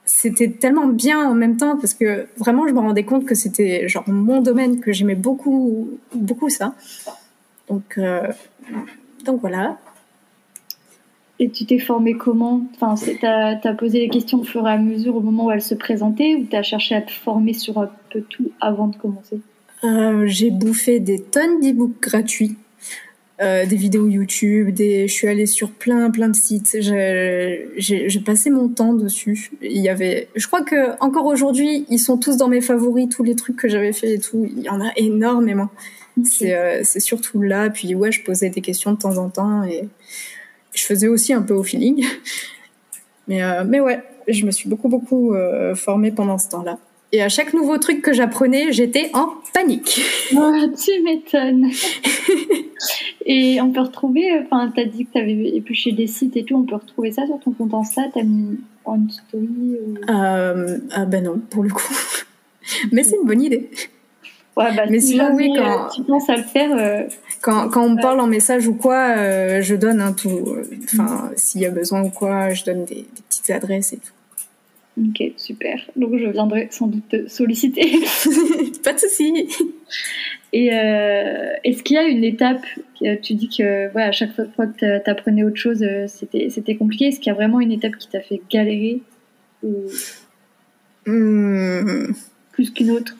c'était 0.04 0.50
tellement 0.50 0.86
bien 0.86 1.28
en 1.28 1.34
même 1.34 1.56
temps 1.56 1.76
parce 1.76 1.94
que 1.94 2.26
vraiment 2.36 2.66
je 2.68 2.72
me 2.72 2.80
rendais 2.80 3.04
compte 3.04 3.24
que 3.24 3.34
c'était 3.34 3.88
genre 3.88 4.04
mon 4.06 4.40
domaine 4.40 4.80
que 4.80 4.92
j'aimais 4.92 5.14
beaucoup 5.14 5.90
beaucoup 6.14 6.50
ça. 6.50 6.74
Donc 7.68 7.98
euh, 7.98 8.28
donc 9.24 9.40
voilà. 9.40 9.78
Et 11.40 11.48
tu 11.50 11.64
t'es 11.64 11.78
formée 11.78 12.14
comment? 12.14 12.66
Enfin 12.74 12.94
t'as 13.20 13.58
as 13.62 13.74
posé 13.74 14.00
les 14.00 14.08
questions 14.08 14.40
au 14.40 14.44
fur 14.44 14.66
et 14.68 14.70
à 14.70 14.78
mesure 14.78 15.16
au 15.16 15.20
moment 15.20 15.46
où 15.46 15.50
elles 15.50 15.62
se 15.62 15.74
présentaient 15.74 16.36
ou 16.36 16.44
t'as 16.44 16.62
cherché 16.62 16.94
à 16.94 17.00
te 17.00 17.10
former 17.10 17.54
sur 17.54 17.78
un 17.78 17.90
peu 18.10 18.20
tout 18.20 18.50
avant 18.60 18.88
de 18.88 18.96
commencer? 18.96 19.40
Euh, 19.84 20.26
j'ai 20.26 20.50
bouffé 20.50 21.00
des 21.00 21.20
tonnes 21.20 21.60
d'e-books 21.60 22.00
gratuits 22.00 22.56
euh, 23.40 23.66
des 23.66 23.74
vidéos 23.74 24.06
YouTube, 24.06 24.70
des... 24.70 25.08
je 25.08 25.12
suis 25.12 25.26
allée 25.26 25.46
sur 25.46 25.70
plein 25.72 26.10
plein 26.10 26.28
de 26.28 26.36
sites. 26.36 26.76
J'ai 26.80 28.20
passé 28.24 28.50
mon 28.50 28.68
temps 28.68 28.94
dessus. 28.94 29.50
Il 29.60 29.80
y 29.80 29.88
avait, 29.88 30.28
je 30.36 30.46
crois 30.46 30.62
que 30.62 30.96
encore 31.00 31.26
aujourd'hui, 31.26 31.84
ils 31.88 31.98
sont 31.98 32.16
tous 32.16 32.36
dans 32.36 32.48
mes 32.48 32.60
favoris, 32.60 33.08
tous 33.08 33.24
les 33.24 33.34
trucs 33.34 33.56
que 33.56 33.68
j'avais 33.68 33.92
fait 33.92 34.14
et 34.14 34.18
tout. 34.20 34.48
Il 34.56 34.62
y 34.62 34.68
en 34.68 34.80
a 34.80 34.92
énormément. 34.96 35.68
Euh, 36.42 36.80
c'est 36.84 37.00
surtout 37.00 37.42
là. 37.42 37.70
Puis 37.70 37.94
ouais, 37.96 38.12
je 38.12 38.22
posais 38.22 38.50
des 38.50 38.60
questions 38.60 38.92
de 38.92 38.98
temps 38.98 39.18
en 39.18 39.28
temps 39.30 39.64
et 39.64 39.88
je 40.72 40.84
faisais 40.84 41.08
aussi 41.08 41.32
un 41.32 41.42
peu 41.42 41.54
au 41.54 41.64
feeling. 41.64 42.04
Mais 43.26 43.42
euh, 43.42 43.64
mais 43.66 43.80
ouais, 43.80 44.02
je 44.28 44.44
me 44.44 44.50
suis 44.50 44.68
beaucoup 44.68 44.90
beaucoup 44.90 45.34
formée 45.74 46.12
pendant 46.12 46.36
ce 46.36 46.50
temps-là. 46.50 46.78
Et 47.14 47.22
à 47.22 47.28
chaque 47.28 47.54
nouveau 47.54 47.78
truc 47.78 48.02
que 48.02 48.12
j'apprenais, 48.12 48.72
j'étais 48.72 49.10
en 49.14 49.34
panique. 49.52 50.02
Oh, 50.36 50.52
tu 50.76 51.00
m'étonnes. 51.04 51.70
et 53.26 53.60
on 53.60 53.70
peut 53.70 53.82
retrouver, 53.82 54.32
enfin, 54.42 54.72
t'as 54.74 54.84
dit 54.84 55.06
que 55.06 55.12
t'avais 55.12 55.50
épluché 55.50 55.92
des 55.92 56.08
sites 56.08 56.36
et 56.36 56.42
tout, 56.42 56.56
on 56.56 56.64
peut 56.64 56.74
retrouver 56.74 57.12
ça 57.12 57.24
sur 57.26 57.38
ton 57.38 57.52
compte 57.52 57.72
Insta, 57.72 58.02
t'as 58.12 58.24
mis 58.24 58.58
en 58.84 58.98
story 59.08 59.76
euh, 60.10 60.78
Ah 60.90 61.04
ben 61.04 61.22
non, 61.22 61.40
pour 61.50 61.62
le 61.62 61.70
coup. 61.70 61.94
Mais 62.92 63.04
c'est 63.04 63.14
une 63.14 63.28
bonne 63.28 63.42
idée. 63.42 63.70
Ouais, 64.56 64.74
bah, 64.74 64.86
Mais 64.90 64.98
sinon, 64.98 65.36
oui, 65.36 65.52
quand 65.54 65.90
tu 65.94 66.02
penses 66.02 66.28
à 66.28 66.36
le 66.36 66.42
faire. 66.42 66.76
Euh, 66.76 67.04
quand, 67.42 67.68
quand 67.68 67.84
on 67.84 67.90
me 67.90 68.02
parle 68.02 68.18
en 68.18 68.26
message 68.26 68.66
ou 68.66 68.74
quoi, 68.74 69.14
euh, 69.18 69.62
je 69.62 69.76
donne 69.76 70.00
un 70.00 70.12
tout. 70.12 70.56
Enfin, 70.92 71.30
s'il 71.36 71.60
y 71.60 71.66
a 71.66 71.70
besoin 71.70 72.02
ou 72.02 72.10
quoi, 72.10 72.50
je 72.50 72.64
donne 72.64 72.84
des, 72.84 72.96
des 72.96 73.22
petites 73.28 73.50
adresses 73.50 73.92
et 73.92 73.98
tout. 73.98 74.13
Ok, 74.96 75.32
super. 75.36 75.80
Donc 75.96 76.16
je 76.16 76.26
viendrai 76.26 76.68
sans 76.70 76.86
doute 76.86 77.08
te 77.08 77.28
solliciter. 77.28 77.82
Pas 78.84 78.92
de 78.92 78.98
souci. 78.98 79.48
Et 80.52 80.72
euh, 80.72 81.52
est-ce 81.64 81.82
qu'il 81.82 81.96
y 81.96 81.98
a 81.98 82.04
une 82.04 82.22
étape, 82.22 82.64
tu 83.22 83.34
dis 83.34 83.48
que 83.48 83.90
voilà, 83.90 84.08
à 84.08 84.12
chaque 84.12 84.32
fois 84.34 84.66
que 84.66 85.02
tu 85.02 85.10
apprenais 85.10 85.42
autre 85.42 85.56
chose, 85.56 85.82
euh, 85.82 86.06
c'était, 86.06 86.48
c'était 86.48 86.76
compliqué. 86.76 87.06
Est-ce 87.06 87.18
qu'il 87.18 87.26
y 87.26 87.30
a 87.30 87.34
vraiment 87.34 87.58
une 87.60 87.72
étape 87.72 87.96
qui 87.96 88.08
t'a 88.08 88.20
fait 88.20 88.40
galérer 88.50 89.00
Hmm. 91.06 92.12
Plus 92.52 92.70
qu'une 92.70 92.90
autre? 92.92 93.16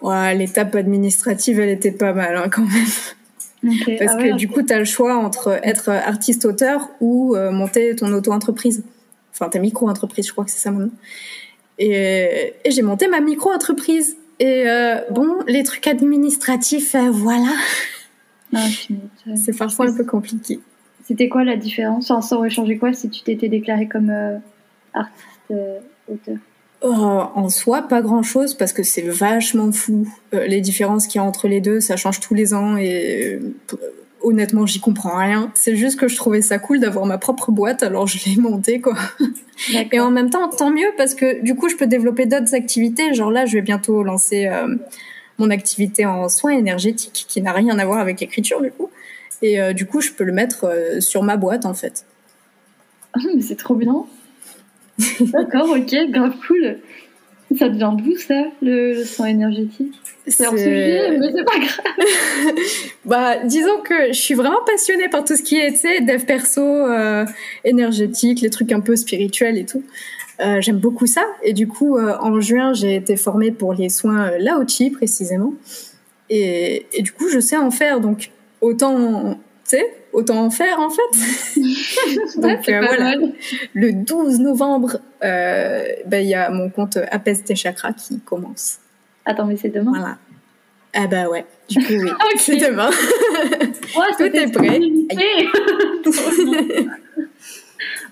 Ouais, 0.00 0.34
l'étape 0.34 0.74
administrative, 0.74 1.60
elle 1.60 1.68
était 1.68 1.92
pas 1.92 2.12
mal 2.12 2.36
hein, 2.36 2.48
quand 2.50 2.62
même. 2.62 3.98
Parce 3.98 4.14
Ah 4.14 4.22
que 4.22 4.36
du 4.36 4.48
coup, 4.48 4.62
tu 4.62 4.72
as 4.72 4.78
le 4.78 4.84
choix 4.84 5.16
entre 5.16 5.60
être 5.62 5.90
artiste-auteur 5.90 6.88
ou 7.00 7.36
euh, 7.36 7.52
monter 7.52 7.94
ton 7.94 8.12
auto-entreprise. 8.12 8.84
Enfin, 9.42 9.50
ta 9.50 9.58
micro-entreprise, 9.58 10.28
je 10.28 10.32
crois 10.32 10.44
que 10.44 10.52
c'est 10.52 10.60
ça 10.60 10.70
maintenant. 10.70 10.92
Et, 11.78 12.54
et 12.64 12.70
j'ai 12.70 12.82
monté 12.82 13.08
ma 13.08 13.20
micro-entreprise. 13.20 14.16
Et 14.38 14.68
euh, 14.68 15.00
bon, 15.10 15.38
les 15.48 15.64
trucs 15.64 15.88
administratifs, 15.88 16.94
euh, 16.94 17.10
voilà. 17.10 17.52
Ah. 18.54 18.64
C'est 19.34 19.56
parfois 19.56 19.88
un 19.88 19.96
peu 19.96 20.04
compliqué. 20.04 20.60
C'était 21.04 21.28
quoi 21.28 21.42
la 21.42 21.56
différence? 21.56 22.06
Ça 22.06 22.36
aurait 22.36 22.50
changé 22.50 22.78
quoi 22.78 22.92
si 22.92 23.10
tu 23.10 23.22
t'étais 23.22 23.48
déclaré 23.48 23.88
comme 23.88 24.10
euh, 24.10 24.36
artiste 24.94 25.50
euh, 25.50 25.80
auteur? 26.08 26.36
Oh, 26.82 26.90
en 27.34 27.48
soi, 27.48 27.82
pas 27.82 28.00
grand 28.00 28.22
chose 28.22 28.54
parce 28.54 28.72
que 28.72 28.84
c'est 28.84 29.02
vachement 29.02 29.72
fou. 29.72 30.06
Euh, 30.34 30.46
les 30.46 30.60
différences 30.60 31.08
qu'il 31.08 31.20
y 31.20 31.24
a 31.24 31.26
entre 31.26 31.48
les 31.48 31.60
deux, 31.60 31.80
ça 31.80 31.96
change 31.96 32.20
tous 32.20 32.34
les 32.34 32.54
ans 32.54 32.76
et 32.76 33.40
euh, 33.40 33.76
honnêtement, 34.22 34.66
j'y 34.66 34.80
comprends 34.80 35.16
rien. 35.16 35.50
C'est 35.54 35.76
juste 35.76 35.98
que 35.98 36.08
je 36.08 36.16
trouvais 36.16 36.42
ça 36.42 36.58
cool 36.58 36.80
d'avoir 36.80 37.06
ma 37.06 37.18
propre 37.18 37.50
boîte, 37.52 37.82
alors 37.82 38.06
je 38.06 38.18
l'ai 38.26 38.36
montée 38.36 38.80
quoi. 38.80 38.96
Et 39.92 40.00
en 40.00 40.10
même 40.10 40.30
temps, 40.30 40.48
tant 40.48 40.70
mieux 40.70 40.90
parce 40.96 41.14
que 41.14 41.42
du 41.42 41.54
coup, 41.54 41.68
je 41.68 41.76
peux 41.76 41.86
développer 41.86 42.26
d'autres 42.26 42.54
activités. 42.54 43.14
Genre 43.14 43.30
là, 43.30 43.46
je 43.46 43.54
vais 43.54 43.62
bientôt 43.62 44.02
lancer 44.02 44.46
euh, 44.46 44.76
mon 45.38 45.50
activité 45.50 46.06
en 46.06 46.28
soins 46.28 46.52
énergétiques 46.52 47.26
qui 47.28 47.42
n'a 47.42 47.52
rien 47.52 47.78
à 47.78 47.84
voir 47.84 47.98
avec 47.98 48.20
l'écriture 48.20 48.60
du 48.60 48.70
coup. 48.70 48.90
Et 49.42 49.60
euh, 49.60 49.72
du 49.72 49.86
coup, 49.86 50.00
je 50.00 50.12
peux 50.12 50.24
le 50.24 50.32
mettre 50.32 50.64
euh, 50.64 51.00
sur 51.00 51.22
ma 51.22 51.36
boîte 51.36 51.66
en 51.66 51.74
fait. 51.74 52.06
Ah, 53.14 53.20
mais 53.34 53.42
c'est 53.42 53.56
trop 53.56 53.74
bien. 53.74 54.04
D'accord, 55.20 55.70
ok, 55.70 55.94
grave 56.10 56.34
cool. 56.46 56.78
Ça 57.58 57.68
devient 57.68 57.90
d'où 57.98 58.16
ça, 58.16 58.44
le, 58.62 58.94
le 58.94 59.04
sang 59.04 59.26
énergétique? 59.26 59.92
C'est 60.26 60.44
C'est- 60.44 60.56
sujet, 60.56 61.18
mais 61.18 61.32
c'est 61.34 61.44
pas 61.44 61.58
grave. 61.58 62.54
Bah, 63.04 63.38
disons 63.44 63.80
que 63.84 64.08
je 64.08 64.18
suis 64.18 64.34
vraiment 64.34 64.62
passionnée 64.64 65.08
par 65.08 65.24
tout 65.24 65.36
ce 65.36 65.42
qui 65.42 65.56
est, 65.58 65.72
tu 65.72 65.78
sais, 65.78 66.00
dev 66.00 66.24
perso, 66.24 66.62
euh, 66.62 67.24
énergétique, 67.64 68.40
les 68.40 68.50
trucs 68.50 68.70
un 68.72 68.80
peu 68.80 68.94
spirituels 68.96 69.58
et 69.58 69.66
tout. 69.66 69.82
Euh, 70.40 70.60
J'aime 70.60 70.78
beaucoup 70.78 71.06
ça. 71.06 71.24
Et 71.42 71.52
du 71.52 71.66
coup, 71.68 71.96
euh, 71.98 72.14
en 72.20 72.40
juin, 72.40 72.72
j'ai 72.72 72.94
été 72.94 73.16
formée 73.16 73.50
pour 73.50 73.74
les 73.74 73.88
soins 73.88 74.30
Lao-Chi, 74.38 74.90
précisément. 74.90 75.54
Et, 76.30 76.86
et 76.92 77.02
du 77.02 77.12
coup, 77.12 77.28
je 77.28 77.40
sais 77.40 77.56
en 77.56 77.70
faire. 77.70 78.00
Donc, 78.00 78.30
autant, 78.60 79.34
tu 79.34 79.76
sais, 79.76 79.92
autant 80.12 80.44
en 80.44 80.50
faire, 80.50 80.78
en 80.80 80.90
fait. 80.90 81.56
Donc, 82.40 82.68
euh, 82.68 82.80
voilà. 82.80 82.98
mal. 82.98 83.32
Le 83.74 83.92
12 83.92 84.40
novembre, 84.40 84.98
euh, 85.24 85.84
ben, 86.06 86.22
il 86.22 86.28
y 86.28 86.34
a 86.34 86.50
mon 86.50 86.70
compte 86.70 86.98
Apaise 87.10 87.42
tes 87.44 87.54
chakras 87.54 87.92
qui 87.92 88.20
commence. 88.20 88.78
Attends, 89.24 89.46
mais 89.46 89.56
c'est 89.56 89.68
demain? 89.70 89.92
Voilà. 89.94 90.18
Ah 90.94 91.06
bah 91.06 91.26
ouais, 91.30 91.46
du 91.70 91.78
coup 91.78 91.94
oui, 91.94 92.10
Ok. 92.10 92.36
c'est 92.36 92.56
demain. 92.56 92.90
Ouais, 93.96 94.06
Tout 94.18 94.36
est 94.36 94.50
prêt. 94.52 94.80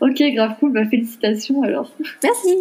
ok, 0.00 0.22
grave 0.34 0.54
cool. 0.60 0.72
Bah, 0.72 0.84
félicitations 0.90 1.62
alors. 1.62 1.92
Merci. 2.22 2.54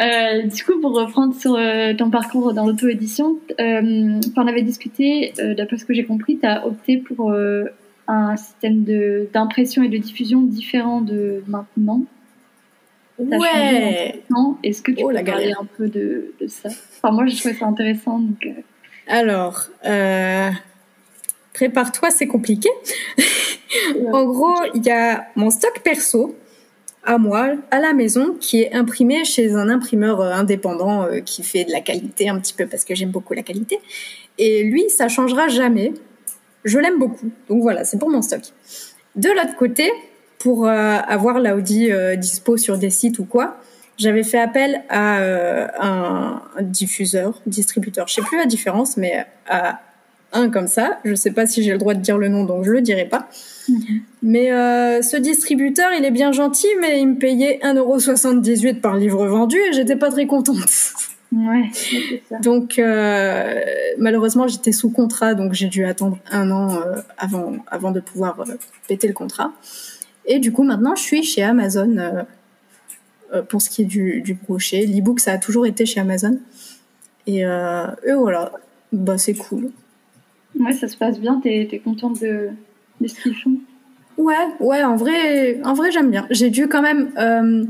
Euh, 0.00 0.42
du 0.42 0.62
coup, 0.64 0.78
pour 0.80 0.92
reprendre 0.94 1.34
sur 1.34 1.54
euh, 1.54 1.94
ton 1.94 2.10
parcours 2.10 2.52
dans 2.52 2.66
l'auto-édition, 2.66 3.38
euh, 3.60 4.20
on 4.36 4.46
avait 4.46 4.62
discuté, 4.62 5.32
euh, 5.38 5.54
d'après 5.54 5.78
ce 5.78 5.84
que 5.86 5.94
j'ai 5.94 6.04
compris, 6.04 6.38
tu 6.38 6.46
as 6.46 6.66
opté 6.66 6.98
pour 6.98 7.32
euh, 7.32 7.64
un 8.08 8.36
système 8.36 8.84
de- 8.84 9.28
d'impression 9.32 9.82
et 9.82 9.88
de 9.88 9.96
diffusion 9.96 10.42
différent 10.42 11.00
de 11.00 11.42
maintenant. 11.46 12.02
Ouais. 13.18 14.22
Est-ce 14.62 14.82
que 14.82 14.92
tu 14.92 15.02
Oh, 15.02 15.08
peux 15.08 15.14
la 15.14 15.24
parler 15.24 15.52
un 15.58 15.64
peu 15.64 15.88
de, 15.88 16.34
de 16.40 16.46
ça? 16.46 16.68
Enfin, 16.68 17.12
moi, 17.14 17.24
j'ai 17.26 17.36
trouvé 17.38 17.54
ça 17.54 17.64
intéressant. 17.66 18.18
Donc, 18.18 18.44
euh, 18.46 18.50
Alors, 19.08 19.62
euh, 19.86 20.50
prépare-toi, 21.54 22.10
c'est 22.10 22.26
compliqué. 22.26 22.68
en 24.12 24.24
gros, 24.26 24.54
il 24.74 24.84
y 24.84 24.90
a 24.90 25.24
mon 25.36 25.48
stock 25.48 25.80
perso 25.82 26.36
à 27.06 27.18
moi, 27.18 27.52
à 27.70 27.80
la 27.80 27.92
maison, 27.92 28.34
qui 28.38 28.62
est 28.62 28.74
imprimé 28.74 29.24
chez 29.24 29.54
un 29.54 29.68
imprimeur 29.68 30.20
euh, 30.20 30.32
indépendant 30.32 31.04
euh, 31.04 31.20
qui 31.20 31.42
fait 31.42 31.64
de 31.64 31.70
la 31.70 31.80
qualité 31.80 32.28
un 32.28 32.38
petit 32.38 32.52
peu 32.52 32.66
parce 32.66 32.84
que 32.84 32.94
j'aime 32.94 33.10
beaucoup 33.10 33.32
la 33.32 33.42
qualité. 33.42 33.78
Et 34.38 34.64
lui, 34.64 34.90
ça 34.90 35.08
changera 35.08 35.48
jamais. 35.48 35.94
Je 36.64 36.78
l'aime 36.78 36.98
beaucoup. 36.98 37.30
Donc 37.48 37.62
voilà, 37.62 37.84
c'est 37.84 37.98
pour 37.98 38.10
mon 38.10 38.22
stock. 38.22 38.42
De 39.14 39.28
l'autre 39.28 39.56
côté, 39.56 39.90
pour 40.38 40.66
euh, 40.66 40.70
avoir 40.70 41.38
l'Audi 41.38 41.90
dispo 42.18 42.56
sur 42.56 42.76
des 42.76 42.90
sites 42.90 43.18
ou 43.18 43.24
quoi, 43.24 43.56
j'avais 43.96 44.24
fait 44.24 44.38
appel 44.38 44.82
à 44.90 45.22
un 45.80 46.42
diffuseur, 46.60 47.40
distributeur, 47.46 48.08
je 48.08 48.14
sais 48.14 48.20
plus 48.20 48.36
la 48.36 48.44
différence, 48.44 48.98
mais 48.98 49.24
à 49.48 49.80
un 50.36 50.50
comme 50.50 50.68
ça. 50.68 50.98
Je 51.04 51.14
sais 51.14 51.32
pas 51.32 51.46
si 51.46 51.62
j'ai 51.62 51.72
le 51.72 51.78
droit 51.78 51.94
de 51.94 52.00
dire 52.00 52.18
le 52.18 52.28
nom, 52.28 52.44
donc 52.44 52.64
je 52.64 52.70
le 52.70 52.80
dirai 52.80 53.06
pas. 53.06 53.28
Mais 54.22 54.52
euh, 54.52 55.02
ce 55.02 55.16
distributeur, 55.16 55.90
il 55.98 56.04
est 56.04 56.10
bien 56.10 56.32
gentil, 56.32 56.68
mais 56.80 57.00
il 57.00 57.08
me 57.08 57.18
payait 57.18 57.60
1,78€ 57.62 58.80
par 58.80 58.96
livre 58.96 59.26
vendu 59.26 59.56
et 59.56 59.72
j'étais 59.72 59.96
pas 59.96 60.10
très 60.10 60.26
contente. 60.26 60.68
ouais, 61.32 61.70
ça. 62.28 62.38
Donc 62.38 62.78
euh, 62.78 63.60
malheureusement, 63.98 64.46
j'étais 64.48 64.72
sous 64.72 64.90
contrat, 64.90 65.34
donc 65.34 65.52
j'ai 65.52 65.68
dû 65.68 65.84
attendre 65.84 66.18
un 66.30 66.50
an 66.50 66.74
euh, 66.74 66.96
avant, 67.18 67.56
avant 67.66 67.92
de 67.92 68.00
pouvoir 68.00 68.44
péter 68.88 69.08
le 69.08 69.14
contrat. 69.14 69.52
Et 70.26 70.38
du 70.38 70.52
coup, 70.52 70.64
maintenant, 70.64 70.94
je 70.96 71.02
suis 71.02 71.22
chez 71.22 71.42
Amazon 71.42 72.26
pour 73.48 73.62
ce 73.62 73.70
qui 73.70 73.82
est 73.82 73.86
du, 73.86 74.22
du 74.22 74.34
brochet. 74.34 74.86
L'e-book, 74.86 75.20
ça 75.20 75.32
a 75.32 75.38
toujours 75.38 75.66
été 75.66 75.86
chez 75.86 76.00
Amazon. 76.00 76.38
Et, 77.28 77.42
et 77.42 78.12
voilà, 78.12 78.50
bah, 78.92 79.18
c'est 79.18 79.34
cool. 79.34 79.70
Ouais, 80.58 80.72
ça 80.72 80.88
se 80.88 80.96
passe 80.96 81.18
bien. 81.20 81.40
T'es 81.42 81.68
es 81.70 81.78
contente 81.78 82.20
de, 82.20 82.48
de 83.00 83.06
ce 83.08 83.20
qu'ils 83.20 83.34
font? 83.36 83.56
Ouais, 84.18 84.34
ouais, 84.60 84.82
en 84.82 84.96
vrai, 84.96 85.60
en 85.64 85.74
vrai, 85.74 85.90
j'aime 85.90 86.10
bien. 86.10 86.26
J'ai 86.30 86.48
dû 86.50 86.68
quand 86.68 86.80
même, 86.82 87.10
euh, 87.18 87.64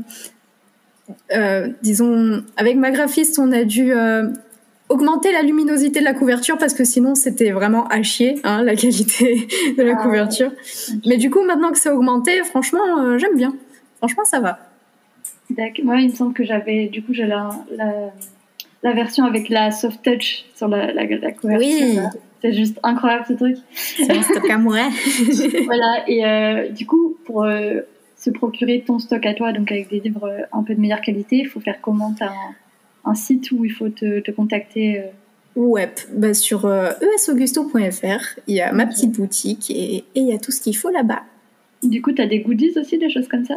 euh, 1.35 1.67
disons, 1.81 2.43
avec 2.55 2.77
ma 2.77 2.91
graphiste, 2.91 3.37
on 3.39 3.51
a 3.51 3.65
dû 3.65 3.91
euh, 3.91 4.29
augmenter 4.87 5.33
la 5.33 5.41
luminosité 5.41 5.99
de 5.99 6.05
la 6.05 6.13
couverture 6.13 6.57
parce 6.57 6.73
que 6.73 6.85
sinon 6.85 7.15
c'était 7.15 7.51
vraiment 7.51 7.85
à 7.87 8.01
chier, 8.03 8.39
hein, 8.45 8.63
la 8.63 8.75
qualité 8.77 9.47
de 9.77 9.83
la 9.83 9.95
Ah, 9.99 10.03
couverture. 10.03 10.53
Mais 11.05 11.17
du 11.17 11.29
coup, 11.29 11.43
maintenant 11.43 11.71
que 11.71 11.77
c'est 11.77 11.89
augmenté, 11.89 12.41
franchement, 12.45 13.17
j'aime 13.17 13.35
bien. 13.35 13.53
Franchement, 13.97 14.23
ça 14.23 14.39
va. 14.39 14.59
D'accord. 15.49 15.83
Moi, 15.83 15.99
il 15.99 16.11
me 16.11 16.15
semble 16.15 16.33
que 16.33 16.45
j'avais, 16.45 16.87
du 16.87 17.03
coup, 17.03 17.13
j'ai 17.13 17.25
la, 17.25 17.49
la, 17.75 17.91
la 18.83 18.93
version 18.93 19.25
avec 19.25 19.49
la 19.49 19.71
soft 19.71 20.01
touch 20.03 20.45
sur 20.55 20.69
la, 20.69 20.93
la, 20.93 21.03
la 21.03 21.31
couverture. 21.33 21.67
Oui. 21.67 21.99
C'est 22.41 22.53
juste 22.53 22.79
incroyable 22.83 23.25
ce 23.27 23.33
truc. 23.33 23.57
C'est 23.73 24.13
mon 24.13 24.21
stock 24.21 24.49
à 24.49 24.57
moi. 24.57 24.77
voilà. 25.65 26.03
Et 26.07 26.25
euh, 26.25 26.69
du 26.69 26.85
coup, 26.85 27.17
pour 27.25 27.43
euh, 27.43 27.81
se 28.15 28.29
procurer 28.29 28.83
ton 28.85 28.99
stock 28.99 29.25
à 29.25 29.33
toi, 29.33 29.53
donc 29.53 29.71
avec 29.71 29.89
des 29.89 29.99
livres 29.99 30.25
euh, 30.27 30.41
un 30.51 30.63
peu 30.63 30.75
de 30.75 30.79
meilleure 30.79 31.01
qualité, 31.01 31.37
il 31.37 31.47
faut 31.47 31.59
faire 31.59 31.81
comment? 31.81 32.13
T'as 32.17 32.27
un, 32.29 32.55
un 33.11 33.15
site 33.15 33.51
où 33.51 33.65
il 33.65 33.71
faut 33.71 33.89
te, 33.89 34.19
te 34.19 34.31
contacter 34.31 34.99
euh, 34.99 35.03
Ouais, 35.55 35.89
bah 36.13 36.35
sur 36.35 36.69
esaugusto.fr, 37.15 38.39
il 38.47 38.55
y 38.55 38.61
a 38.61 38.71
ma 38.71 38.85
petite 38.85 39.13
boutique 39.13 39.71
et 39.71 39.95
et 39.97 40.03
il 40.19 40.27
y 40.27 40.33
a 40.33 40.37
tout 40.37 40.51
ce 40.51 40.61
qu'il 40.61 40.75
faut 40.77 40.91
là-bas. 40.91 41.23
Du 41.83 42.01
coup, 42.01 42.11
tu 42.11 42.21
as 42.21 42.27
des 42.27 42.39
goodies 42.39 42.73
aussi, 42.77 42.97
des 42.99 43.09
choses 43.09 43.27
comme 43.27 43.45
ça? 43.45 43.55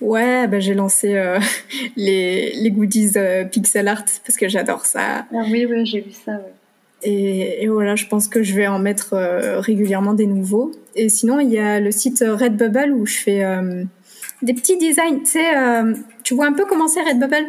Ouais, 0.00 0.48
bah 0.48 0.58
j'ai 0.58 0.74
lancé 0.74 1.14
euh, 1.14 1.38
les, 1.96 2.52
les 2.54 2.70
goodies 2.72 3.12
euh, 3.16 3.44
pixel 3.44 3.86
art 3.86 4.04
parce 4.26 4.36
que 4.36 4.48
j'adore 4.48 4.84
ça. 4.84 5.26
ah, 5.32 5.42
Oui, 5.50 5.66
oui, 5.70 5.86
j'ai 5.86 6.00
vu 6.00 6.10
ça. 6.10 6.32
ouais. 6.32 6.52
Et, 7.02 7.62
et 7.62 7.68
voilà, 7.68 7.94
je 7.94 8.06
pense 8.06 8.28
que 8.28 8.42
je 8.42 8.54
vais 8.54 8.66
en 8.66 8.78
mettre 8.78 9.14
euh, 9.14 9.60
régulièrement 9.60 10.14
des 10.14 10.26
nouveaux. 10.26 10.72
Et 10.94 11.08
sinon, 11.08 11.38
il 11.40 11.50
y 11.50 11.58
a 11.58 11.80
le 11.80 11.90
site 11.92 12.24
Redbubble 12.26 12.92
où 12.92 13.06
je 13.06 13.18
fais 13.18 13.44
euh, 13.44 13.84
des 14.42 14.54
petits 14.54 14.76
designs. 14.78 15.20
Tu 15.20 15.32
sais, 15.32 15.56
euh, 15.56 15.94
tu 16.24 16.34
vois 16.34 16.46
un 16.46 16.52
peu 16.52 16.64
comment 16.64 16.88
c'est 16.88 17.02
Redbubble? 17.02 17.46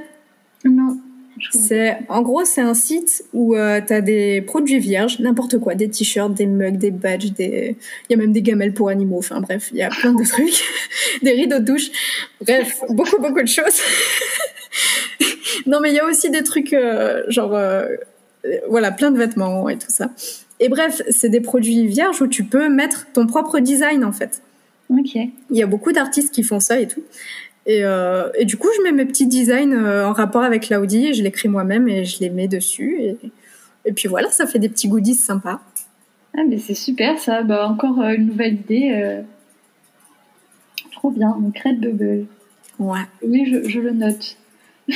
Non. 0.65 0.97
C'est 1.51 1.97
en 2.09 2.21
gros, 2.21 2.43
c'est 2.45 2.61
un 2.61 2.73
site 2.73 3.23
où 3.33 3.55
euh, 3.55 3.81
tu 3.85 3.93
as 3.93 4.01
des 4.01 4.41
produits 4.41 4.79
vierges, 4.79 5.19
n'importe 5.19 5.57
quoi, 5.59 5.75
des 5.75 5.89
t-shirts, 5.89 6.33
des 6.33 6.45
mugs, 6.45 6.77
des 6.77 6.91
badges, 6.91 7.31
des 7.31 7.77
il 8.09 8.13
y 8.13 8.13
a 8.13 8.17
même 8.17 8.33
des 8.33 8.41
gamelles 8.41 8.73
pour 8.73 8.89
animaux. 8.89 9.19
Enfin 9.19 9.39
bref, 9.41 9.69
il 9.71 9.77
y 9.77 9.81
a 9.81 9.89
plein 9.89 10.13
de 10.13 10.23
trucs, 10.27 10.63
des 11.21 11.31
rideaux 11.31 11.59
de 11.59 11.65
douche. 11.65 11.89
Bref, 12.41 12.81
beaucoup 12.89 13.21
beaucoup 13.21 13.41
de 13.41 13.47
choses. 13.47 13.81
non, 15.65 15.79
mais 15.79 15.91
il 15.91 15.95
y 15.95 15.99
a 15.99 16.05
aussi 16.05 16.29
des 16.29 16.43
trucs 16.43 16.73
euh, 16.73 17.23
genre 17.29 17.55
euh, 17.55 17.85
euh, 17.85 17.95
voilà, 18.69 18.91
plein 18.91 19.11
de 19.11 19.17
vêtements 19.17 19.69
et 19.69 19.77
tout 19.77 19.89
ça. 19.89 20.09
Et 20.59 20.69
bref, 20.69 21.01
c'est 21.09 21.29
des 21.29 21.41
produits 21.41 21.87
vierges 21.87 22.21
où 22.21 22.27
tu 22.27 22.43
peux 22.43 22.69
mettre 22.69 23.07
ton 23.13 23.27
propre 23.27 23.59
design 23.59 24.03
en 24.03 24.11
fait. 24.11 24.41
Ok. 24.89 25.15
Il 25.15 25.57
y 25.57 25.63
a 25.63 25.67
beaucoup 25.67 25.91
d'artistes 25.91 26.33
qui 26.33 26.43
font 26.43 26.59
ça 26.59 26.79
et 26.79 26.87
tout. 26.87 27.03
Et, 27.65 27.83
euh, 27.83 28.29
et, 28.35 28.45
du 28.45 28.57
coup, 28.57 28.67
je 28.77 28.81
mets 28.81 28.91
mes 28.91 29.05
petits 29.05 29.27
designs 29.27 29.73
euh, 29.73 30.07
en 30.07 30.13
rapport 30.13 30.43
avec 30.43 30.69
l'Audi, 30.69 31.13
je 31.13 31.21
l'écris 31.21 31.49
moi-même 31.49 31.87
et 31.87 32.03
je 32.05 32.19
les 32.19 32.29
mets 32.29 32.47
dessus. 32.47 32.97
Et, 32.99 33.17
et, 33.85 33.93
puis 33.93 34.07
voilà, 34.07 34.29
ça 34.31 34.47
fait 34.47 34.57
des 34.57 34.69
petits 34.69 34.87
goodies 34.87 35.13
sympas. 35.13 35.59
Ah, 36.35 36.41
mais 36.47 36.57
c'est 36.57 36.73
super 36.73 37.19
ça, 37.19 37.43
bah, 37.43 37.67
encore 37.67 38.01
une 38.01 38.27
nouvelle 38.27 38.53
idée. 38.55 39.21
Trop 40.93 41.11
bien, 41.11 41.35
mon 41.39 41.51
Red 41.63 41.79
Bubble. 41.79 42.25
Ouais. 42.79 42.99
Oui, 43.21 43.45
je, 43.51 43.69
je 43.69 43.79
le 43.79 43.91
note. 43.91 44.37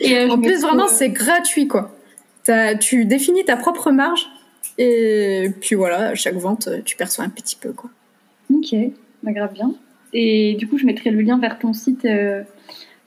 et, 0.00 0.30
en 0.30 0.40
plus, 0.40 0.62
vraiment, 0.62 0.88
c'est 0.88 1.10
gratuit 1.10 1.68
quoi. 1.68 1.94
Tu 2.80 3.04
définis 3.04 3.44
ta 3.44 3.56
propre 3.56 3.90
marge 3.90 4.28
et 4.78 5.50
puis 5.60 5.74
voilà, 5.74 6.08
à 6.08 6.14
chaque 6.14 6.36
vente, 6.36 6.68
tu 6.84 6.96
perçois 6.96 7.24
un 7.24 7.28
petit 7.28 7.56
peu 7.56 7.72
quoi. 7.72 7.90
Ok, 8.52 8.74
bah, 9.22 9.32
grave 9.32 9.52
bien. 9.52 9.74
Et 10.12 10.54
du 10.54 10.68
coup, 10.68 10.78
je 10.78 10.86
mettrai 10.86 11.10
le 11.10 11.20
lien 11.20 11.38
vers 11.38 11.58
ton 11.58 11.72
site 11.72 12.04
euh, 12.04 12.42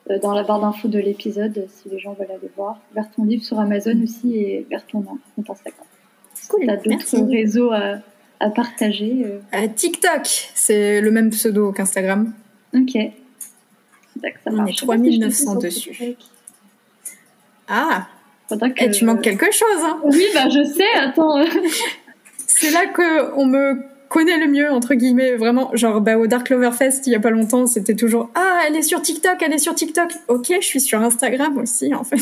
euh, 0.09 0.19
dans 0.19 0.33
la 0.33 0.43
barre 0.43 0.61
d'infos 0.61 0.87
de 0.87 0.99
l'épisode 0.99 1.67
si 1.69 1.89
les 1.89 1.99
gens 1.99 2.13
veulent 2.13 2.31
aller 2.31 2.49
voir. 2.55 2.79
Vers 2.93 3.09
ton 3.11 3.25
livre 3.25 3.43
sur 3.43 3.59
Amazon 3.59 4.01
aussi 4.03 4.37
et 4.37 4.65
vers 4.69 4.85
ton 4.85 5.01
compte 5.01 5.49
Instagram. 5.49 5.87
Cool. 6.49 6.63
Tu 6.63 6.69
as 6.69 6.77
d'autres 6.77 7.29
réseaux 7.31 7.71
à, 7.71 7.99
à 8.39 8.49
partager 8.49 9.25
euh... 9.25 9.67
TikTok, 9.75 10.25
c'est 10.53 11.01
le 11.01 11.11
même 11.11 11.29
pseudo 11.29 11.71
qu'Instagram. 11.71 12.33
Ok. 12.73 12.97
Ça 14.21 14.51
On 14.51 14.65
est 14.65 14.77
3900 14.77 15.55
dessus. 15.55 16.15
Ah 17.67 18.07
que... 18.57 18.83
Et 18.83 18.91
tu 18.91 19.05
manques 19.05 19.21
quelque 19.21 19.51
chose. 19.51 19.83
Hein. 19.83 19.99
Oui, 20.03 20.25
bah 20.33 20.49
je 20.49 20.63
sais, 20.63 20.91
attends. 20.99 21.43
c'est 22.47 22.71
là 22.71 22.85
que 22.85 23.33
on 23.35 23.45
me 23.45 23.93
connaît 24.13 24.37
le 24.37 24.47
mieux 24.47 24.71
entre 24.71 24.93
guillemets 24.93 25.35
vraiment 25.35 25.71
genre 25.73 25.99
bah, 25.99 26.17
au 26.17 26.27
Dark 26.27 26.49
Lover 26.49 26.71
Fest 26.71 27.07
il 27.07 27.13
y 27.13 27.15
a 27.15 27.19
pas 27.19 27.31
longtemps 27.31 27.65
c'était 27.65 27.95
toujours 27.95 28.29
ah 28.35 28.59
elle 28.67 28.75
est 28.75 28.83
sur 28.83 29.01
TikTok 29.01 29.41
elle 29.41 29.53
est 29.53 29.57
sur 29.57 29.73
TikTok 29.73 30.11
ok 30.27 30.53
je 30.61 30.65
suis 30.65 30.79
sur 30.79 31.01
Instagram 31.01 31.57
aussi 31.57 31.95
en 31.95 32.03
fait 32.03 32.17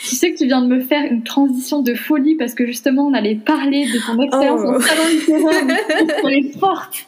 tu 0.00 0.14
sais 0.14 0.32
que 0.32 0.38
tu 0.38 0.44
viens 0.44 0.60
de 0.60 0.66
me 0.66 0.80
faire 0.82 1.02
une 1.10 1.24
transition 1.24 1.80
de 1.80 1.94
folie 1.94 2.34
parce 2.34 2.52
que 2.52 2.66
justement 2.66 3.06
on 3.06 3.14
allait 3.14 3.36
parler 3.36 3.86
de 3.86 3.98
ton 4.06 4.20
expérience 4.22 4.60
oh. 4.62 4.76
en 4.76 4.80
salon 4.80 5.08
littéraire 5.08 6.20
pour 6.20 6.28
les 6.28 6.52
portes 6.60 7.06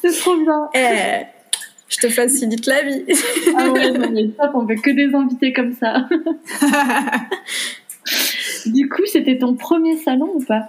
c'est 0.00 0.18
trop 0.18 0.36
bien 0.36 0.68
eh, 0.74 1.26
je 1.88 1.98
te 1.98 2.08
facilite 2.08 2.64
la 2.64 2.82
vie 2.84 3.04
ah 3.58 3.68
ouais 3.68 3.90
non 3.90 4.10
mais 4.10 4.28
top 4.28 4.52
on 4.54 4.64
veut 4.64 4.76
que 4.76 4.90
des 4.90 5.14
invités 5.14 5.52
comme 5.52 5.74
ça 5.74 6.08
du 8.70 8.88
coup 8.88 9.02
c'était 9.06 9.38
ton 9.38 9.54
premier 9.54 9.96
salon 9.96 10.30
ou 10.34 10.44
pas? 10.44 10.68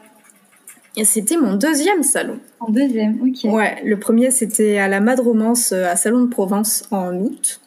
C'était 1.04 1.38
mon 1.38 1.56
deuxième 1.56 2.04
salon. 2.04 2.40
En 2.60 2.70
deuxième, 2.70 3.20
ok. 3.22 3.52
Ouais, 3.52 3.82
le 3.84 3.98
premier 3.98 4.30
c'était 4.30 4.78
à 4.78 4.88
la 4.88 5.00
Mad 5.00 5.20
Romance 5.20 5.72
euh, 5.72 5.86
à 5.86 5.96
Salon 5.96 6.22
de 6.22 6.30
Provence 6.30 6.84
en 6.92 7.16
août. 7.16 7.62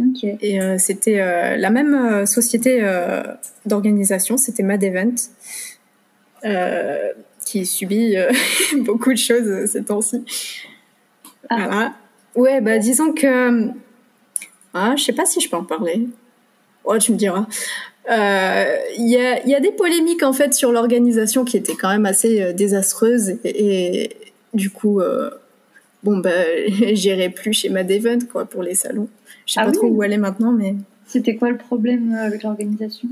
Ok. 0.00 0.22
Et 0.22 0.60
euh, 0.60 0.78
c'était 0.78 1.20
euh, 1.20 1.56
la 1.56 1.70
même 1.70 2.24
société 2.24 2.80
d'organisation, 3.66 4.36
c'était 4.36 4.62
Mad 4.62 4.82
Event, 4.84 5.14
qui 7.44 7.66
subit 7.66 8.14
beaucoup 8.78 9.12
de 9.12 9.18
choses 9.18 9.66
ces 9.66 9.82
temps-ci. 9.82 10.24
Ah. 11.50 11.56
Voilà. 11.56 11.94
Ouais, 12.36 12.60
bah 12.60 12.78
disons 12.78 13.12
que. 13.12 13.70
Ah, 14.72 14.94
je 14.96 15.02
sais 15.02 15.12
pas 15.12 15.24
si 15.24 15.40
je 15.40 15.50
peux 15.50 15.56
en 15.56 15.64
parler. 15.64 16.06
Ouais, 16.84 16.98
tu 16.98 17.12
me 17.12 17.16
diras. 17.16 17.46
Il 18.10 18.14
euh, 18.14 18.76
y, 18.96 19.16
a, 19.16 19.46
y, 19.46 19.54
a, 19.54 19.60
des 19.60 19.70
polémiques 19.70 20.22
en 20.22 20.32
fait 20.32 20.54
sur 20.54 20.72
l'organisation 20.72 21.44
qui 21.44 21.58
étaient 21.58 21.74
quand 21.74 21.90
même 21.90 22.06
assez 22.06 22.40
euh, 22.40 22.52
désastreuses 22.54 23.36
et, 23.44 24.04
et, 24.04 24.16
du 24.54 24.70
coup, 24.70 25.00
euh, 25.00 25.28
bon 26.02 26.16
bah 26.16 26.30
j'irai 26.92 27.28
plus 27.28 27.52
chez 27.52 27.68
Mad 27.68 27.90
Event 27.90 28.20
quoi 28.32 28.46
pour 28.46 28.62
les 28.62 28.74
salons. 28.74 29.08
Je 29.44 29.52
sais 29.52 29.60
ah 29.60 29.66
pas 29.66 29.72
trop 29.72 29.88
où 29.88 30.00
aller 30.00 30.16
maintenant, 30.16 30.52
mais. 30.52 30.74
C'était 31.06 31.36
quoi 31.36 31.50
le 31.50 31.58
problème 31.58 32.14
avec 32.14 32.42
l'organisation? 32.42 33.08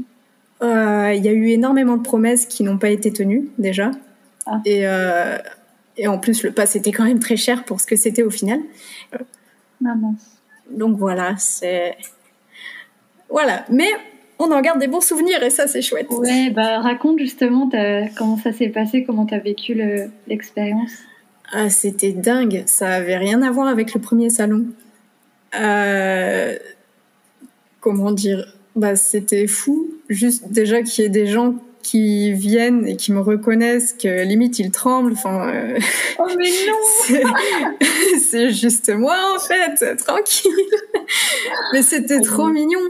Il 0.62 1.20
y 1.22 1.28
a 1.28 1.32
eu 1.32 1.48
énormément 1.48 1.98
de 1.98 2.02
promesses 2.02 2.46
qui 2.46 2.62
n'ont 2.62 2.78
pas 2.78 2.88
été 2.88 3.12
tenues 3.12 3.50
déjà, 3.58 3.90
ah. 4.46 4.60
et 4.64 4.84
et 5.98 6.06
en 6.08 6.18
plus 6.18 6.42
le 6.42 6.52
pass 6.52 6.76
était 6.76 6.92
quand 6.92 7.04
même 7.04 7.20
très 7.20 7.36
cher 7.36 7.64
pour 7.64 7.80
ce 7.80 7.86
que 7.86 7.96
c'était 7.96 8.22
au 8.22 8.30
final. 8.30 8.60
Ah, 9.84 9.94
Donc 10.70 10.96
voilà, 10.96 11.34
c'est 11.38 11.96
voilà, 13.28 13.64
mais 13.70 13.88
on 14.38 14.50
en 14.50 14.60
garde 14.60 14.78
des 14.80 14.86
bons 14.86 15.00
souvenirs 15.00 15.42
et 15.42 15.50
ça 15.50 15.66
c'est 15.66 15.82
chouette. 15.82 16.08
Ouais, 16.10 16.50
bah 16.50 16.80
raconte 16.80 17.18
justement 17.18 17.70
comment 18.16 18.36
ça 18.36 18.52
s'est 18.52 18.68
passé, 18.68 19.04
comment 19.04 19.26
tu 19.26 19.34
as 19.34 19.38
vécu 19.38 19.80
l'expérience. 20.26 20.92
ah, 21.52 21.70
c'était 21.70 22.12
dingue, 22.12 22.64
ça 22.66 22.90
avait 22.90 23.16
rien 23.16 23.42
à 23.42 23.50
voir 23.50 23.68
avec 23.68 23.94
le 23.94 24.00
premier 24.00 24.30
salon. 24.30 24.66
Euh, 25.58 26.56
comment 27.80 28.12
dire? 28.12 28.52
Bah 28.74 28.94
c'était 28.94 29.46
fou, 29.46 29.88
juste 30.10 30.52
déjà 30.52 30.82
qu'il 30.82 31.04
y 31.04 31.06
ait 31.06 31.10
des 31.10 31.26
gens 31.26 31.54
qui 31.82 32.32
viennent 32.32 32.86
et 32.86 32.96
qui 32.96 33.12
me 33.12 33.20
reconnaissent, 33.20 33.92
que 33.92 34.24
limite 34.24 34.58
ils 34.58 34.70
tremblent. 34.70 35.12
Enfin, 35.12 35.48
euh, 35.48 35.78
oh 36.18 36.26
mais 36.36 36.50
non 36.66 37.20
C'est 38.28 38.50
juste 38.50 38.90
moi 38.90 39.16
en 39.34 39.38
fait, 39.38 39.96
tranquille. 39.96 40.50
mais 41.72 41.82
c'était 41.82 42.20
trop 42.20 42.48
mignon. 42.48 42.80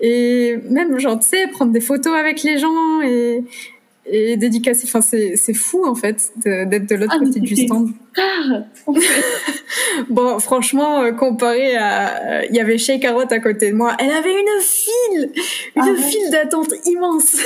Et 0.00 0.56
même, 0.68 0.98
genre, 0.98 1.18
tu 1.18 1.28
sais, 1.28 1.46
prendre 1.48 1.72
des 1.72 1.80
photos 1.80 2.14
avec 2.14 2.42
les 2.42 2.58
gens 2.58 3.02
et, 3.02 3.44
et 4.06 4.36
dédicacer. 4.36 4.86
Enfin, 4.86 5.00
c'est 5.02 5.54
fou, 5.54 5.84
en 5.86 5.94
fait, 5.94 6.32
d'être 6.36 6.86
de, 6.86 6.94
l'autre 6.94 7.14
ah, 7.16 7.24
côté 7.24 7.40
du 7.40 7.54
stand. 7.54 7.90
bon, 10.10 10.38
franchement, 10.38 11.00
euh, 11.02 11.12
comparé 11.12 11.76
à... 11.76 12.44
Il 12.46 12.56
y 12.56 12.60
avait 12.60 12.78
Shea 12.78 12.98
Carotte 12.98 13.30
à 13.32 13.40
côté 13.40 13.70
de 13.70 13.76
moi. 13.76 13.94
Elle 13.98 14.10
avait 14.10 14.32
une 14.32 14.62
file 14.62 15.32
Une 15.76 15.82
ah 15.82 16.02
file 16.02 16.30
d'attente 16.30 16.72
immense 16.86 17.36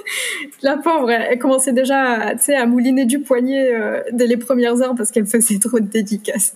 La 0.62 0.76
pauvre, 0.76 1.10
elle, 1.10 1.38
commençait 1.38 1.72
déjà, 1.72 2.32
tu 2.32 2.42
sais, 2.42 2.54
à 2.54 2.66
mouliner 2.66 3.06
du 3.06 3.20
poignet 3.20 3.74
euh, 3.74 4.02
dès 4.12 4.26
les 4.26 4.36
premières 4.36 4.80
heures 4.82 4.94
parce 4.94 5.10
qu'elle 5.10 5.26
faisait 5.26 5.58
trop 5.58 5.80
de 5.80 5.86
dédicaces. 5.86 6.54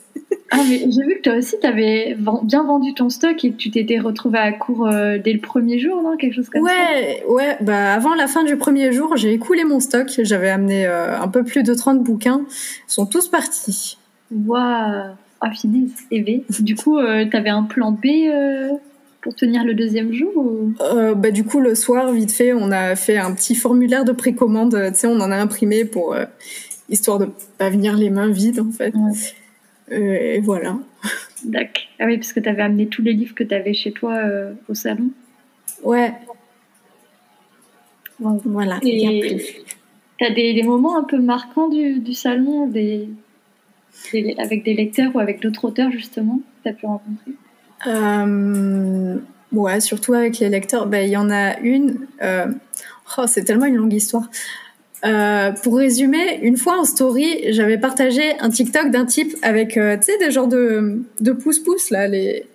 Ah, 0.51 0.63
mais 0.69 0.79
j'ai 0.79 1.03
vu 1.03 1.17
que 1.17 1.23
toi 1.23 1.35
aussi, 1.35 1.57
tu 1.61 1.67
avais 1.67 2.17
bien 2.43 2.65
vendu 2.65 2.95
ton 2.95 3.11
stock 3.11 3.45
et 3.45 3.51
que 3.51 3.57
tu 3.57 3.71
t'étais 3.71 3.99
retrouvée 3.99 4.39
à 4.39 4.53
court 4.53 4.87
euh, 4.87 5.19
dès 5.19 5.33
le 5.33 5.41
premier 5.41 5.79
jour, 5.79 6.03
non? 6.03 6.17
Quelque 6.17 6.35
chose 6.35 6.49
comme 6.49 6.63
ouais, 6.63 7.21
ça? 7.21 7.31
Ouais, 7.31 7.57
bah, 7.61 7.93
avant 7.93 8.15
la 8.15 8.27
fin 8.27 8.45
du 8.45 8.57
premier 8.57 8.93
jour, 8.93 9.17
j'ai 9.17 9.33
écoulé 9.33 9.65
mon 9.65 9.79
stock. 9.79 10.09
J'avais 10.23 10.49
amené 10.49 10.87
euh, 10.87 11.21
un 11.21 11.29
peu 11.29 11.45
plus 11.45 11.63
de 11.63 11.75
30 11.75 12.03
bouquins. 12.03 12.47
Ils 12.49 12.93
sont 12.93 13.05
tous 13.05 13.29
partis. 13.29 13.99
Waouh 14.33 15.13
Ah, 15.41 15.51
finesse. 15.53 15.91
Et 16.11 16.23
B. 16.23 16.43
Du 16.63 16.77
coup, 16.77 16.99
euh, 16.99 17.27
tu 17.31 17.37
avais 17.37 17.51
un 17.51 17.65
plan 17.65 17.93
B 17.93 18.07
pour 19.21 19.35
tenir 19.35 19.65
le 19.65 19.75
deuxième 19.75 20.13
jour 20.15 20.33
bah, 21.15 21.31
Du 21.31 21.45
coup, 21.45 21.61
le 21.61 21.75
soir, 21.75 22.11
vite 22.13 22.33
fait, 22.33 22.55
on 22.55 22.71
a 22.71 22.97
fait 22.97 23.19
un 23.19 23.35
petit 23.35 23.55
formulaire 23.55 24.05
de 24.05 24.13
précommande. 24.13 24.79
Tu 24.93 25.01
sais, 25.01 25.07
on 25.07 25.21
en 25.21 25.31
a 25.31 25.37
imprimé 25.37 25.85
pour 25.85 26.15
histoire 26.89 27.19
de 27.19 27.29
pas 27.59 27.71
venir 27.71 27.97
les 27.97 28.11
mains 28.11 28.31
vides, 28.31 28.61
en 28.61 28.71
fait. 28.71 28.95
Euh, 28.95 29.13
et 29.91 30.41
voilà. 30.41 30.79
D'accord. 31.45 31.83
Ah 32.01 32.07
oui, 32.07 32.17
parce 32.17 32.33
que 32.33 32.41
tu 32.41 32.49
avais 32.49 32.63
amené 32.63 32.87
tous 32.87 33.03
les 33.03 33.13
livres 33.13 33.35
que 33.35 33.45
tu 33.45 33.55
avais 33.55 33.75
chez 33.75 33.93
toi 33.93 34.15
euh, 34.15 34.53
au 34.69 34.75
salon. 34.75 35.11
Ouais. 35.83 36.13
voilà. 38.19 38.79
Et 38.83 39.39
tu 40.19 40.25
as 40.25 40.31
des, 40.31 40.55
des, 40.55 40.63
moments 40.63 40.97
un 40.97 41.05
peu 41.05 41.19
marquants 41.19 41.69
du, 41.69 42.01
du 42.01 42.15
salon, 42.15 42.67
des, 42.67 43.09
avec 44.39 44.65
des 44.65 44.75
lecteurs 44.75 45.15
ou 45.15 45.21
avec 45.21 45.41
d'autres 45.41 45.65
auteurs, 45.65 45.91
justement, 45.91 46.39
que 46.39 46.63
tu 46.65 46.69
as 46.69 46.73
pu 46.73 46.87
rencontrer? 46.87 47.33
Euh, 47.87 49.17
Ouais, 49.51 49.81
surtout 49.81 50.13
avec 50.13 50.41
les 50.41 50.51
lecteurs. 50.51 50.87
Ben, 50.87 51.07
il 51.07 51.11
y 51.11 51.17
en 51.17 51.31
a 51.31 51.59
une. 51.61 52.07
Oh, 53.17 53.25
c'est 53.27 53.45
tellement 53.45 53.65
une 53.65 53.77
longue 53.77 53.95
histoire. 53.95 54.29
Euh, 55.05 55.53
pour 55.63 55.77
résumer, 55.77 56.41
une 56.43 56.57
fois 56.57 56.79
en 56.79 56.85
story, 56.85 57.53
j'avais 57.53 57.79
partagé 57.79 58.37
un 58.41 58.51
TikTok 58.51 58.91
d'un 58.91 59.07
type 59.07 59.37
avec, 59.43 59.77
euh, 59.77 59.97
tu 59.97 60.05
sais, 60.05 60.19
des 60.19 60.31
genres 60.31 60.49
de, 60.49 61.03
de 61.21 61.33
pouce-pouce, 61.33 61.91
là, 61.91 62.09
les, 62.09 62.47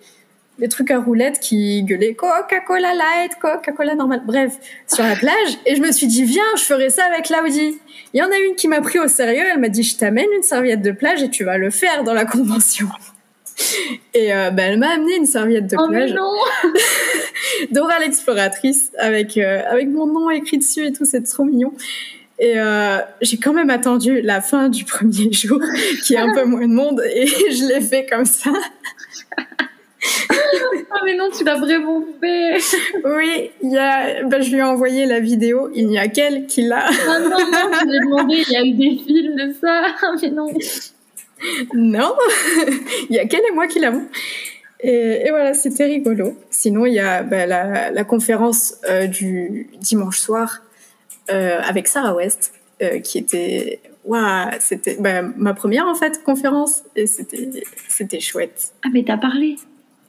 les 0.58 0.68
trucs 0.68 0.90
à 0.90 1.00
roulettes 1.00 1.40
qui 1.40 1.82
gueulaient 1.82 2.14
Coca-Cola 2.14 2.94
light, 2.94 3.32
Coca-Cola 3.40 3.94
normal, 3.94 4.22
bref, 4.26 4.58
sur 4.86 5.04
la 5.04 5.16
plage. 5.16 5.58
Et 5.66 5.74
je 5.74 5.80
me 5.80 5.90
suis 5.90 6.06
dit, 6.06 6.24
viens, 6.24 6.42
je 6.56 6.62
ferai 6.62 6.90
ça 6.90 7.04
avec 7.04 7.30
Laudi. 7.30 7.78
Il 8.12 8.20
y 8.20 8.22
en 8.22 8.30
a 8.30 8.36
une 8.38 8.54
qui 8.54 8.68
m'a 8.68 8.80
pris 8.80 8.98
au 8.98 9.08
sérieux, 9.08 9.44
elle 9.52 9.60
m'a 9.60 9.68
dit, 9.68 9.82
je 9.82 9.96
t'amène 9.96 10.28
une 10.36 10.42
serviette 10.42 10.82
de 10.82 10.92
plage 10.92 11.22
et 11.22 11.30
tu 11.30 11.44
vas 11.44 11.58
le 11.58 11.70
faire 11.70 12.04
dans 12.04 12.14
la 12.14 12.24
convention. 12.24 12.88
Et 14.14 14.34
euh, 14.34 14.50
bah, 14.50 14.64
elle 14.64 14.78
m'a 14.78 14.90
amené 14.90 15.16
une 15.16 15.26
serviette 15.26 15.68
de 15.68 15.76
oh 15.78 15.88
plage. 15.88 16.12
non 16.12 16.32
Dora 17.70 18.00
l'exploratrice 18.00 18.90
avec 18.98 19.36
euh, 19.36 19.62
avec 19.68 19.88
mon 19.88 20.06
nom 20.06 20.28
écrit 20.30 20.58
dessus 20.58 20.86
et 20.86 20.92
tout, 20.92 21.04
c'est 21.04 21.22
trop 21.22 21.44
mignon. 21.44 21.72
Et 22.38 22.58
euh, 22.58 22.98
j'ai 23.20 23.36
quand 23.36 23.52
même 23.52 23.70
attendu 23.70 24.20
la 24.20 24.40
fin 24.40 24.68
du 24.68 24.84
premier 24.84 25.32
jour, 25.32 25.60
qui 26.04 26.14
est 26.14 26.18
un 26.18 26.34
peu 26.34 26.44
moins 26.44 26.66
de 26.66 26.72
monde, 26.72 27.02
et 27.14 27.26
je 27.26 27.68
l'ai 27.68 27.80
fait 27.80 28.06
comme 28.06 28.24
ça. 28.24 28.50
oh 30.30 30.96
mais 31.04 31.16
non, 31.16 31.30
tu 31.36 31.44
l'as 31.44 31.58
vraiment 31.58 32.04
fait. 32.20 32.56
Oui, 33.04 33.50
il 33.62 33.72
y 33.72 33.78
a, 33.78 34.24
ben, 34.24 34.42
je 34.42 34.50
lui 34.50 34.58
ai 34.58 34.62
envoyé 34.62 35.06
la 35.06 35.20
vidéo. 35.20 35.70
Il 35.74 35.86
n'y 35.86 35.98
a 35.98 36.08
qu'elle 36.08 36.46
qui 36.46 36.62
l'a. 36.62 36.86
Ah 36.88 37.18
non, 37.20 37.30
non, 37.30 37.38
je 37.38 37.86
l'ai 37.86 38.00
demandé. 38.00 38.44
Il 38.46 38.52
y 38.52 38.56
a 38.56 38.64
eu 38.64 38.72
des 38.72 39.02
films 39.02 39.36
de 39.36 39.54
ça. 39.60 39.86
Ah, 40.02 40.14
mais 40.20 40.30
non. 40.30 40.48
Non, 41.74 42.14
il 43.10 43.16
y 43.16 43.18
a 43.18 43.26
qu'elle 43.26 43.42
et 43.48 43.54
moi 43.54 43.66
qui 43.66 43.78
l'avons. 43.78 44.06
Et, 44.80 45.30
voilà, 45.30 45.54
c'était 45.54 45.86
rigolo. 45.86 46.36
Sinon, 46.50 46.84
il 46.84 46.94
y 46.94 47.00
a 47.00 47.22
bah, 47.22 47.46
la, 47.46 48.04
conférence 48.04 48.74
euh, 48.88 49.06
du 49.06 49.68
dimanche 49.80 50.18
soir 50.18 50.60
euh, 51.30 51.60
avec 51.62 51.88
Sarah 51.88 52.14
West, 52.14 52.52
euh, 52.82 52.98
qui 53.00 53.18
était, 53.18 53.80
waouh, 54.04 54.50
c'était 54.60 54.96
bah, 54.98 55.22
ma 55.22 55.54
première 55.54 55.86
en 55.86 55.94
fait 55.94 56.22
conférence, 56.22 56.82
et 56.96 57.06
c'était, 57.06 57.48
c'était 57.88 58.20
chouette. 58.20 58.72
Ah 58.84 58.88
mais 58.92 59.04
t'as 59.04 59.16
parlé 59.16 59.56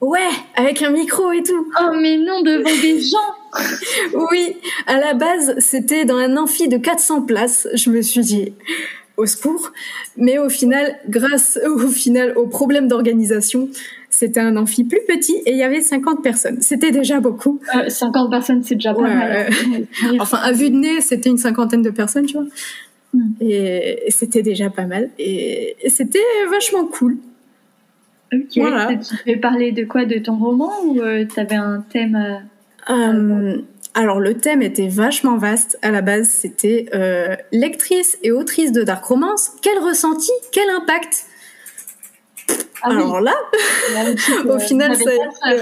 Ouais, 0.01 0.30
avec 0.55 0.82
un 0.82 0.91
micro 0.91 1.32
et 1.32 1.41
tout. 1.41 1.72
Oh 1.82 1.95
mais 1.99 2.18
non, 2.18 2.41
devant 2.41 2.82
des 2.82 2.99
gens. 3.09 4.28
oui, 4.30 4.57
à 4.88 4.99
la 4.99 5.13
base, 5.13 5.55
c'était 5.59 6.05
dans 6.05 6.18
un 6.18 6.36
amphi 6.38 6.68
de 6.68 6.78
400 6.78 7.22
places. 7.22 7.68
Je 7.74 7.89
me 7.89 8.01
suis 8.01 8.22
dit, 8.22 8.53
au 9.18 9.26
secours. 9.26 9.72
Mais 10.18 10.38
au 10.38 10.49
final, 10.49 10.99
grâce 11.07 11.59
au 11.66 11.88
final 11.88 12.38
au 12.38 12.47
problème 12.47 12.88
d'organisation, 12.88 13.70
c'était 14.16 14.39
un 14.39 14.55
amphi 14.55 14.84
plus 14.84 15.01
petit 15.07 15.36
et 15.45 15.51
il 15.51 15.57
y 15.57 15.63
avait 15.63 15.82
50 15.82 16.24
personnes. 16.24 16.61
C'était 16.61 16.91
déjà 16.91 17.20
beaucoup. 17.20 17.59
50 17.88 18.28
euh, 18.28 18.30
personnes, 18.30 18.63
c'est 18.63 18.76
déjà 18.76 18.93
pas 18.93 19.01
mal. 19.01 19.49
enfin, 20.20 20.38
à 20.38 20.51
vue 20.51 20.70
de 20.70 20.78
nez, 20.78 21.01
c'était 21.01 21.30
une 21.30 21.38
cinquantaine 21.38 21.82
de 21.82 21.89
personnes, 21.89 22.26
tu 22.26 22.34
vois. 22.34 22.45
Hmm. 23.13 23.34
Et, 23.41 24.05
c'était 24.09 24.41
déjà 24.41 24.70
pas 24.70 24.86
mal. 24.86 25.09
Et, 25.20 25.76
c'était 25.88 26.20
vachement 26.49 26.86
cool. 26.86 27.18
Ok. 28.34 28.57
Voilà. 28.57 28.95
Tu 28.95 29.34
veux 29.34 29.39
parler 29.39 29.72
de 29.72 29.84
quoi? 29.84 30.05
De 30.05 30.18
ton 30.20 30.38
roman 30.38 30.72
ou 30.86 31.01
euh, 31.01 31.26
tu 31.26 31.39
avais 31.39 31.55
un 31.55 31.84
thème 31.89 32.41
euh, 32.89 33.57
alors 33.93 34.20
le 34.20 34.36
thème 34.36 34.61
était 34.61 34.89
vachement 34.89 35.38
vaste 35.38 35.80
à 35.82 35.89
la 35.89 36.01
base, 36.01 36.30
c'était 36.30 36.88
euh, 36.93 37.36
lectrice 37.51 38.18
et 38.24 38.32
autrice 38.32 38.72
de 38.72 38.84
dark 38.84 39.03
romance, 39.05 39.53
quel 39.61 39.80
ressenti, 39.80 40.32
quel 40.51 40.70
impact? 40.70 41.26
Ah 42.82 42.89
Alors 42.89 43.22
là, 43.22 43.34
au 44.50 44.60
final, 44.60 44.96
c'est 44.96 45.20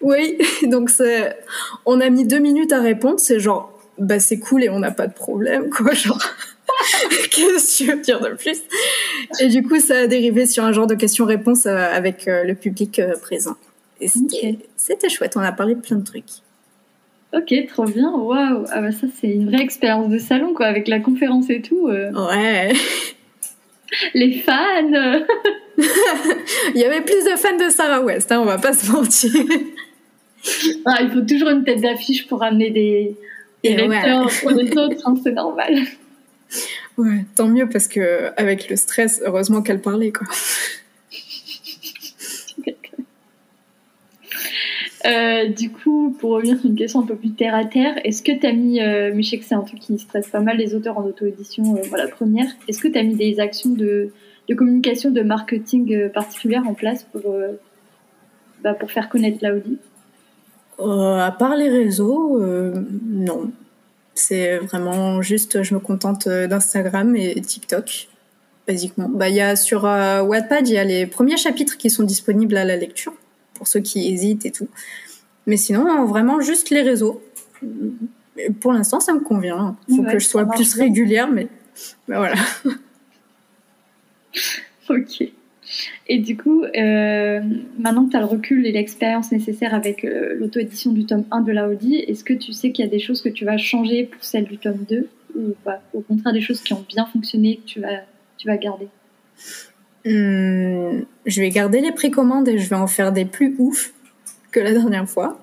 oui, 0.00 0.38
donc 0.64 0.90
c'est 0.90 1.36
on 1.86 2.00
a 2.00 2.10
mis 2.10 2.26
deux 2.26 2.38
minutes 2.38 2.72
à 2.72 2.80
répondre, 2.80 3.18
c'est 3.18 3.40
genre 3.40 3.72
bah 3.98 4.18
c'est 4.18 4.38
cool 4.38 4.64
et 4.64 4.68
on 4.68 4.80
n'a 4.80 4.90
pas 4.90 5.06
de 5.06 5.14
problème 5.14 5.70
quoi, 5.70 5.92
genre 5.94 6.18
qu'est-ce 7.30 7.78
que 7.78 7.84
tu 7.84 7.90
veux 7.90 8.00
dire 8.00 8.20
de 8.20 8.30
plus? 8.30 8.60
Et 9.40 9.48
du 9.48 9.62
coup, 9.62 9.78
ça 9.78 10.00
a 10.00 10.06
dérivé 10.06 10.46
sur 10.46 10.64
un 10.64 10.72
genre 10.72 10.86
de 10.86 10.94
questions-réponses 10.94 11.66
euh, 11.66 11.76
avec 11.76 12.26
euh, 12.26 12.44
le 12.44 12.54
public 12.54 13.00
présent. 13.22 13.56
Et 14.00 14.08
c'était 14.76 15.08
chouette, 15.08 15.36
on 15.36 15.40
a 15.40 15.52
parlé 15.52 15.74
de 15.74 15.80
plein 15.80 15.96
de 15.96 16.04
trucs. 16.04 16.42
Ok, 17.34 17.52
trop 17.68 17.84
bien. 17.84 18.10
Waouh. 18.12 18.64
Ah 18.70 18.80
bah 18.80 18.92
ça 18.92 19.06
c'est 19.20 19.28
une 19.28 19.48
vraie 19.48 19.62
expérience 19.62 20.08
de 20.08 20.18
salon 20.18 20.54
quoi, 20.54 20.66
avec 20.66 20.86
la 20.86 21.00
conférence 21.00 21.50
et 21.50 21.60
tout. 21.60 21.88
Euh. 21.88 22.12
Ouais. 22.12 22.72
Les 24.14 24.40
fans. 24.40 25.24
il 25.78 26.80
y 26.80 26.84
avait 26.84 27.00
plus 27.00 27.24
de 27.24 27.36
fans 27.36 27.56
de 27.56 27.68
Sarah 27.70 28.00
West, 28.00 28.30
hein, 28.32 28.40
on 28.40 28.44
va 28.44 28.58
pas 28.58 28.72
se 28.72 28.90
mentir. 28.90 29.32
Ah, 30.84 30.98
il 31.00 31.10
faut 31.10 31.22
toujours 31.22 31.48
une 31.48 31.64
tête 31.64 31.80
d'affiche 31.80 32.28
pour 32.28 32.42
amener 32.42 32.68
des, 32.68 33.16
lecteurs 33.62 34.30
pour 34.42 34.50
les 34.50 34.70
autres, 34.76 35.00
hein, 35.06 35.14
c'est 35.24 35.32
normal. 35.32 35.78
Ouais, 36.98 37.24
tant 37.34 37.48
mieux 37.48 37.66
parce 37.66 37.88
que 37.88 38.30
avec 38.36 38.68
le 38.68 38.76
stress, 38.76 39.22
heureusement 39.24 39.62
qu'elle 39.62 39.80
parlait 39.80 40.12
quoi. 40.12 40.26
Euh, 45.06 45.48
du 45.48 45.70
coup, 45.70 46.16
pour 46.18 46.30
revenir 46.30 46.58
sur 46.58 46.70
une 46.70 46.76
question 46.76 47.00
un 47.00 47.06
peu 47.06 47.16
plus 47.16 47.32
terre 47.32 47.54
à 47.54 47.64
terre, 47.64 47.94
est-ce 48.04 48.22
que 48.22 48.32
tu 48.32 48.46
as 48.46 48.52
mis, 48.52 48.80
euh, 48.80 49.12
mais 49.14 49.22
je 49.22 49.30
sais 49.30 49.38
que 49.38 49.44
c'est 49.44 49.54
un 49.54 49.60
truc 49.60 49.78
qui 49.78 49.98
stresse 49.98 50.28
pas 50.28 50.40
mal 50.40 50.56
les 50.56 50.74
auteurs 50.74 50.96
en 50.96 51.04
auto-édition, 51.04 51.76
euh, 51.76 51.80
voilà, 51.90 52.08
première, 52.08 52.46
est-ce 52.68 52.80
que 52.80 52.88
tu 52.88 52.98
as 52.98 53.02
mis 53.02 53.14
des 53.14 53.38
actions 53.38 53.70
de, 53.70 54.10
communication, 54.56 55.10
de 55.10 55.20
marketing 55.20 55.94
euh, 55.94 56.08
particulières 56.08 56.66
en 56.66 56.72
place 56.72 57.04
pour, 57.12 57.34
bah, 58.62 58.72
pour 58.72 58.90
faire 58.90 59.10
connaître 59.10 59.38
l'Audi 59.42 59.76
À 60.78 61.36
part 61.38 61.54
les 61.56 61.68
réseaux, 61.68 62.40
non. 63.06 63.50
C'est 64.14 64.58
vraiment 64.58 65.20
juste, 65.20 65.62
je 65.62 65.74
me 65.74 65.80
contente 65.80 66.28
d'Instagram 66.28 67.14
et 67.14 67.38
TikTok, 67.42 68.08
basiquement. 68.66 69.10
Bah, 69.10 69.28
y 69.28 69.42
a 69.42 69.54
sur 69.54 69.82
Wattpad, 69.82 70.66
il 70.66 70.74
y 70.74 70.78
a 70.78 70.84
les 70.84 71.06
premiers 71.06 71.36
chapitres 71.36 71.76
qui 71.76 71.90
sont 71.90 72.04
disponibles 72.04 72.56
à 72.56 72.64
la 72.64 72.76
lecture 72.76 73.12
pour 73.54 73.66
ceux 73.66 73.80
qui 73.80 74.12
hésitent 74.12 74.46
et 74.46 74.50
tout. 74.50 74.68
Mais 75.46 75.56
sinon, 75.56 76.04
vraiment 76.06 76.40
juste 76.40 76.70
les 76.70 76.82
réseaux. 76.82 77.22
pour 78.60 78.72
l'instant, 78.72 79.00
ça 79.00 79.12
me 79.12 79.20
convient. 79.20 79.76
Il 79.88 79.96
faut 79.96 80.04
que 80.04 80.18
je 80.18 80.26
sois 80.26 80.46
plus 80.46 80.74
régulière, 80.74 81.30
mais, 81.30 81.48
voilà. 82.06 82.36
ok. 84.88 85.24
Et 86.06 86.18
du 86.18 86.36
coup, 86.36 86.64
euh, 86.64 87.40
maintenant 87.78 88.06
que 88.06 88.10
tu 88.10 88.16
as 88.16 88.20
le 88.20 88.26
recul 88.26 88.66
et 88.66 88.72
l'expérience 88.72 89.32
nécessaire 89.32 89.74
avec 89.74 90.04
euh, 90.04 90.34
l'auto-édition 90.38 90.92
du 90.92 91.06
tome 91.06 91.24
1 91.30 91.40
de 91.40 91.52
la 91.52 91.68
Audi, 91.68 91.96
est-ce 91.96 92.22
que 92.22 92.34
tu 92.34 92.52
sais 92.52 92.70
qu'il 92.70 92.84
y 92.84 92.88
a 92.88 92.90
des 92.90 92.98
choses 92.98 93.22
que 93.22 93.30
tu 93.30 93.44
vas 93.44 93.56
changer 93.56 94.04
pour 94.04 94.22
celle 94.22 94.44
du 94.44 94.58
tome 94.58 94.84
2 94.88 95.08
ou 95.36 95.54
pas? 95.64 95.80
Au 95.94 96.00
contraire, 96.00 96.34
des 96.34 96.42
choses 96.42 96.60
qui 96.60 96.74
ont 96.74 96.84
bien 96.86 97.06
fonctionné 97.06 97.56
que 97.56 97.64
tu 97.64 97.80
vas, 97.80 98.02
tu 98.36 98.46
vas 98.46 98.56
garder? 98.56 98.88
Hum, 100.06 101.06
je 101.24 101.40
vais 101.40 101.48
garder 101.48 101.80
les 101.80 101.92
précommandes 101.92 102.48
et 102.48 102.58
je 102.58 102.68
vais 102.68 102.76
en 102.76 102.86
faire 102.86 103.12
des 103.12 103.24
plus 103.24 103.54
ouf 103.58 103.92
que 104.50 104.60
la 104.60 104.72
dernière 104.72 105.08
fois. 105.08 105.40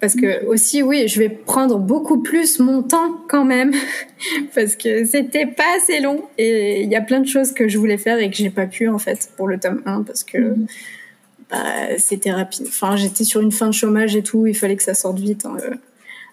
Parce 0.00 0.16
que 0.16 0.44
aussi, 0.46 0.82
oui, 0.82 1.08
je 1.08 1.18
vais 1.18 1.28
prendre 1.30 1.78
beaucoup 1.78 2.20
plus 2.20 2.58
mon 2.58 2.82
temps 2.82 3.20
quand 3.28 3.44
même, 3.44 3.72
parce 4.54 4.76
que 4.76 5.04
c'était 5.04 5.46
pas 5.46 5.76
assez 5.76 6.00
long 6.00 6.24
et 6.36 6.82
il 6.82 6.90
y 6.90 6.96
a 6.96 7.00
plein 7.00 7.20
de 7.20 7.26
choses 7.26 7.52
que 7.52 7.68
je 7.68 7.78
voulais 7.78 7.96
faire 7.96 8.18
et 8.18 8.28
que 8.28 8.36
j'ai 8.36 8.50
pas 8.50 8.66
pu 8.66 8.88
en 8.88 8.98
fait 8.98 9.30
pour 9.36 9.48
le 9.48 9.58
tome 9.58 9.82
1 9.86 10.02
parce 10.02 10.24
que 10.24 10.38
mhm. 10.38 10.66
bah, 11.50 11.98
c'était 11.98 12.32
rapide. 12.32 12.66
Enfin, 12.68 12.96
j'étais 12.96 13.24
sur 13.24 13.40
une 13.40 13.52
fin 13.52 13.66
de 13.66 13.72
chômage 13.72 14.14
et 14.16 14.22
tout, 14.22 14.46
il 14.46 14.54
fallait 14.54 14.76
que 14.76 14.82
ça 14.82 14.94
sorte 14.94 15.18
vite. 15.18 15.46
Hein, 15.46 15.56
euh, 15.62 15.74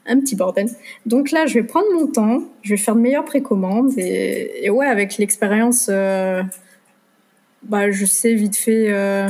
un 0.07 0.19
petit 0.19 0.35
bordel. 0.35 0.67
Donc 1.05 1.31
là, 1.31 1.45
je 1.45 1.53
vais 1.53 1.63
prendre 1.63 1.85
mon 1.93 2.07
temps, 2.07 2.41
je 2.63 2.71
vais 2.71 2.77
faire 2.77 2.95
de 2.95 3.01
meilleures 3.01 3.23
précommandes 3.23 3.93
et, 3.97 4.65
et 4.65 4.69
ouais, 4.69 4.87
avec 4.87 5.17
l'expérience. 5.17 5.87
Euh, 5.89 6.41
bah, 7.63 7.91
je 7.91 8.05
sais 8.05 8.33
vite 8.33 8.57
fait 8.57 8.91
euh, 8.91 9.27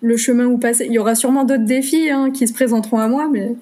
le 0.00 0.16
chemin 0.16 0.46
où 0.46 0.58
passer. 0.58 0.86
Il 0.86 0.92
y 0.92 0.98
aura 0.98 1.14
sûrement 1.14 1.44
d'autres 1.44 1.64
défis 1.64 2.10
hein, 2.10 2.30
qui 2.30 2.46
se 2.46 2.52
présenteront 2.52 2.98
à 2.98 3.08
moi, 3.08 3.28
mais 3.30 3.52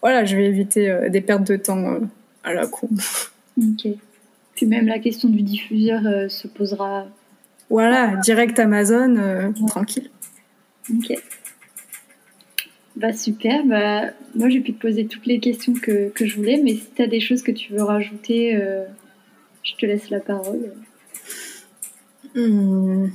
voilà, 0.00 0.24
je 0.24 0.36
vais 0.36 0.46
éviter 0.46 0.90
euh, 0.90 1.08
des 1.08 1.20
pertes 1.20 1.46
de 1.46 1.56
temps 1.56 1.84
euh, 1.86 2.00
à 2.44 2.52
la 2.54 2.66
con. 2.66 2.88
Ok. 3.58 3.88
Puis 4.54 4.66
même 4.66 4.86
la 4.86 4.98
question 4.98 5.28
du 5.28 5.42
diffuseur 5.42 6.02
se 6.30 6.46
posera. 6.48 7.06
Voilà, 7.70 8.16
direct 8.16 8.58
Amazon, 8.58 9.52
tranquille. 9.66 10.10
Ok. 10.92 11.16
Bah 12.96 13.12
super, 13.14 13.64
bah, 13.64 14.10
moi 14.34 14.50
j'ai 14.50 14.60
pu 14.60 14.74
te 14.74 14.80
poser 14.80 15.06
toutes 15.06 15.24
les 15.24 15.40
questions 15.40 15.72
que, 15.72 16.10
que 16.10 16.26
je 16.26 16.36
voulais, 16.36 16.60
mais 16.62 16.74
si 16.74 16.88
tu 16.94 17.00
as 17.00 17.06
des 17.06 17.20
choses 17.20 17.42
que 17.42 17.52
tu 17.52 17.72
veux 17.72 17.82
rajouter, 17.82 18.60
je 19.62 19.74
te 19.76 19.86
laisse 19.86 20.10
la 20.10 20.20
parole. 20.20 20.72
Hmm. 22.34 23.08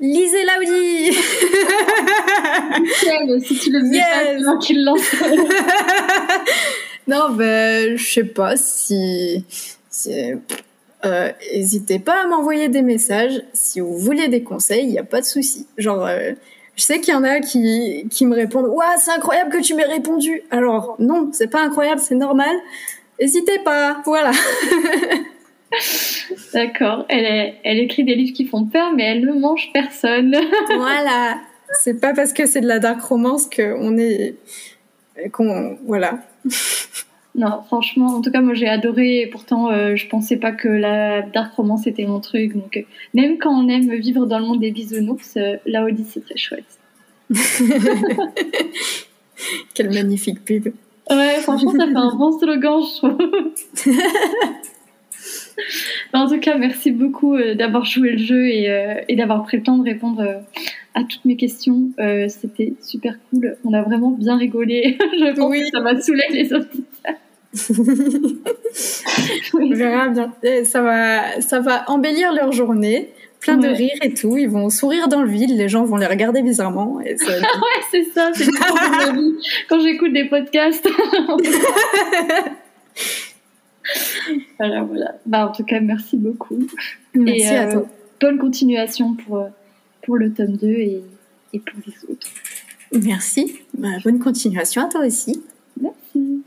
Lisez 0.00 0.44
Laudi 0.44 1.12
Si 3.44 3.58
tu 3.58 3.70
le 3.70 3.80
yes. 3.92 4.42
lance. 4.76 5.14
non, 7.06 7.30
ben, 7.30 7.96
je 7.96 8.04
sais 8.04 8.24
pas 8.24 8.56
si. 8.56 9.44
Euh, 11.04 11.32
n'hésitez 11.52 11.98
pas 11.98 12.22
à 12.22 12.26
m'envoyer 12.26 12.68
des 12.68 12.82
messages. 12.82 13.42
Si 13.52 13.80
vous 13.80 13.98
voulez 13.98 14.28
des 14.28 14.42
conseils, 14.42 14.84
il 14.84 14.90
n'y 14.90 14.98
a 14.98 15.04
pas 15.04 15.20
de 15.20 15.26
souci. 15.26 15.66
Genre, 15.76 16.06
euh, 16.06 16.32
je 16.76 16.82
sais 16.82 17.00
qu'il 17.00 17.12
y 17.12 17.16
en 17.16 17.24
a 17.24 17.40
qui, 17.40 18.06
qui 18.10 18.24
me 18.24 18.34
répondent 18.34 18.68
Ouah, 18.68 18.96
c'est 18.96 19.10
incroyable 19.10 19.50
que 19.50 19.60
tu 19.60 19.74
m'aies 19.74 19.84
répondu. 19.84 20.42
Alors, 20.50 20.96
non, 20.98 21.28
c'est 21.32 21.50
pas 21.50 21.60
incroyable, 21.60 22.00
c'est 22.00 22.14
normal. 22.14 22.56
N'hésitez 23.20 23.58
pas. 23.58 24.00
Voilà. 24.06 24.32
D'accord. 26.54 27.06
Elle, 27.08 27.54
elle 27.64 27.78
écrit 27.78 28.04
des 28.04 28.14
livres 28.14 28.34
qui 28.34 28.46
font 28.46 28.64
peur, 28.64 28.92
mais 28.94 29.04
elle 29.04 29.24
ne 29.24 29.32
mange 29.32 29.70
personne. 29.72 30.36
voilà. 30.76 31.38
C'est 31.80 32.00
pas 32.00 32.12
parce 32.14 32.32
que 32.32 32.46
c'est 32.46 32.60
de 32.60 32.66
la 32.66 32.78
dark 32.78 33.00
romance 33.00 33.48
qu'on 33.48 33.96
est. 33.96 34.34
qu'on. 35.32 35.78
Voilà. 35.86 36.18
Non, 37.36 37.62
franchement, 37.66 38.16
en 38.16 38.20
tout 38.20 38.32
cas, 38.32 38.40
moi 38.40 38.54
j'ai 38.54 38.68
adoré. 38.68 39.20
Et 39.20 39.26
pourtant, 39.28 39.70
euh, 39.70 39.94
je 39.94 40.08
pensais 40.08 40.36
pas 40.36 40.52
que 40.52 40.68
la 40.68 41.22
dark 41.22 41.54
romance 41.54 41.86
était 41.86 42.06
mon 42.06 42.20
truc. 42.20 42.54
Donc, 42.54 42.76
euh, 42.76 42.82
même 43.14 43.38
quand 43.38 43.52
on 43.52 43.68
aime 43.68 43.94
vivre 43.94 44.26
dans 44.26 44.38
le 44.38 44.46
monde 44.46 44.60
des 44.60 44.72
bisounours, 44.72 45.36
euh, 45.36 45.56
la 45.66 45.84
Odyssée 45.84 46.14
c'est 46.14 46.24
très 46.24 46.36
chouette. 46.36 46.64
Quelle 49.74 49.90
magnifique 49.90 50.44
pub. 50.44 50.68
Ouais, 51.08 51.40
franchement, 51.40 51.72
ça 51.72 51.86
fait 51.86 51.96
un 51.96 52.14
bon 52.14 52.36
slogan, 52.38 52.82
je 52.82 52.96
trouve. 52.98 53.18
en 56.14 56.28
tout 56.28 56.40
cas, 56.40 56.56
merci 56.56 56.90
beaucoup 56.90 57.34
euh, 57.34 57.54
d'avoir 57.54 57.84
joué 57.84 58.10
le 58.12 58.18
jeu 58.18 58.48
et, 58.48 58.70
euh, 58.70 58.94
et 59.08 59.16
d'avoir 59.16 59.42
pris 59.44 59.56
le 59.58 59.62
temps 59.62 59.78
de 59.78 59.84
répondre 59.84 60.20
euh, 60.20 60.38
à 60.94 61.04
toutes 61.04 61.24
mes 61.24 61.36
questions. 61.36 61.90
C'était 62.28 62.74
super 62.82 63.16
cool. 63.30 63.56
On 63.64 63.72
a 63.72 63.82
vraiment 63.82 64.10
bien 64.10 64.36
rigolé. 64.36 64.98
Je 65.12 65.34
pense 65.34 65.52
que 65.52 65.66
ça 65.72 65.80
va 65.80 66.00
saouler 66.00 66.26
les 66.30 66.52
auditeurs. 66.54 67.14
On 69.54 69.70
verra 69.70 70.08
bien. 70.08 70.32
ça 70.64 70.82
va, 70.82 71.40
ça 71.40 71.60
va 71.60 71.84
embellir 71.88 72.32
leur 72.32 72.52
journée. 72.52 73.10
plein 73.40 73.56
de 73.56 73.68
rire 73.68 73.96
et 74.02 74.14
tout. 74.14 74.36
Ils 74.36 74.48
vont 74.48 74.68
sourire 74.68 75.08
dans 75.08 75.22
le 75.22 75.28
vide, 75.28 75.50
les 75.56 75.68
gens 75.68 75.84
vont 75.84 75.96
les 75.96 76.06
regarder 76.06 76.42
bizarrement. 76.42 77.00
Et 77.00 77.14
ouais, 77.14 77.40
c'est 77.90 78.04
ça, 78.04 78.30
c'est 78.34 78.46
quand 79.68 79.80
j'écoute 79.80 80.12
des 80.12 80.24
podcasts. 80.24 80.88
Voilà, 84.60 84.82
voilà. 84.82 85.14
Bah, 85.24 85.48
en 85.48 85.52
tout 85.52 85.64
cas, 85.64 85.80
merci 85.80 86.18
beaucoup. 86.18 86.58
Merci 87.14 87.46
à 87.46 87.66
euh, 87.66 87.72
toi. 87.72 87.86
Bonne 88.20 88.38
continuation 88.38 89.14
pour, 89.14 89.38
euh, 89.38 89.48
pour 90.02 90.18
le 90.18 90.34
tome 90.34 90.58
2 90.58 90.66
et, 90.68 91.02
et 91.54 91.58
pour 91.58 91.80
les 91.86 92.12
autres. 92.12 92.28
Merci. 92.92 93.56
Bah, 93.78 93.88
bonne 94.04 94.18
continuation 94.18 94.84
à 94.84 94.88
toi 94.90 95.06
aussi. 95.06 95.42
Merci. 95.80 96.42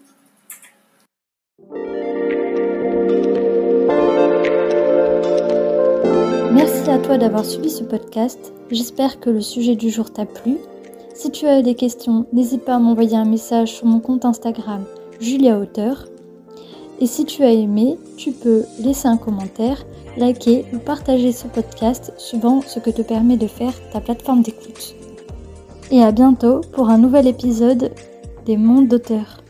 Merci 6.52 6.90
à 6.92 7.00
toi 7.00 7.18
d'avoir 7.18 7.44
suivi 7.46 7.72
ce 7.72 7.84
podcast. 7.84 8.54
J'espère 8.70 9.20
que 9.20 9.32
le 9.32 9.42
sujet 9.42 9.76
du 9.76 9.90
jour 9.90 10.14
t'a 10.14 10.28
plu. 10.28 10.58
Si 11.16 11.32
tu 11.32 11.48
as 11.48 11.64
des 11.64 11.74
questions, 11.74 12.28
n'hésite 12.32 12.64
pas 12.64 12.76
à 12.76 12.80
m'envoyer 12.80 13.18
un 13.18 13.26
message 13.26 13.74
sur 13.74 13.88
mon 13.88 14.00
compte 14.00 14.24
Instagram 14.24 14.86
Julia 15.20 15.58
Auteur. 15.58 16.06
Et 17.00 17.08
si 17.08 17.26
tu 17.26 17.44
as 17.44 17.52
aimé, 17.52 17.98
tu 18.18 18.32
peux 18.32 18.64
laisser 18.80 19.08
un 19.08 19.18
commentaire, 19.18 19.86
liker 20.18 20.66
ou 20.74 20.78
partager 20.78 21.32
ce 21.32 21.48
podcast 21.48 22.14
suivant 22.18 22.62
ce 22.62 22.80
que 22.80 22.92
te 22.92 23.02
permet 23.02 23.38
de 23.38 23.48
faire 23.48 23.74
ta 23.92 24.00
plateforme 24.00 24.42
d'écoute. 24.42 24.96
Et 25.92 26.02
à 26.02 26.12
bientôt 26.12 26.62
pour 26.72 26.90
un 26.90 26.98
nouvel 26.98 27.28
épisode 27.28 27.92
des 28.46 28.58
mondes 28.58 28.88
d'auteurs. 28.88 29.43